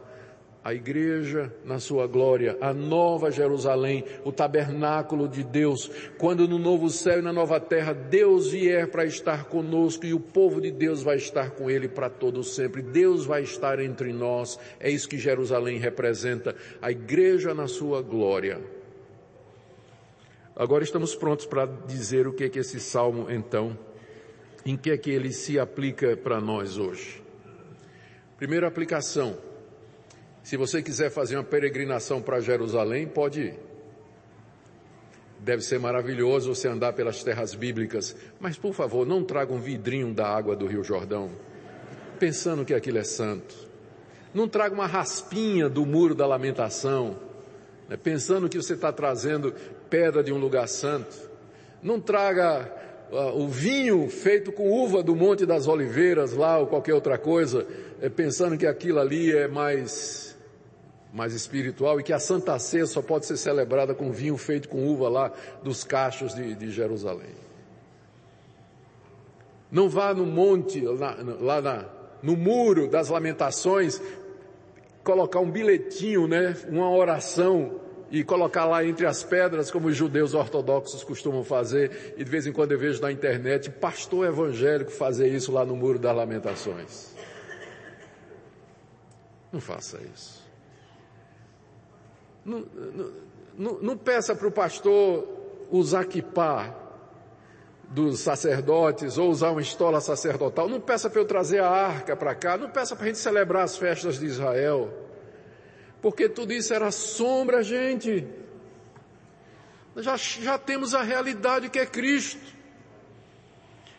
A 0.63 0.75
igreja 0.75 1.53
na 1.65 1.79
sua 1.79 2.07
glória, 2.07 2.57
a 2.61 2.75
nova 2.75 3.31
Jerusalém, 3.31 4.05
o 4.25 4.33
tabernáculo 4.33 5.29
de 5.29 5.43
Deus, 5.45 5.91
quando 6.19 6.49
no 6.49 6.59
novo 6.59 6.91
céu 6.91 7.21
e 7.21 7.23
na 7.23 7.33
nova 7.33 7.61
terra 7.61 7.93
Deus 7.93 8.51
vier 8.51 8.91
para 8.91 9.05
estar 9.05 9.45
conosco 9.45 10.05
e 10.05 10.13
o 10.13 10.21
povo 10.21 10.61
de 10.61 10.71
Deus 10.71 11.03
vai 11.03 11.17
estar 11.17 11.53
com 11.53 11.71
ele 11.71 11.89
para 11.89 12.11
todo 12.11 12.43
sempre. 12.43 12.83
Deus 12.83 13.25
vai 13.25 13.43
estar 13.43 13.79
entre 13.79 14.13
nós. 14.13 14.59
É 14.81 14.91
isso 14.91 15.09
que 15.09 15.17
Jerusalém 15.17 15.79
representa, 15.79 16.55
a 16.83 16.91
igreja 16.91 17.55
na 17.55 17.69
sua 17.69 18.03
glória. 18.03 18.61
Agora 20.55 20.83
estamos 20.83 21.15
prontos 21.15 21.47
para 21.47 21.67
dizer 21.67 22.27
o 22.27 22.33
que 22.33 22.45
é 22.45 22.49
que 22.49 22.59
esse 22.59 22.81
salmo 22.81 23.31
então, 23.31 23.79
em 24.67 24.77
que 24.77 24.91
é 24.91 24.99
que 24.99 25.11
ele 25.11 25.33
se 25.33 25.57
aplica 25.59 26.17
para 26.17 26.41
nós 26.41 26.77
hoje. 26.79 27.23
Primeira 28.37 28.67
aplicação, 28.67 29.37
se 30.49 30.57
você 30.57 30.81
quiser 30.81 31.11
fazer 31.11 31.37
uma 31.37 31.45
peregrinação 31.45 32.23
para 32.23 32.41
Jerusalém, 32.41 33.07
pode 33.07 33.39
ir. 33.43 33.55
Deve 35.39 35.61
ser 35.61 35.79
maravilhoso 35.79 36.55
você 36.55 36.67
andar 36.67 36.95
pelas 36.95 37.23
terras 37.23 37.55
bíblicas, 37.55 38.17
mas 38.41 38.57
por 38.57 38.73
favor, 38.73 39.07
não 39.07 39.23
traga 39.23 39.53
um 39.53 39.61
vidrinho 39.61 40.15
da 40.15 40.27
água 40.27 40.57
do 40.57 40.67
Rio 40.67 40.83
Jordão, 40.83 41.33
pensando 42.19 42.65
que 42.65 42.73
aquilo 42.73 42.97
é 42.97 43.05
santo. 43.05 43.55
Não 44.33 44.49
traga 44.49 44.75
uma 44.75 44.87
raspinha 44.87 45.69
do 45.69 45.85
muro 45.85 46.15
da 46.15 46.27
lamentação, 46.27 47.19
né, 47.87 47.99
pensando 47.99 48.49
que 48.49 48.57
você 48.57 48.73
está 48.73 48.91
trazendo 48.91 49.53
pedra 49.91 50.25
de 50.25 50.33
um 50.33 50.39
lugar 50.39 50.67
santo. 50.67 51.15
Não 51.83 52.01
traga 52.01 52.73
uh, 53.13 53.39
o 53.39 53.49
vinho 53.49 54.09
feito 54.09 54.51
com 54.51 54.71
uva 54.71 55.03
do 55.03 55.15
Monte 55.15 55.45
das 55.45 55.69
Oliveiras 55.69 56.33
lá 56.33 56.57
ou 56.57 56.67
qualquer 56.67 56.95
outra 56.95 57.19
coisa, 57.19 57.67
é, 58.01 58.09
pensando 58.09 58.57
que 58.57 58.67
aquilo 58.67 58.99
ali 58.99 59.31
é 59.31 59.47
mais 59.47 60.28
mais 61.13 61.33
espiritual 61.33 61.99
e 61.99 62.03
que 62.03 62.13
a 62.13 62.19
Santa 62.19 62.59
Ceia 62.59 62.87
só 62.87 63.01
pode 63.01 63.27
ser 63.27 63.37
celebrada 63.37 63.95
com 63.95 64.13
vinho 64.13 64.37
feito 64.37 64.69
com 64.69 64.87
uva 64.87 65.09
lá 65.09 65.33
dos 65.63 65.85
cachos 65.85 66.35
de, 66.35 66.55
de 66.55 66.71
Jerusalém. 66.71 67.35
Não 69.71 69.89
vá 69.89 70.15
no 70.15 70.25
monte, 70.25 70.81
lá, 70.81 71.17
lá 71.41 71.61
na, 71.61 71.85
no 72.23 72.37
muro 72.37 72.89
das 72.89 73.09
lamentações, 73.09 74.01
colocar 75.05 75.41
um 75.41 75.51
bilhetinho, 75.51 76.27
né, 76.27 76.57
uma 76.69 76.91
oração 76.91 77.81
e 78.11 78.25
colocar 78.25 78.65
lá 78.65 78.85
entre 78.85 79.07
as 79.07 79.23
pedras, 79.23 79.71
como 79.71 79.89
os 79.89 79.97
judeus 79.97 80.33
ortodoxos 80.33 81.05
costumam 81.05 81.45
fazer, 81.45 82.15
e 82.17 82.25
de 82.25 82.31
vez 82.31 82.47
em 82.47 82.53
quando 82.53 82.73
eu 82.73 82.79
vejo 82.79 83.03
na 83.03 83.13
internet 83.13 83.71
pastor 83.71 84.27
evangélico 84.27 84.91
fazer 84.91 85.29
isso 85.29 85.53
lá 85.53 85.65
no 85.65 85.77
Muro 85.77 85.99
das 85.99 86.17
Lamentações. 86.17 87.15
Não 89.53 89.61
faça 89.61 89.99
isso. 90.15 90.48
Não, 92.49 92.65
não, 93.59 93.79
não, 93.81 93.99
peça 93.99 94.35
para 94.35 94.49
o 94.49 94.51
pastor 94.51 95.29
usar 95.71 96.07
kipá 96.07 96.75
dos 97.91 98.21
sacerdotes 98.21 99.19
ou 99.19 99.29
usar 99.31 99.51
uma 99.51 99.61
estola 99.61 100.01
sacerdotal. 100.01 100.67
Não 100.67 100.81
peça 100.81 101.11
para 101.11 101.21
eu 101.21 101.27
trazer 101.27 101.61
a 101.61 101.69
arca 101.69 102.17
para 102.17 102.35
cá. 102.35 102.57
Não 102.57 102.71
peça 102.71 102.97
para 102.97 103.05
a 103.05 103.09
gente 103.09 103.19
celebrar 103.19 103.65
as 103.65 103.77
festas 103.77 104.19
de 104.19 104.25
Israel. 104.25 104.91
Porque 106.01 106.27
tudo 106.27 106.55
isso 106.55 106.73
era 106.73 106.91
sombra, 106.91 107.63
gente. 107.63 108.27
Já, 109.97 110.17
já 110.17 110.57
temos 110.57 110.95
a 110.95 111.03
realidade 111.03 111.69
que 111.69 111.79
é 111.79 111.85
Cristo. 111.85 112.58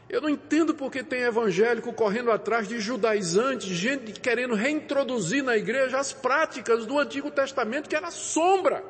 Eu 0.10 0.22
não 0.22 0.30
entendo 0.30 0.74
porque 0.74 1.04
tem 1.04 1.22
evangélico 1.22 1.94
correndo 1.94 2.32
atrás 2.32 2.68
de 2.68 2.80
judaizantes, 2.80 3.68
gente 3.68 4.20
querendo 4.20 4.56
reintroduzir 4.56 5.44
na 5.44 5.56
igreja 5.56 6.00
as 6.00 6.12
práticas 6.12 6.88
do 6.88 6.98
Antigo 6.98 7.30
Testamento 7.30 7.88
que 7.88 7.96
era 7.96 8.10
sombra. 8.10 8.84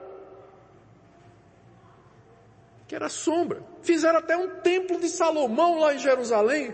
Que 2.87 2.95
era 2.95 3.09
sombra. 3.09 3.61
Fizeram 3.81 4.19
até 4.19 4.37
um 4.37 4.61
templo 4.61 4.97
de 4.97 5.09
Salomão 5.09 5.79
lá 5.79 5.93
em 5.93 5.99
Jerusalém. 5.99 6.73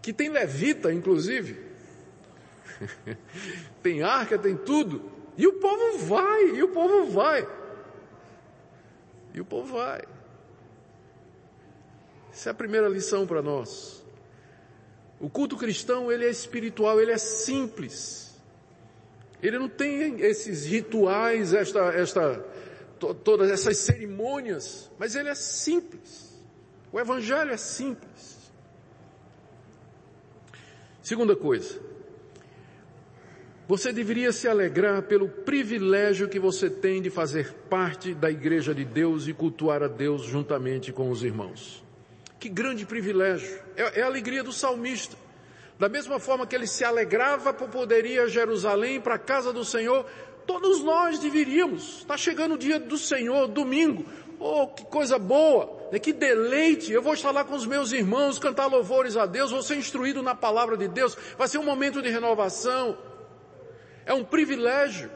Que 0.00 0.10
tem 0.10 0.30
levita, 0.30 0.90
inclusive. 0.90 1.60
tem 3.82 4.02
arca, 4.02 4.38
tem 4.38 4.56
tudo. 4.56 5.12
E 5.36 5.46
o 5.46 5.60
povo 5.60 5.98
vai, 5.98 6.56
e 6.56 6.62
o 6.62 6.68
povo 6.68 7.10
vai. 7.10 7.46
E 9.34 9.40
o 9.42 9.44
povo 9.44 9.74
vai. 9.74 10.02
Essa 12.32 12.50
é 12.50 12.52
a 12.52 12.54
primeira 12.54 12.88
lição 12.88 13.26
para 13.26 13.42
nós. 13.42 14.04
O 15.20 15.28
culto 15.28 15.56
cristão, 15.56 16.12
ele 16.12 16.24
é 16.24 16.30
espiritual, 16.30 17.00
ele 17.00 17.10
é 17.10 17.18
simples. 17.18 18.28
Ele 19.42 19.58
não 19.58 19.68
tem 19.68 20.20
esses 20.20 20.64
rituais, 20.64 21.52
esta, 21.52 21.80
esta, 21.92 22.44
to, 22.98 23.14
todas 23.14 23.50
essas 23.50 23.78
cerimônias, 23.78 24.90
mas 24.98 25.14
ele 25.14 25.28
é 25.28 25.34
simples. 25.34 26.36
O 26.92 26.98
evangelho 26.98 27.52
é 27.52 27.56
simples. 27.56 28.38
Segunda 31.02 31.34
coisa, 31.34 31.80
você 33.66 33.92
deveria 33.92 34.32
se 34.32 34.48
alegrar 34.48 35.02
pelo 35.02 35.28
privilégio 35.28 36.28
que 36.28 36.38
você 36.38 36.68
tem 36.68 37.00
de 37.00 37.10
fazer 37.10 37.52
parte 37.68 38.14
da 38.14 38.30
igreja 38.30 38.74
de 38.74 38.84
Deus 38.84 39.28
e 39.28 39.32
cultuar 39.32 39.82
a 39.82 39.88
Deus 39.88 40.22
juntamente 40.22 40.92
com 40.92 41.10
os 41.10 41.22
irmãos. 41.22 41.87
Que 42.38 42.48
grande 42.48 42.86
privilégio. 42.86 43.60
É, 43.76 44.00
é 44.00 44.02
a 44.02 44.06
alegria 44.06 44.42
do 44.42 44.52
salmista. 44.52 45.16
Da 45.78 45.88
mesma 45.88 46.18
forma 46.18 46.46
que 46.46 46.54
ele 46.54 46.66
se 46.66 46.84
alegrava 46.84 47.52
por 47.52 47.68
poder 47.68 48.04
ir 48.04 48.18
a 48.20 48.26
Jerusalém 48.26 49.00
para 49.00 49.14
a 49.14 49.18
casa 49.18 49.52
do 49.52 49.64
Senhor, 49.64 50.04
todos 50.46 50.82
nós 50.82 51.18
deveríamos. 51.18 51.98
Está 51.98 52.16
chegando 52.16 52.54
o 52.54 52.58
dia 52.58 52.78
do 52.78 52.98
Senhor, 52.98 53.46
domingo. 53.46 54.04
Oh, 54.40 54.68
que 54.68 54.84
coisa 54.84 55.18
boa, 55.18 55.88
né? 55.90 55.98
que 55.98 56.12
deleite. 56.12 56.92
Eu 56.92 57.02
vou 57.02 57.14
estar 57.14 57.30
lá 57.30 57.44
com 57.44 57.54
os 57.54 57.66
meus 57.66 57.92
irmãos, 57.92 58.38
cantar 58.38 58.66
louvores 58.66 59.16
a 59.16 59.26
Deus, 59.26 59.50
vou 59.50 59.62
ser 59.62 59.76
instruído 59.76 60.22
na 60.22 60.34
palavra 60.34 60.76
de 60.76 60.86
Deus. 60.86 61.16
Vai 61.36 61.48
ser 61.48 61.58
um 61.58 61.64
momento 61.64 62.02
de 62.02 62.08
renovação. 62.08 62.96
É 64.06 64.14
um 64.14 64.24
privilégio 64.24 65.10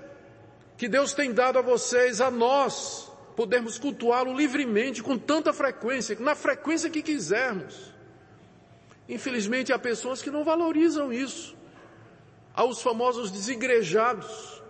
que 0.76 0.88
Deus 0.88 1.12
tem 1.12 1.32
dado 1.32 1.58
a 1.58 1.62
vocês, 1.62 2.20
a 2.20 2.30
nós, 2.30 3.11
podermos 3.36 3.78
cultuá-lo 3.78 4.36
livremente, 4.36 5.02
com 5.02 5.16
tanta 5.16 5.52
frequência, 5.52 6.16
na 6.20 6.34
frequência 6.34 6.90
que 6.90 7.02
quisermos. 7.02 7.92
Infelizmente 9.08 9.72
há 9.72 9.78
pessoas 9.78 10.22
que 10.22 10.30
não 10.30 10.44
valorizam 10.44 11.12
isso. 11.12 11.56
Há 12.54 12.64
os 12.64 12.82
famosos 12.82 13.30
desigrejados, 13.30 14.62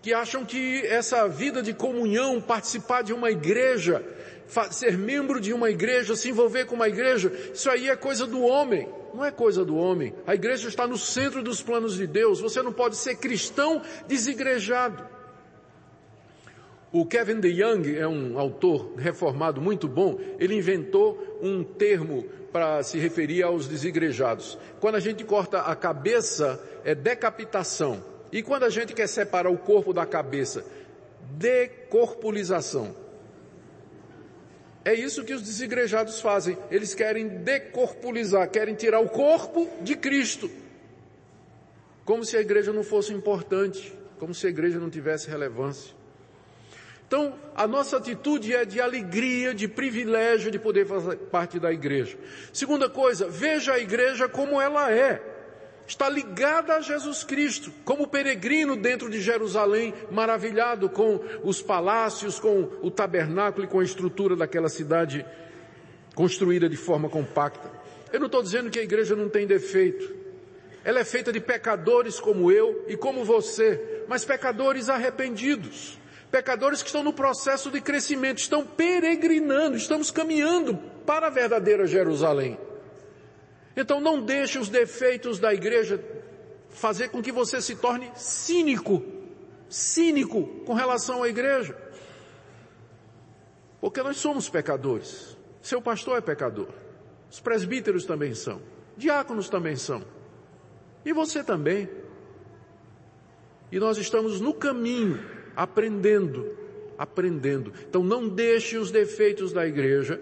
que 0.00 0.14
acham 0.14 0.44
que 0.44 0.86
essa 0.86 1.28
vida 1.28 1.60
de 1.62 1.74
comunhão, 1.74 2.40
participar 2.40 3.02
de 3.02 3.12
uma 3.12 3.30
igreja, 3.30 4.04
ser 4.70 4.96
membro 4.96 5.40
de 5.40 5.52
uma 5.52 5.68
igreja, 5.68 6.14
se 6.14 6.30
envolver 6.30 6.64
com 6.66 6.76
uma 6.76 6.88
igreja, 6.88 7.32
isso 7.52 7.68
aí 7.68 7.88
é 7.88 7.96
coisa 7.96 8.26
do 8.26 8.40
homem. 8.42 8.88
Não 9.12 9.24
é 9.24 9.30
coisa 9.30 9.64
do 9.64 9.74
homem. 9.74 10.14
A 10.26 10.34
igreja 10.34 10.68
está 10.68 10.86
no 10.86 10.98
centro 10.98 11.42
dos 11.42 11.62
planos 11.62 11.96
de 11.96 12.06
Deus. 12.06 12.40
Você 12.40 12.62
não 12.62 12.72
pode 12.72 12.96
ser 12.96 13.16
cristão 13.16 13.82
desigrejado. 14.06 15.17
O 16.90 17.04
Kevin 17.04 17.38
DeYoung 17.38 17.96
é 17.96 18.08
um 18.08 18.38
autor 18.38 18.94
reformado 18.96 19.60
muito 19.60 19.86
bom. 19.86 20.18
Ele 20.38 20.54
inventou 20.54 21.38
um 21.42 21.62
termo 21.62 22.24
para 22.50 22.82
se 22.82 22.98
referir 22.98 23.42
aos 23.42 23.68
desigrejados. 23.68 24.58
Quando 24.80 24.94
a 24.94 25.00
gente 25.00 25.22
corta 25.22 25.60
a 25.60 25.76
cabeça, 25.76 26.58
é 26.84 26.94
decapitação. 26.94 28.02
E 28.32 28.42
quando 28.42 28.64
a 28.64 28.70
gente 28.70 28.94
quer 28.94 29.06
separar 29.06 29.50
o 29.50 29.58
corpo 29.58 29.92
da 29.92 30.06
cabeça, 30.06 30.64
decorpulização. 31.32 32.96
É 34.82 34.94
isso 34.94 35.24
que 35.24 35.34
os 35.34 35.42
desigrejados 35.42 36.22
fazem. 36.22 36.56
Eles 36.70 36.94
querem 36.94 37.28
decorpulizar, 37.28 38.48
querem 38.50 38.74
tirar 38.74 39.00
o 39.00 39.10
corpo 39.10 39.68
de 39.82 39.94
Cristo. 39.94 40.50
Como 42.06 42.24
se 42.24 42.34
a 42.38 42.40
igreja 42.40 42.72
não 42.72 42.82
fosse 42.82 43.12
importante, 43.12 43.92
como 44.18 44.32
se 44.32 44.46
a 44.46 44.50
igreja 44.50 44.78
não 44.78 44.88
tivesse 44.88 45.28
relevância. 45.28 45.97
Então, 47.08 47.34
a 47.56 47.66
nossa 47.66 47.96
atitude 47.96 48.54
é 48.54 48.66
de 48.66 48.80
alegria, 48.80 49.54
de 49.54 49.66
privilégio 49.66 50.50
de 50.50 50.58
poder 50.58 50.86
fazer 50.86 51.16
parte 51.16 51.58
da 51.58 51.72
igreja. 51.72 52.18
Segunda 52.52 52.88
coisa, 52.88 53.26
veja 53.28 53.72
a 53.72 53.78
igreja 53.78 54.28
como 54.28 54.60
ela 54.60 54.92
é 54.92 55.36
está 55.86 56.06
ligada 56.06 56.74
a 56.74 56.82
Jesus 56.82 57.24
Cristo, 57.24 57.72
como 57.82 58.06
peregrino 58.06 58.76
dentro 58.76 59.08
de 59.08 59.22
Jerusalém, 59.22 59.94
maravilhado 60.10 60.90
com 60.90 61.18
os 61.42 61.62
palácios, 61.62 62.38
com 62.38 62.68
o 62.82 62.90
tabernáculo 62.90 63.64
e 63.64 63.68
com 63.68 63.80
a 63.80 63.84
estrutura 63.84 64.36
daquela 64.36 64.68
cidade 64.68 65.24
construída 66.14 66.68
de 66.68 66.76
forma 66.76 67.08
compacta. 67.08 67.70
Eu 68.12 68.20
não 68.20 68.26
estou 68.26 68.42
dizendo 68.42 68.70
que 68.70 68.78
a 68.78 68.82
igreja 68.82 69.16
não 69.16 69.30
tem 69.30 69.46
defeito. 69.46 70.14
Ela 70.84 71.00
é 71.00 71.04
feita 71.04 71.32
de 71.32 71.40
pecadores 71.40 72.20
como 72.20 72.52
eu 72.52 72.84
e 72.86 72.96
como 72.96 73.24
você, 73.24 74.04
mas 74.06 74.26
pecadores 74.26 74.90
arrependidos. 74.90 75.97
Pecadores 76.30 76.82
que 76.82 76.88
estão 76.88 77.02
no 77.02 77.12
processo 77.12 77.70
de 77.70 77.80
crescimento, 77.80 78.38
estão 78.38 78.64
peregrinando, 78.64 79.76
estamos 79.76 80.10
caminhando 80.10 80.76
para 81.06 81.28
a 81.28 81.30
verdadeira 81.30 81.86
Jerusalém. 81.86 82.58
Então 83.76 84.00
não 84.00 84.20
deixe 84.20 84.58
os 84.58 84.68
defeitos 84.68 85.38
da 85.38 85.54
igreja 85.54 86.02
fazer 86.68 87.08
com 87.08 87.22
que 87.22 87.32
você 87.32 87.62
se 87.62 87.76
torne 87.76 88.10
cínico, 88.14 89.02
cínico 89.68 90.46
com 90.66 90.74
relação 90.74 91.22
à 91.22 91.28
igreja. 91.28 91.76
Porque 93.80 94.02
nós 94.02 94.16
somos 94.16 94.48
pecadores. 94.48 95.36
Seu 95.62 95.80
pastor 95.80 96.18
é 96.18 96.20
pecador. 96.20 96.68
Os 97.30 97.40
presbíteros 97.40 98.04
também 98.04 98.34
são. 98.34 98.60
Diáconos 98.96 99.48
também 99.48 99.76
são. 99.76 100.02
E 101.04 101.12
você 101.12 101.44
também. 101.44 101.88
E 103.70 103.78
nós 103.78 103.98
estamos 103.98 104.40
no 104.40 104.52
caminho, 104.52 105.20
aprendendo, 105.58 106.56
aprendendo. 106.96 107.72
Então 107.88 108.00
não 108.00 108.28
deixe 108.28 108.78
os 108.78 108.92
defeitos 108.92 109.52
da 109.52 109.66
igreja 109.66 110.20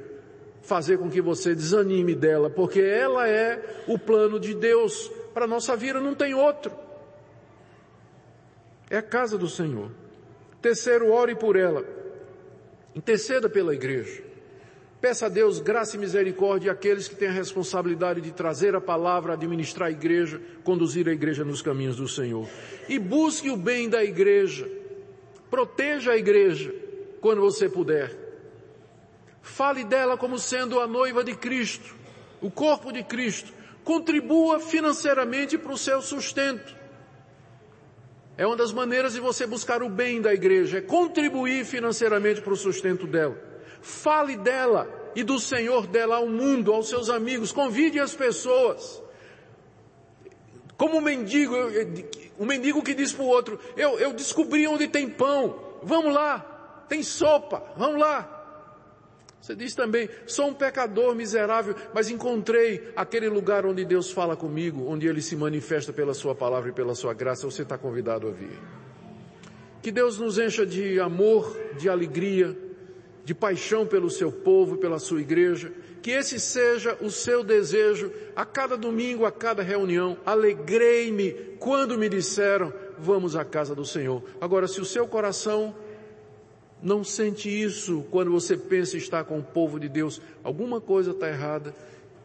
fazer 0.63 0.97
com 0.97 1.11
que 1.11 1.21
você 1.21 1.55
desanime 1.55 2.15
dela, 2.15 2.49
porque 2.49 2.81
ela 2.81 3.29
é 3.29 3.85
o 3.87 3.99
plano 3.99 4.41
de 4.41 4.55
Deus 4.55 5.13
para 5.35 5.45
a 5.45 5.49
nossa 5.49 5.77
vida, 5.77 6.01
não 6.01 6.15
tem 6.15 6.33
outro. 6.33 6.73
É 8.89 8.97
a 8.97 9.03
casa 9.03 9.37
do 9.37 9.47
Senhor. 9.47 9.91
Terceiro, 10.63 11.13
ore 11.13 11.35
por 11.35 11.55
ela. 11.55 11.85
Interceda 12.95 13.47
pela 13.47 13.75
igreja. 13.75 14.23
Peça 15.03 15.27
a 15.27 15.29
Deus 15.29 15.61
graça 15.61 15.97
e 15.97 16.01
misericórdia 16.01 16.73
àqueles 16.73 17.07
que 17.07 17.15
têm 17.15 17.29
a 17.29 17.33
responsabilidade 17.33 18.23
de 18.23 18.33
trazer 18.33 18.75
a 18.75 18.81
palavra, 18.81 19.35
administrar 19.35 19.89
a 19.89 19.93
igreja, 19.93 20.41
conduzir 20.65 21.07
a 21.09 21.13
igreja 21.13 21.45
nos 21.45 21.61
caminhos 21.61 21.97
do 21.97 22.09
Senhor. 22.09 22.49
E 22.89 22.99
busque 22.99 23.51
o 23.51 23.57
bem 23.57 23.91
da 23.91 24.03
igreja. 24.03 24.67
Proteja 25.57 26.13
a 26.13 26.19
igreja 26.19 26.71
quando 27.19 27.41
você 27.41 27.67
puder. 27.67 28.15
Fale 29.41 29.85
dela 29.85 30.15
como 30.15 30.39
sendo 30.39 30.79
a 30.79 30.87
noiva 30.87 31.25
de 31.25 31.35
Cristo, 31.35 31.97
o 32.43 32.51
corpo 32.51 32.93
de 32.93 33.03
Cristo. 33.03 33.55
Contribua 33.83 34.61
financeiramente 34.61 35.57
para 35.57 35.73
o 35.73 35.79
seu 35.79 36.03
sustento. 36.03 36.77
É 38.37 38.47
uma 38.47 38.55
das 38.55 38.71
maneiras 38.71 39.15
de 39.15 39.21
você 39.21 39.47
buscar 39.47 39.83
o 39.83 39.89
bem 39.89 40.21
da 40.21 40.35
igreja, 40.35 40.77
é 40.77 40.83
contribuir 40.83 41.65
financeiramente 41.65 42.43
para 42.43 42.53
o 42.53 42.57
sustento 42.57 43.07
dela. 43.07 43.43
Fale 43.81 44.37
dela 44.37 44.87
e 45.15 45.25
do 45.25 45.41
Senhor 45.41 45.87
dela 45.87 46.17
ao 46.17 46.29
mundo, 46.29 46.71
aos 46.71 46.91
seus 46.91 47.09
amigos. 47.09 47.51
Convide 47.51 47.99
as 47.99 48.15
pessoas. 48.15 49.03
Como 50.77 50.99
um 50.99 51.01
mendigo, 51.01 51.55
um 52.39 52.45
mendigo 52.45 52.83
que 52.83 52.95
diz 52.95 53.13
para 53.13 53.25
o 53.25 53.29
outro, 53.29 53.59
eu, 53.77 53.99
eu 53.99 54.13
descobri 54.13 54.67
onde 54.69 54.89
tem 54.89 55.09
pão, 55.09 55.59
vamos 55.83 56.13
lá, 56.13 56.85
tem 56.89 57.03
sopa, 57.03 57.63
vamos 57.77 57.99
lá. 57.99 58.33
Você 59.41 59.55
diz 59.55 59.75
também, 59.75 60.09
sou 60.27 60.49
um 60.49 60.55
pecador 60.55 61.15
miserável, 61.15 61.75
mas 61.95 62.11
encontrei 62.11 62.93
aquele 62.97 63.29
lugar 63.29 63.65
onde 63.65 63.85
Deus 63.85 64.11
fala 64.11 64.37
comigo, 64.37 64.85
onde 64.89 65.07
Ele 65.07 65.23
se 65.23 65.37
manifesta 65.37 65.93
pela 65.93 66.13
Sua 66.13 66.35
palavra 66.35 66.71
e 66.71 66.73
pela 66.73 66.95
Sua 66.95 67.15
graça, 67.15 67.47
você 67.47 67.63
está 67.63 67.79
convidado 67.79 68.27
a 68.27 68.33
vir. 68.33 68.59
Que 69.81 69.93
Deus 69.93 70.19
nos 70.19 70.37
encha 70.37 70.67
de 70.67 70.99
amor, 70.99 71.57
de 71.79 71.89
alegria, 71.89 72.57
de 73.25 73.35
paixão 73.35 73.87
pelo 73.87 74.11
Seu 74.11 74.33
povo, 74.33 74.79
pela 74.79 74.99
Sua 74.99 75.21
igreja, 75.21 75.73
que 76.07 76.13
esse 76.13 76.39
seja 76.39 76.97
o 77.01 77.11
seu 77.11 77.43
desejo 77.43 78.13
a 78.37 78.45
cada 78.45 78.77
domingo, 78.77 79.27
a 79.27 79.33
cada 79.33 79.61
reunião. 79.61 80.17
Alegrei-me 80.25 81.33
quando 81.59 81.99
me 81.99 82.09
disseram, 82.09 82.73
vamos 82.97 83.35
à 83.35 83.45
casa 83.45 83.75
do 83.75 83.85
Senhor. 83.85 84.23
Agora, 84.41 84.69
se 84.69 84.81
o 84.81 84.85
seu 84.85 85.09
coração 85.09 85.75
não 86.81 87.03
sente 87.03 87.49
isso 87.49 88.07
quando 88.09 88.31
você 88.31 88.57
pensa 88.57 88.97
estar 88.97 89.25
com 89.25 89.41
o 89.41 89.43
povo 89.43 89.81
de 89.81 89.89
Deus, 89.89 90.23
alguma 90.45 90.81
coisa 90.81 91.11
está 91.11 91.29
errada 91.29 91.75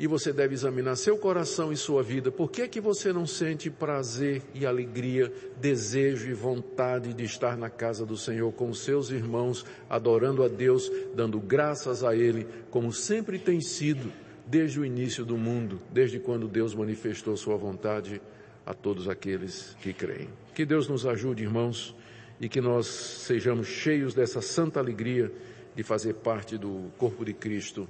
e 0.01 0.07
você 0.07 0.33
deve 0.33 0.55
examinar 0.55 0.95
seu 0.95 1.15
coração 1.15 1.71
e 1.71 1.77
sua 1.77 2.01
vida. 2.01 2.31
Por 2.31 2.49
que 2.49 2.63
é 2.63 2.67
que 2.67 2.81
você 2.81 3.13
não 3.13 3.27
sente 3.27 3.69
prazer 3.69 4.41
e 4.51 4.65
alegria, 4.65 5.31
desejo 5.59 6.27
e 6.27 6.33
vontade 6.33 7.13
de 7.13 7.23
estar 7.23 7.55
na 7.55 7.69
casa 7.69 8.03
do 8.03 8.17
Senhor 8.17 8.51
com 8.51 8.73
seus 8.73 9.11
irmãos, 9.11 9.63
adorando 9.87 10.43
a 10.43 10.47
Deus, 10.47 10.91
dando 11.13 11.39
graças 11.39 12.03
a 12.03 12.15
Ele, 12.15 12.47
como 12.71 12.91
sempre 12.91 13.37
tem 13.37 13.61
sido 13.61 14.11
desde 14.47 14.79
o 14.79 14.85
início 14.85 15.23
do 15.23 15.37
mundo, 15.37 15.79
desde 15.91 16.17
quando 16.17 16.47
Deus 16.47 16.73
manifestou 16.73 17.37
sua 17.37 17.55
vontade 17.55 18.19
a 18.65 18.73
todos 18.73 19.07
aqueles 19.07 19.77
que 19.83 19.93
creem. 19.93 20.29
Que 20.55 20.65
Deus 20.65 20.87
nos 20.87 21.05
ajude, 21.05 21.43
irmãos, 21.43 21.95
e 22.39 22.49
que 22.49 22.59
nós 22.59 22.87
sejamos 22.87 23.67
cheios 23.67 24.15
dessa 24.15 24.41
santa 24.41 24.79
alegria 24.79 25.31
de 25.75 25.83
fazer 25.83 26.15
parte 26.15 26.57
do 26.57 26.91
corpo 26.97 27.23
de 27.23 27.33
Cristo 27.33 27.87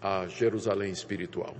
a 0.00 0.26
Jerusalém 0.26 0.90
espiritual. 0.90 1.54